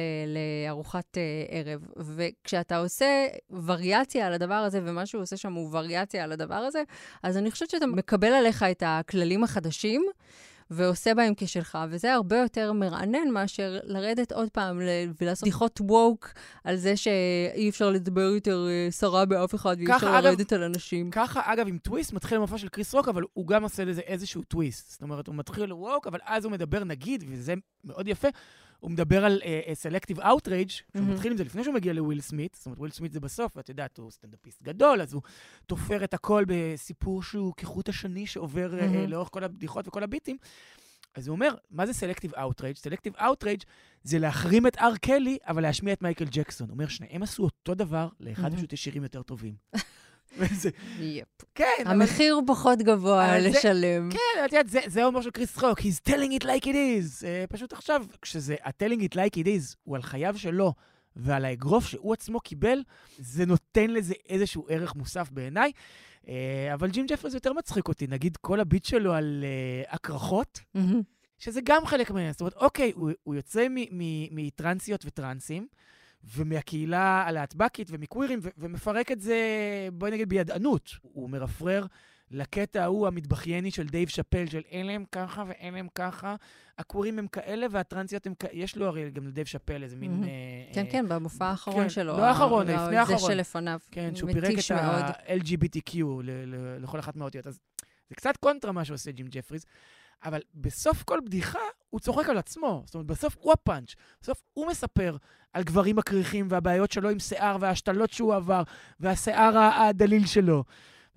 לארוחת 0.67 1.19
אה, 1.19 1.23
ערב. 1.49 1.81
וכשאתה 1.97 2.77
עושה 2.77 3.27
וריאציה 3.67 4.27
על 4.27 4.33
הדבר 4.33 4.55
הזה, 4.55 4.81
ומה 4.85 5.07
שהוא 5.07 5.23
עושה 5.23 5.37
שם 5.37 5.53
הוא 5.53 5.69
וריאציה 5.73 6.25
על 6.25 6.33
הדבר 6.33 6.55
הזה, 6.55 6.83
אז 7.23 7.37
אני 7.37 7.51
חושבת 7.51 7.71
שאתה 7.71 7.87
מקבל 7.87 8.33
עליך 8.33 8.63
את 8.63 8.83
הכללים 8.87 9.45
החדשים. 9.45 10.07
ועושה 10.71 11.15
בהם 11.15 11.33
כשלך, 11.37 11.79
וזה 11.91 12.15
הרבה 12.15 12.39
יותר 12.39 12.73
מרענן 12.73 13.31
מאשר 13.33 13.79
לרדת 13.85 14.33
עוד 14.33 14.49
פעם 14.51 14.81
ולעשות 15.21 15.43
בדיחות 15.43 15.81
ווק 15.81 16.33
על 16.65 16.77
זה 16.77 16.97
שאי 16.97 17.69
אפשר 17.69 17.91
לדבר 17.91 18.21
יותר 18.21 18.67
אה, 18.69 18.91
סרה 18.91 19.25
באף 19.25 19.55
אחד 19.55 19.77
ואי 19.79 19.97
אפשר 19.97 20.07
אגב, 20.07 20.25
לרדת 20.25 20.53
על 20.53 20.63
אנשים. 20.63 21.11
ככה, 21.11 21.41
אגב, 21.45 21.69
עם 21.69 21.79
טוויסט, 21.79 22.13
מתחיל 22.13 22.39
המופע 22.39 22.59
של 22.59 22.69
קריס 22.69 22.95
רוק, 22.95 23.09
אבל 23.09 23.23
הוא 23.33 23.47
גם 23.47 23.63
עושה 23.63 23.85
לזה 23.85 24.01
איזשהו 24.01 24.43
טוויסט. 24.43 24.91
זאת 24.91 25.03
אומרת, 25.03 25.27
הוא 25.27 25.35
מתחיל 25.35 25.73
ווק, 25.73 26.07
אבל 26.07 26.19
אז 26.25 26.45
הוא 26.45 26.53
מדבר, 26.53 26.85
נגיד, 26.85 27.25
וזה 27.29 27.55
מאוד 27.85 28.09
יפה, 28.09 28.29
הוא 28.81 28.91
מדבר 28.91 29.25
על 29.25 29.41
Selective 29.75 30.21
Outrage, 30.21 30.71
שהוא 30.71 30.85
מהמם. 30.95 31.15
מתחיל 31.15 31.33
עם 31.33 31.39
זה 31.39 31.45
לפני 31.45 31.65
שהוא 31.65 31.75
מגיע 31.75 31.93
לוויל 31.93 32.21
סמית, 32.21 32.55
זאת 32.55 32.67
אומרת, 32.67 32.79
וויל 32.79 32.93
סמית 32.93 33.13
זה 33.13 33.21
בסוף, 33.21 33.57
ואת 33.57 33.69
יודעת, 33.69 33.99
הוא 33.99 34.11
סטנדאפיסט 34.11 34.63
גדול, 34.63 35.01
אז 35.01 35.13
הוא 35.13 35.23
תופר 35.67 36.05
את 36.05 36.15
הכל 36.15 36.45
בסיפור 36.49 37.23
שהוא 37.23 37.55
כחוט 37.57 37.89
השני 37.89 38.27
שעובר 38.27 38.79
אה, 38.79 38.87
מהמם. 38.87 39.11
לאורך 39.11 39.29
כל 39.33 39.45
הבדיחות 39.45 39.89
וכל 39.89 40.03
הביטים. 40.03 40.37
אז 41.15 41.29
הוא 41.29 41.35
אומר, 41.35 41.55
מה 41.71 41.87
זה 41.87 41.93
Selective 41.93 42.35
Outrage? 42.35 42.77
Selective 42.77 43.17
Outrage 43.17 43.63
זה 44.03 44.19
להחרים 44.19 44.67
את 44.67 44.79
אר 44.79 44.97
קלי, 44.97 45.39
אבל 45.47 45.63
להשמיע 45.63 45.93
את 45.93 46.03
מייקל 46.03 46.25
ג'קסון. 46.31 46.69
הוא 46.69 46.75
אומר, 46.75 46.89
שניהם 46.89 47.23
עשו 47.23 47.43
אותו 47.43 47.75
דבר, 47.75 48.09
לאחד 48.21 48.43
מהמם. 48.43 48.57
פשוט 48.57 48.73
יש 48.73 48.85
שירים 48.85 49.03
יותר 49.03 49.23
טובים. 49.23 49.55
כן. 51.55 51.65
המחיר 51.87 52.35
הוא 52.35 52.43
פחות 52.47 52.79
גבוה 52.79 53.39
לשלם. 53.39 54.09
כן, 54.13 54.45
את 54.45 54.53
יודעת, 54.53 54.69
זה- 54.91 55.03
ההומור 55.03 55.23
של 55.23 55.31
קריס 55.31 55.59
רוק, 55.63 55.81
he's 55.81 56.09
telling 56.11 56.41
it 56.41 56.45
like 56.45 56.65
it 56.65 56.75
is. 56.75 57.25
אה, 57.27 57.45
פשוט 57.49 57.73
עכשיו, 57.73 58.05
כשזה 58.23 58.57
ה-telling 58.65 59.01
it 59.01 59.15
like 59.15 59.37
it 59.41 59.47
is, 59.47 59.75
הוא 59.85 59.97
על 59.97 60.03
חייו 60.03 60.39
שלו 60.39 60.73
ועל 61.17 61.45
האגרוף 61.45 61.87
שהוא 61.87 62.13
עצמו 62.13 62.41
קיבל, 62.41 62.83
זה 63.19 63.47
נותן 63.47 63.91
לזה 63.91 64.15
איזשהו 64.29 64.67
ערך 64.69 64.95
מוסף 64.95 65.31
בעיניי. 65.31 65.73
אה, 66.29 66.35
אבל 66.75 66.91
ג'ים 66.91 67.07
ג'פריס 67.09 67.35
יותר 67.35 67.53
מצחיק 67.53 67.89
אותי, 67.89 68.07
נגיד 68.07 68.37
כל 68.37 68.61
הביט 68.61 68.85
שלו 68.85 69.13
על 69.15 69.45
אה, 69.45 69.95
הקרחות. 69.95 70.61
שזה 71.39 71.61
גם 71.65 71.87
חלק 71.87 72.11
מהעניין. 72.11 72.33
זאת 72.33 72.41
אומרת, 72.41 72.55
אוקיי, 72.55 72.93
הוא, 72.95 73.11
הוא 73.23 73.35
יוצא 73.35 73.67
מטרנסיות 74.31 75.05
וטרנסים, 75.07 75.67
ומהקהילה 76.35 77.25
הלהטבקית 77.27 77.89
ומקווירים, 77.91 78.39
ו- 78.43 78.49
ומפרק 78.59 79.13
את 79.13 79.21
זה, 79.21 79.39
בואי 79.93 80.11
נגיד, 80.11 80.29
בידענות. 80.29 80.91
הוא 81.03 81.31
מרפרר 81.31 81.87
לקטע 82.31 82.83
ההוא 82.83 83.07
המתבכייני 83.07 83.71
של 83.71 83.87
דייב 83.87 84.09
שאפל, 84.09 84.47
של 84.47 84.63
אין 84.71 84.87
להם 84.87 85.05
ככה 85.13 85.45
ואין 85.49 85.75
להם 85.75 85.89
ככה. 85.95 86.37
הקווירים 86.79 87.19
הם 87.19 87.27
כאלה 87.27 87.67
והטרנסיות 87.71 88.27
הם 88.27 88.35
כאלה. 88.35 88.53
יש 88.55 88.77
לו 88.77 88.87
הרי 88.87 89.11
גם 89.11 89.27
לדייב 89.27 89.47
שאפל 89.47 89.83
איזה 89.83 89.97
מין... 89.97 90.25
אה, 90.25 90.29
כן, 90.75 90.87
כן, 90.91 91.09
במופע 91.09 91.47
האחרון 91.47 91.83
כן, 91.83 91.89
שלו. 91.89 92.17
לא 92.17 92.25
האחרון, 92.25 92.67
לפני 92.67 92.91
זה 92.91 93.01
האחרון. 93.01 93.33
שלפניו. 93.33 93.79
כן, 93.91 94.15
שהוא 94.15 94.33
פירק 94.33 94.59
את. 94.59 94.71
ה-LGBTQ 94.71 95.99
לכל 96.81 96.99
אחת 96.99 97.17
מהאותיות. 97.17 97.47
אז 97.47 97.61
זה 98.09 98.15
קצת 98.15 98.37
קונטרה 98.37 98.73
מה 98.73 98.85
שעושה 98.85 99.11
ג'ים 99.11 99.27
ג'פריז, 99.31 99.65
אבל 100.25 100.41
בסוף 100.55 101.03
כל 101.03 101.21
בדיחה 101.27 101.59
הוא 101.91 102.01
צוחק 102.01 102.29
על 102.29 102.39
עצמו. 102.39 102.83
זאת 102.87 102.95
אומרת, 102.95 103.07
בסוף 103.07 103.37
הוא 103.41 103.53
הפאנץ'. 103.53 103.95
בסוף 104.21 104.43
הוא 104.53 104.67
מספר 104.67 105.17
על 105.53 105.63
גברים 105.63 105.97
מקריחים 105.97 106.47
והבעיות 106.51 106.93
שלו 106.93 107.11
עם 107.11 107.19
שיער 107.19 107.57
וההשתלות 107.61 108.13
שהוא 108.13 108.35
עבר 108.35 108.63
והשיער 109.01 109.59
הדליל 109.59 110.27
שלו. 110.27 110.65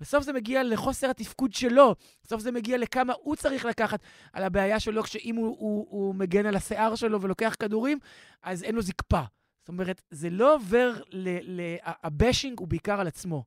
בסוף 0.00 0.24
זה 0.24 0.32
מגיע 0.32 0.62
לחוסר 0.62 1.10
התפקוד 1.10 1.52
שלו, 1.52 1.94
בסוף 2.24 2.40
זה 2.40 2.52
מגיע 2.52 2.78
לכמה 2.78 3.12
הוא 3.22 3.36
צריך 3.36 3.64
לקחת 3.64 4.00
על 4.32 4.44
הבעיה 4.44 4.80
שלו, 4.80 5.02
כשאם 5.02 5.36
הוא, 5.36 5.46
הוא, 5.46 5.86
הוא 5.90 6.14
מגן 6.14 6.46
על 6.46 6.56
השיער 6.56 6.94
שלו 6.94 7.22
ולוקח 7.22 7.56
כדורים, 7.58 7.98
אז 8.42 8.62
אין 8.62 8.74
לו 8.74 8.82
זקפה. 8.82 9.22
זאת 9.58 9.68
אומרת, 9.68 10.02
זה 10.10 10.30
לא 10.30 10.54
עובר 10.54 10.92
ל... 11.10 11.60
ל 11.60 11.76
הבשינג 11.84 12.58
הוא 12.58 12.68
בעיקר 12.68 13.00
על 13.00 13.06
עצמו. 13.06 13.44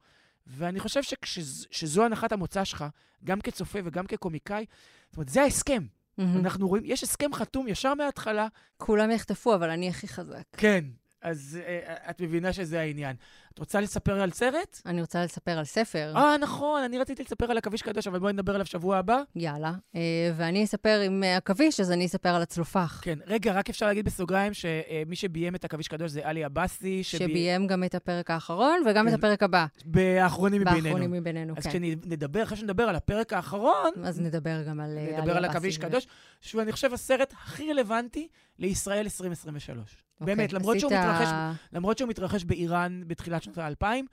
ואני 0.48 0.80
חושב 0.80 1.04
שכשזו 1.04 2.06
הנחת 2.06 2.32
המוצא 2.32 2.64
שלך, 2.64 2.86
גם 3.24 3.42
כצופה 3.42 3.80
וגם 3.84 4.08
כקומיקאי, 4.08 4.66
זאת 5.10 5.18
אומרת, 5.18 5.30
זה 5.30 5.42
ההסכם. 5.42 5.84
מהמם. 6.18 6.38
אנחנו 6.38 6.68
רואים, 6.68 6.84
יש 6.86 7.04
הסכם 7.04 7.34
חתום 7.34 7.68
ישר 7.68 7.94
מההתחלה. 7.94 8.48
כולם 8.78 9.12
יחטפו, 9.12 9.56
אבל 9.56 9.70
אני 9.70 9.90
הכי 9.90 10.08
חזק. 10.08 10.44
כן, 10.58 10.86
אז 11.24 11.60
אה, 11.66 12.10
את 12.10 12.22
מבינה 12.22 12.54
שזה 12.54 12.80
העניין. 12.80 13.16
את 13.54 13.60
רוצה 13.60 13.82
לספר 13.82 14.22
על 14.22 14.32
סרט? 14.32 14.82
אני 14.86 15.02
רוצה 15.02 15.24
לספר 15.24 15.52
על 15.52 15.66
ספר. 15.66 16.14
אה, 16.16 16.38
נכון, 16.38 16.84
אני 16.84 17.00
רציתי 17.00 17.24
לספר 17.24 17.52
על 17.52 17.58
עכביש 17.58 17.82
קדוש, 17.82 18.08
אבל 18.08 18.20
בואי 18.20 18.34
נדבר 18.34 18.54
עליו 18.54 18.66
שבוע 18.66 18.98
הבא. 18.98 19.22
יאללה. 19.36 19.72
אה, 19.96 20.02
ואני 20.38 20.64
אספר 20.64 21.02
עם 21.06 21.24
עכביש, 21.38 21.80
אז 21.80 21.92
אני 21.92 22.06
אספר 22.06 22.30
על 22.30 22.42
הצלופח. 22.42 23.00
כן, 23.04 23.20
רגע, 23.26 23.54
רק 23.54 23.70
אפשר 23.70 23.86
להגיד 23.86 24.06
בסוגריים 24.06 24.54
שמי 24.54 25.16
שביים 25.16 25.56
את 25.56 25.66
עכביש 25.66 25.88
קדוש 25.88 26.12
זה 26.12 26.22
עלי 26.24 26.44
עבאסי. 26.44 27.04
שביים 27.04 27.68
גם 27.68 27.84
את 27.84 27.96
הפרק 27.96 28.32
האחרון 28.32 28.84
וגם 28.90 29.08
את 29.08 29.14
כן. 29.14 29.20
הפרק 29.20 29.44
הבא. 29.44 29.66
באחרונים 29.86 30.62
מבינינו. 30.62 30.84
באחרונים 30.84 31.12
מבינינו, 31.12 31.54
אז 31.58 31.64
כן. 31.64 31.70
כשנדבר, 31.70 32.44
אחרי 32.44 32.58
שנדבר 32.58 32.84
על 32.84 32.96
הפרק 32.96 33.34
האחרון, 33.34 33.92
אז 34.04 34.22
נדבר 34.22 34.64
גם 34.68 34.80
על 34.80 34.98
אה, 34.98 35.18
נדבר 35.18 35.32
על 35.32 35.38
עלי 35.38 35.48
עכביש 35.48 35.78
עבאסי 35.78 35.88
ו- 35.88 35.90
קדוש, 35.90 36.08
שהוא, 36.42 36.62
אני 36.62 36.72
חושב, 36.72 36.94
הסרט 36.94 37.34
הכי 37.34 37.72
רלוונטי 37.72 38.28
לישראל 38.60 39.04
2023. 39.04 40.04
אוקיי, 40.24 40.36
באמת, 40.36 40.54
למרות 40.54 40.80
שהוא, 40.80 40.92
מתרחש, 40.92 41.28
למרות 41.74 41.98
שהוא 41.98 42.10
מתרחש 42.10 42.44
באיראן 42.44 43.02
בתחילת 43.08 43.44
שנות 43.44 43.58
האלפיים, 43.58 44.06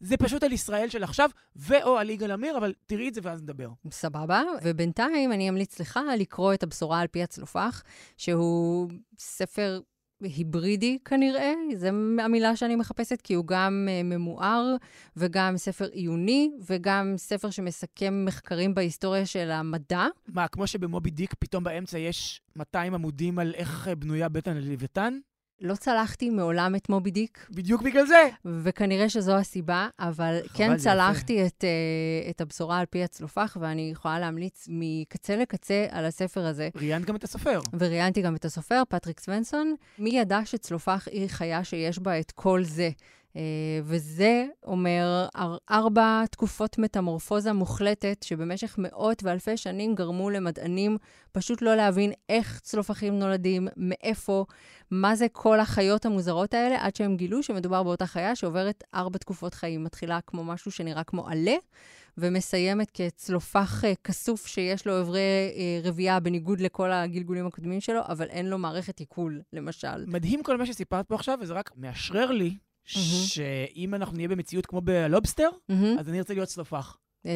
זה 0.00 0.16
פשוט 0.16 0.42
על 0.42 0.52
ישראל 0.52 0.88
של 0.88 1.02
עכשיו, 1.02 1.30
ו/או 1.56 1.98
על 1.98 2.10
יגאל 2.10 2.30
עמיר, 2.30 2.58
אבל 2.58 2.72
תראי 2.86 3.08
את 3.08 3.14
זה 3.14 3.20
ואז 3.24 3.42
נדבר. 3.42 3.68
סבבה, 3.90 4.42
ובינתיים 4.62 5.32
אני 5.32 5.48
אמליץ 5.48 5.80
לך 5.80 6.00
לקרוא 6.18 6.54
את 6.54 6.62
הבשורה 6.62 7.00
על 7.00 7.06
פי 7.06 7.22
הצלופח, 7.22 7.82
שהוא 8.16 8.90
ספר 9.18 9.80
היברידי 10.20 10.98
כנראה, 11.04 11.52
זו 11.74 11.86
המילה 12.18 12.56
שאני 12.56 12.76
מחפשת, 12.76 13.20
כי 13.20 13.34
הוא 13.34 13.46
גם 13.46 13.88
אה, 13.90 14.02
ממואר 14.02 14.76
וגם 15.16 15.56
ספר 15.56 15.84
עיוני 15.84 16.50
וגם 16.66 17.14
ספר 17.16 17.50
שמסכם 17.50 18.24
מחקרים 18.24 18.74
בהיסטוריה 18.74 19.26
של 19.26 19.50
המדע. 19.50 20.06
מה, 20.28 20.48
כמו 20.48 20.66
שבמובי 20.66 21.10
דיק 21.10 21.34
פתאום 21.38 21.64
באמצע 21.64 21.98
יש 21.98 22.40
200 22.56 22.94
עמודים 22.94 23.38
על 23.38 23.54
איך 23.54 23.88
אה, 23.88 23.94
בנויה 23.94 24.28
בטן 24.28 24.56
הלוויתן? 24.56 25.18
לא 25.60 25.74
צלחתי 25.74 26.30
מעולם 26.30 26.74
את 26.76 26.88
מובי 26.88 27.10
דיק. 27.10 27.46
בדיוק 27.50 27.82
בגלל 27.82 28.06
זה. 28.06 28.28
וכנראה 28.44 29.08
שזו 29.08 29.36
הסיבה, 29.36 29.88
אבל 29.98 30.40
כן 30.54 30.76
צלחתי 30.76 31.46
את, 31.46 31.64
uh, 31.64 32.30
את 32.30 32.40
הבשורה 32.40 32.78
על 32.78 32.86
פי 32.86 33.04
הצלופח, 33.04 33.56
ואני 33.60 33.90
יכולה 33.92 34.18
להמליץ 34.18 34.66
מקצה 34.70 35.36
לקצה 35.36 35.86
על 35.90 36.04
הספר 36.04 36.46
הזה. 36.46 36.68
ראיינת 36.76 37.04
גם 37.04 37.16
את 37.16 37.24
הסופר. 37.24 37.60
וראיינתי 37.78 38.22
גם 38.22 38.36
את 38.36 38.44
הסופר, 38.44 38.82
פטריק 38.88 39.20
סוונסון. 39.20 39.74
מי 39.98 40.10
ידע 40.10 40.40
שצלופח 40.44 41.08
היא 41.10 41.28
חיה 41.28 41.64
שיש 41.64 41.98
בה 41.98 42.20
את 42.20 42.30
כל 42.30 42.64
זה? 42.64 42.90
Uh, 43.34 43.36
וזה 43.84 44.46
אומר 44.66 45.26
אר- 45.36 45.56
ארבע 45.70 46.24
תקופות 46.30 46.78
מטמורפוזה 46.78 47.52
מוחלטת 47.52 48.22
שבמשך 48.22 48.74
מאות 48.78 49.22
ואלפי 49.22 49.56
שנים 49.56 49.94
גרמו 49.94 50.30
למדענים 50.30 50.96
פשוט 51.32 51.62
לא 51.62 51.74
להבין 51.74 52.12
איך 52.28 52.60
צלופחים 52.60 53.18
נולדים, 53.18 53.68
מאיפה, 53.76 54.44
מה 54.90 55.16
זה 55.16 55.26
כל 55.32 55.60
החיות 55.60 56.06
המוזרות 56.06 56.54
האלה, 56.54 56.84
עד 56.84 56.96
שהם 56.96 57.16
גילו 57.16 57.42
שמדובר 57.42 57.82
באותה 57.82 58.06
חיה 58.06 58.36
שעוברת 58.36 58.84
ארבע 58.94 59.18
תקופות 59.18 59.54
חיים. 59.54 59.84
מתחילה 59.84 60.18
כמו 60.26 60.44
משהו 60.44 60.70
שנראה 60.70 61.04
כמו 61.04 61.28
עלה, 61.28 61.56
ומסיימת 62.18 62.90
כצלופח 62.94 63.84
אה, 63.84 63.92
כסוף 64.04 64.46
שיש 64.46 64.86
לו 64.86 65.00
אברי 65.00 65.20
אה, 65.56 65.80
רבייה 65.88 66.20
בניגוד 66.20 66.60
לכל 66.60 66.92
הגלגולים 66.92 67.46
הקודמים 67.46 67.80
שלו, 67.80 68.00
אבל 68.08 68.26
אין 68.26 68.46
לו 68.46 68.58
מערכת 68.58 68.98
עיכול, 68.98 69.40
למשל. 69.52 70.06
מדהים 70.06 70.42
כל 70.42 70.56
מה 70.56 70.66
שסיפרת 70.66 71.06
פה 71.08 71.14
עכשיו, 71.14 71.38
וזה 71.42 71.54
רק 71.54 71.70
מאשרר 71.76 72.30
לי 72.30 72.56
שאם 72.84 73.94
אנחנו 73.94 74.16
נהיה 74.16 74.28
במציאות 74.28 74.66
כמו 74.66 74.80
בלובסטר, 74.80 75.48
מהמם. 75.68 75.98
אז 75.98 76.08
אני 76.08 76.18
ארצה 76.18 76.34
להיות 76.34 76.48
צלופח. 76.48 76.98
אה, 77.26 77.32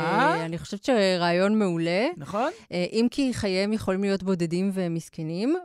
אה? 0.00 0.44
אני 0.44 0.58
חושבת 0.58 0.84
שרעיון 0.84 1.58
מעולה. 1.58 2.06
נכון? 2.16 2.50
אה, 2.72 2.86
אם 2.92 3.06
כי 3.10 3.34
חייהם 3.34 3.72
יכולים 3.72 4.00
להיות 4.00 4.22
בודדים 4.22 4.70
ומסכנים, 4.74 5.56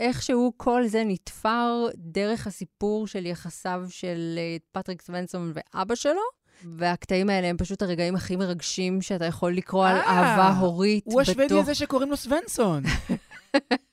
ואיכשהו 0.00 0.52
כל 0.56 0.86
זה 0.86 1.02
נתפר 1.06 1.86
דרך 1.96 2.46
הסיפור 2.46 3.06
של 3.06 3.26
יחסיו 3.26 3.82
של 3.88 4.38
פטריק 4.72 5.02
סוונסון 5.02 5.52
ואבא 5.54 5.94
שלו. 5.94 6.22
והקטעים 6.64 7.30
האלה 7.30 7.48
הם 7.48 7.56
פשוט 7.56 7.82
הרגעים 7.82 8.16
הכי 8.16 8.36
מרגשים 8.36 9.02
שאתה 9.02 9.24
יכול 9.24 9.52
לקרוא 9.52 9.86
על 9.86 9.96
אה, 9.96 10.10
אהבה 10.10 10.58
הורית 10.58 11.04
הוא 11.06 11.20
השוודי. 11.20 11.58
הזה 11.58 11.74
שקוראים 11.74 12.10
לו 12.10 12.16
סוונסון. 12.16 12.82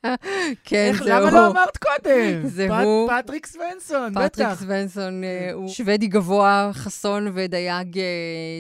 כן, 0.64 0.92
זה 1.04 1.10
למה 1.10 1.20
הוא. 1.20 1.32
לא 1.32 1.48
אמרת 1.48 1.78
קודם? 1.78 2.48
זה 2.56 2.82
הוא. 2.84 3.10
פטריק 3.10 3.46
סוונסון, 3.46 4.14
פטריק 4.14 4.26
בטח. 4.26 4.60
סוונסון 4.60 5.24
אה, 5.24 5.50
הוא 5.54 5.70
שוודי 5.70 6.08
גבוה, 6.08 6.70
חסון 6.74 7.32
ודייג 7.34 7.98
אה, 8.00 8.04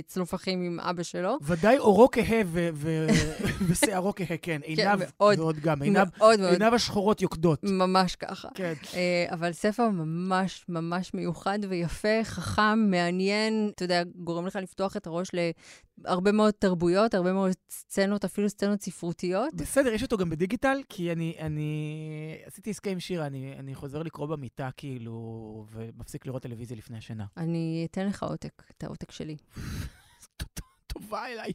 צלופחים 0.07 0.61
עם 0.61 0.79
אבא 0.79 1.03
שלו. 1.03 1.37
ודאי 1.41 1.77
עורו 1.77 2.07
כהה 2.11 2.41
ושערו 3.67 4.13
כהה, 4.15 4.37
כן. 4.41 4.61
עיניו 4.63 4.99
מאוד, 4.99 5.39
ועוד 5.39 5.59
גם. 5.59 5.81
עיניו. 5.81 6.07
עיניו 6.51 6.75
השחורות 6.75 7.21
יוקדות. 7.21 7.59
ממש 7.63 8.15
ככה. 8.15 8.47
כן. 8.55 8.73
אה, 8.93 9.25
אבל 9.31 9.51
ספר 9.51 9.89
ממש 9.89 10.65
ממש 10.69 11.13
מיוחד 11.13 11.59
ויפה, 11.69 12.23
חכם, 12.23 12.79
מעניין, 12.91 13.71
אתה 13.75 13.83
יודע, 13.83 14.03
גורם 14.15 14.45
לך 14.45 14.55
לפתוח 14.55 14.97
את 14.97 15.07
הראש 15.07 15.27
להרבה 16.03 16.31
מאוד 16.31 16.53
תרבויות, 16.53 17.13
הרבה 17.13 17.33
מאוד 17.33 17.51
סצנות, 17.69 18.25
אפילו 18.25 18.49
סצנות 18.49 18.81
ספרותיות. 18.81 19.53
בסדר, 19.53 19.93
יש 19.93 20.03
אותו 20.03 20.17
גם 20.17 20.29
בדיגיטל, 20.29 20.77
כי 20.89 21.11
אני, 21.11 21.30
אני 21.39 22.41
עשיתי 22.45 22.69
עסקה 22.69 22.89
עם 22.89 22.99
שירה, 22.99 23.27
אני, 23.27 23.53
אני 23.59 23.75
חוזר 23.75 24.03
לקרוא 24.03 24.27
במיטה, 24.27 24.69
כאילו, 24.77 25.65
ומפסיק 25.71 26.25
לראות 26.25 26.41
טלוויזיה 26.41 26.77
לפני 26.77 26.97
השינה. 26.97 27.25
אני 27.37 27.87
אתן 27.91 28.07
לך 28.07 28.23
עותק, 28.23 28.63
את 28.77 28.83
העותק 28.83 29.11
שלי. 29.11 29.37
טובה 30.93 31.27
אליי. 31.27 31.51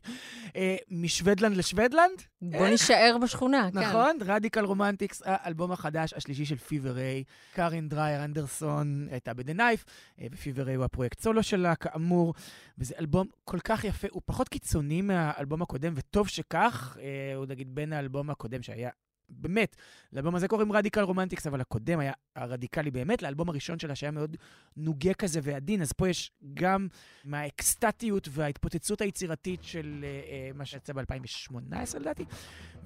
אה, 0.57 0.77
משוודלנד 0.91 1.57
לשוודלנד? 1.57 2.22
בוא 2.43 2.68
נישאר 2.68 3.16
בשכונה, 3.22 3.68
כן. 3.72 3.79
נכון, 3.79 4.18
Radical 4.24 4.64
Romantics, 4.64 5.22
האלבום 5.24 5.72
החדש, 5.72 6.12
השלישי 6.12 6.45
של 6.45 6.57
Fever 6.57 6.91
Ray. 6.91 7.24
קארין 7.55 7.89
דרייר 7.89 8.24
אנדרסון 8.24 9.09
הייתה 9.11 9.35
ב"The 9.34 9.53
Knife", 9.53 9.84
ו 10.32 10.38
Fever 10.38 10.62
Ray 10.62 10.74
הוא 10.74 10.85
הפרויקט 10.85 11.20
סולו 11.20 11.43
שלה, 11.43 11.77
כאמור. 11.77 12.35
וזה 12.79 12.95
אלבום 12.99 13.27
כל 13.45 13.59
כך 13.61 13.85
יפה, 13.85 14.09
הוא 14.11 14.22
פחות 14.24 14.49
קיצוני 14.49 15.03
מהאלבום 15.03 15.62
הקודם, 15.62 15.93
וטוב 15.97 16.29
שכך, 16.29 16.97
אה, 17.01 17.35
הוא 17.37 17.47
נגיד 17.47 17.74
בין 17.74 17.93
האלבום 17.93 18.31
הקודם 18.31 18.62
שהיה... 18.62 18.91
באמת, 19.29 19.77
לאלבום 20.12 20.35
הזה 20.35 20.49
קוראים 20.49 20.72
Radical 20.72 21.01
Romantics, 21.01 21.47
אבל 21.47 21.61
הקודם 21.61 21.99
היה 21.99 22.12
הרדיקלי 22.37 22.91
באמת, 22.91 23.22
לאלבום 23.22 23.49
הראשון 23.49 23.79
שלה 23.79 23.95
שהיה 23.95 24.11
מאוד 24.11 24.37
נוגה 24.77 25.14
כזה 25.14 25.41
ועדין, 25.43 25.83
אז 25.83 25.93
פה 25.93 26.09
יש 26.09 26.33
גם 26.55 26.89
מהאקסטטיות 27.24 28.29
וההתפוצצות 28.31 29.01
היצירתית 29.01 29.62
של 29.62 30.05
אה, 30.05 30.09
אה, 30.09 30.51
מה 30.55 30.64
שיצא 30.64 30.93
ב-2018 30.93 31.99
לדעתי, 31.99 32.24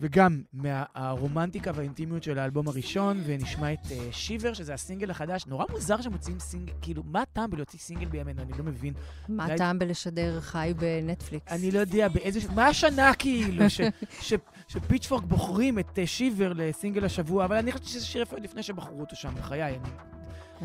וגם 0.00 0.42
מהרומנטיקה 0.52 1.70
והאינטימיות 1.74 2.22
של 2.22 2.38
האלבום 2.38 2.68
הראשון, 2.68 3.20
ונשמע 3.24 3.72
את 3.72 3.78
אה, 3.90 4.08
Shiver, 4.12 4.52
שזה 4.52 4.74
הסינגל 4.74 5.10
החדש. 5.10 5.46
נורא 5.46 5.64
מוזר 5.70 6.00
שמוציאים 6.00 6.38
סינגל, 6.40 6.72
כאילו, 6.82 7.02
מה 7.06 7.22
הטעם 7.22 7.50
בלהוציא 7.50 7.78
סינגל 7.78 8.08
בימינו? 8.08 8.42
אני 8.42 8.52
לא 8.58 8.64
מבין. 8.64 8.94
מה 9.28 9.42
אולי- 9.44 9.54
הטעם 9.54 9.78
בלשדר 9.78 10.40
חי 10.40 10.72
בנטפליקס? 10.78 11.52
אני 11.52 11.70
לא 11.70 11.78
יודע 11.78 12.08
באיזה... 12.08 12.40
מה 12.54 12.66
השנה 12.66 13.14
כאילו 13.18 13.70
ש, 13.70 13.80
ש, 14.20 14.32
שפיצ'פורק 14.68 15.24
בוחרים 15.24 15.78
את 15.78 15.98
uh, 15.98 16.06
שיבר 16.06 16.52
לסינגל 16.52 17.04
השבוע, 17.04 17.44
אבל 17.44 17.56
אני 17.56 17.72
חושבת 17.72 17.86
שזה 17.88 18.04
שיר 18.06 18.22
יפה 18.22 18.36
לפני 18.36 18.62
שבחרו 18.62 19.00
אותו 19.00 19.16
שם, 19.16 19.34
בחיי. 19.34 19.62
אני, 19.64 19.78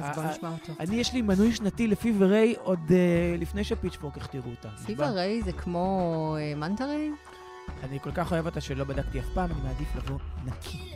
אז 0.03 0.15
בוא 0.15 0.23
ה- 0.23 0.31
נשמע 0.31 0.49
אותו. 0.49 0.73
אני, 0.79 0.95
יש 0.95 1.13
לי 1.13 1.21
מנוי 1.21 1.55
שנתי 1.55 1.88
לפיבר 1.88 2.25
ריי 2.25 2.55
עוד 2.63 2.79
uh, 2.88 2.91
לפני 3.41 3.63
שפיצ'פורק 3.63 4.17
הכתירו 4.17 4.49
אותה. 4.51 4.69
נשבע. 4.73 4.86
פיבר 4.86 5.05
ריי 5.05 5.41
זה 5.43 5.51
כמו 5.51 5.97
אה, 6.39 6.55
מנטה 6.55 6.86
ריי? 6.86 7.11
אני 7.84 7.99
כל 7.99 8.11
כך 8.11 8.32
אוהב 8.32 8.45
אותה 8.45 8.61
שלא 8.61 8.84
בדקתי 8.84 9.20
אף 9.20 9.26
פעם, 9.34 9.51
אני 9.51 9.61
מעדיף 9.61 9.95
לבוא 9.95 10.18
נקי 10.45 10.91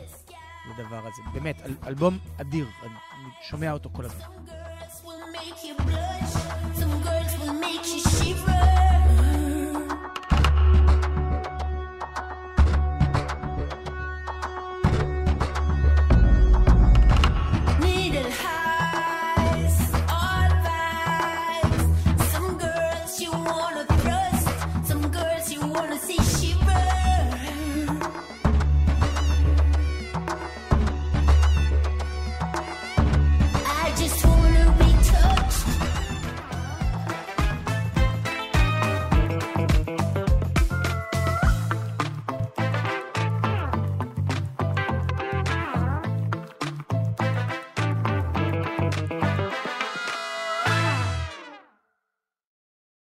לדבר 0.70 1.06
הזה. 1.06 1.22
באמת, 1.32 1.60
אל, 1.62 1.74
אלבום 1.86 2.18
אדיר, 2.40 2.66
אני, 2.82 2.94
שומע 3.42 3.72
אותו 3.72 3.90
כל 3.92 4.04
הזמן. 4.04 4.26